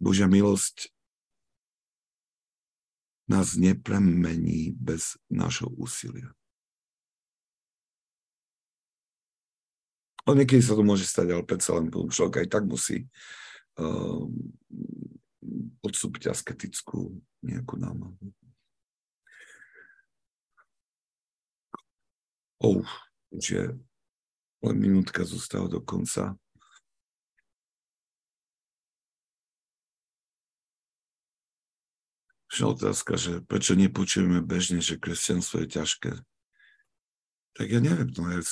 Božia 0.00 0.24
milosť 0.24 0.88
nás 3.28 3.56
nepremení 3.56 4.72
bez 4.72 5.20
nášho 5.28 5.68
úsilia. 5.76 6.32
Ale 10.24 10.40
niekedy 10.40 10.64
sa 10.64 10.72
to 10.72 10.82
môže 10.84 11.04
stať, 11.04 11.36
ale 11.36 11.44
predsa 11.44 11.76
len 11.76 11.92
človek 11.92 12.44
aj 12.44 12.48
tak 12.48 12.64
musí 12.64 13.04
uh, 13.76 14.24
podstúpiť 15.84 16.32
asketickú 16.32 17.12
nejakú 17.44 17.76
námahu. 17.76 18.16
Oh, 22.64 22.80
už 23.28 23.44
je 23.44 23.64
len 24.64 24.76
minútka 24.80 25.28
zostáva 25.28 25.68
do 25.68 25.84
konca. 25.84 26.32
otázka, 32.62 33.18
že 33.18 33.42
prečo 33.42 33.74
nepočujeme 33.74 34.38
bežne, 34.38 34.78
že 34.78 34.94
kresťanstvo 34.94 35.66
je 35.66 35.68
ťažké. 35.74 36.12
Tak 37.58 37.66
ja 37.66 37.80
neviem, 37.82 38.14
no 38.14 38.30
ja 38.30 38.46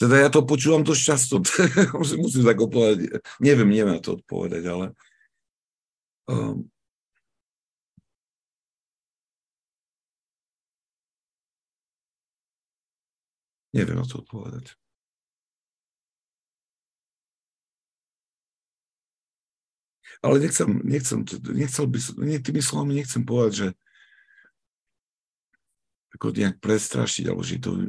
Teda 0.00 0.16
ja 0.16 0.32
to 0.32 0.48
počúvam 0.48 0.80
dosť 0.80 1.02
často, 1.04 1.34
musím 2.00 2.40
tak 2.48 2.56
povedať. 2.56 3.20
Neviem, 3.36 3.68
neviem 3.68 4.00
to 4.00 4.16
odpovedať, 4.16 4.64
ale 4.64 4.86
um, 6.24 6.64
neviem 13.76 14.00
na 14.00 14.08
to 14.08 14.24
odpovedať. 14.24 14.72
Ale 20.24 20.40
nechcem, 20.40 20.80
nechcem, 20.84 21.28
nechcel 21.52 21.84
by 21.84 21.98
tými 22.40 22.60
slovami 22.64 22.92
nechcem 22.96 23.20
povedať, 23.20 23.52
že 23.52 23.66
ako 26.14 26.34
nejak 26.34 26.58
prestrašiť, 26.58 27.24
alebo 27.30 27.42
že 27.46 27.62
to 27.62 27.70
uh, 27.74 27.86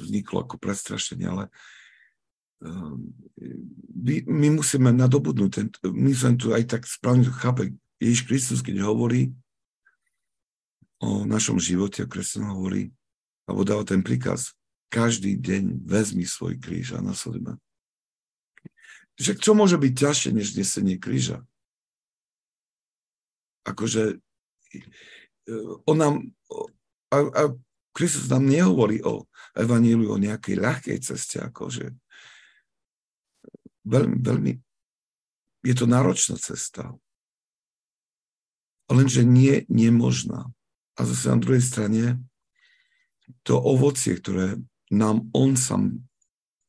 vzniklo 0.00 0.44
ako 0.44 0.60
prestrašenie, 0.60 1.26
ale 1.28 1.44
um, 2.60 3.12
my, 3.96 4.16
my 4.28 4.48
musíme 4.60 4.92
nadobudnúť, 4.92 5.50
ten, 5.52 5.66
my 5.88 6.12
sme 6.12 6.36
tu 6.36 6.52
aj 6.52 6.64
tak 6.68 6.82
správne 6.84 7.28
chápe, 7.32 7.72
Ježiš 7.96 8.22
Kristus, 8.28 8.60
keď 8.60 8.84
hovorí 8.84 9.32
o 11.00 11.24
našom 11.24 11.60
živote, 11.60 12.04
a 12.04 12.10
kresťan 12.10 12.52
hovorí, 12.52 12.92
alebo 13.48 13.64
dáva 13.64 13.84
ten 13.84 14.00
príkaz, 14.04 14.56
každý 14.88 15.36
deň 15.36 15.84
vezmi 15.84 16.24
svoj 16.24 16.56
kríž 16.60 16.96
a 16.96 17.04
nasledujme. 17.04 17.58
Že 19.16 19.32
čo 19.40 19.52
môže 19.56 19.80
byť 19.80 19.92
ťažšie, 19.96 20.30
než 20.36 20.56
nesenie 20.56 21.00
kríža? 21.00 21.40
Akože 23.64 24.20
e, 24.72 25.54
on 25.88 25.96
nám, 25.96 26.14
a, 27.10 27.16
a 27.22 27.42
Kristus 27.96 28.28
nám 28.28 28.44
nehovorí 28.44 29.00
o 29.00 29.24
evaníliu, 29.56 30.12
o 30.12 30.20
nejakej 30.20 30.56
ľahkej 30.60 30.98
ceste, 31.00 31.40
akože 31.40 31.96
veľmi, 33.88 34.16
veľmi, 34.20 34.52
je 35.64 35.74
to 35.74 35.86
náročná 35.88 36.36
cesta. 36.36 36.92
Lenže 38.86 39.24
nie 39.24 39.64
nemožná. 39.66 40.46
A 40.96 41.00
zase 41.08 41.32
na 41.32 41.38
druhej 41.40 41.64
strane 41.64 42.04
to 43.42 43.58
ovocie, 43.58 44.14
ktoré 44.20 44.60
nám 44.92 45.26
on 45.34 45.58
sám 45.58 46.06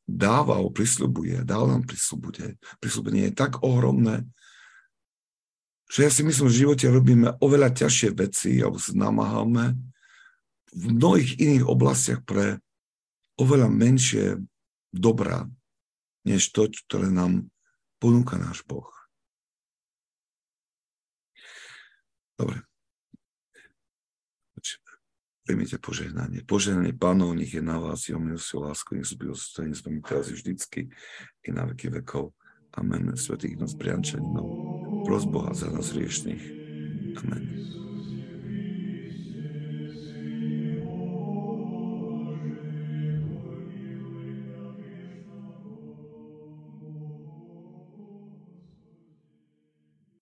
dával, 0.08 0.72
prisľubuje, 0.72 1.44
dal 1.44 1.68
nám 1.68 1.84
prisľubuje, 1.84 2.56
prisľubenie 2.80 3.30
je 3.30 3.34
tak 3.36 3.60
ohromné, 3.60 4.24
že 5.88 6.04
ja 6.04 6.10
si 6.12 6.24
myslím, 6.24 6.48
že 6.48 6.52
v 6.52 6.60
živote 6.64 6.86
robíme 6.88 7.28
oveľa 7.40 7.72
ťažšie 7.72 8.10
veci, 8.12 8.60
alebo 8.60 8.76
sa 8.76 8.92
namáhame 8.92 9.76
v 10.72 10.84
mnohých 10.92 11.38
iných 11.40 11.64
oblastiach 11.64 12.22
pre 12.24 12.60
oveľa 13.38 13.68
menšie 13.70 14.42
dobrá, 14.90 15.46
než 16.26 16.50
to, 16.50 16.68
ktoré 16.88 17.08
nám 17.08 17.48
ponúka 18.02 18.36
náš 18.36 18.62
Boh. 18.66 18.88
Dobre. 22.38 22.62
Príjmite 25.48 25.80
požehnanie. 25.80 26.44
Požehnanie 26.44 26.92
pánov, 26.92 27.32
nech 27.32 27.56
je 27.56 27.64
na 27.64 27.80
vás, 27.80 28.04
jeho 28.04 28.20
milosť, 28.20 28.52
lásku, 28.60 29.00
nech 29.00 29.08
zbyl 29.08 29.32
zostane 29.32 29.72
s 29.72 29.80
vami 29.80 30.04
teraz 30.04 30.28
vždycky 30.28 30.92
i 31.40 31.48
na 31.48 31.64
veky 31.64 31.88
vekov. 31.88 32.36
Amen. 32.76 33.16
Svetých 33.16 33.56
nás 33.56 33.72
priančaninov. 33.72 34.44
Pros 35.08 35.24
Boha 35.24 35.56
za 35.56 35.72
nás 35.72 35.96
riešných. 35.96 36.44
Amen. 37.24 37.87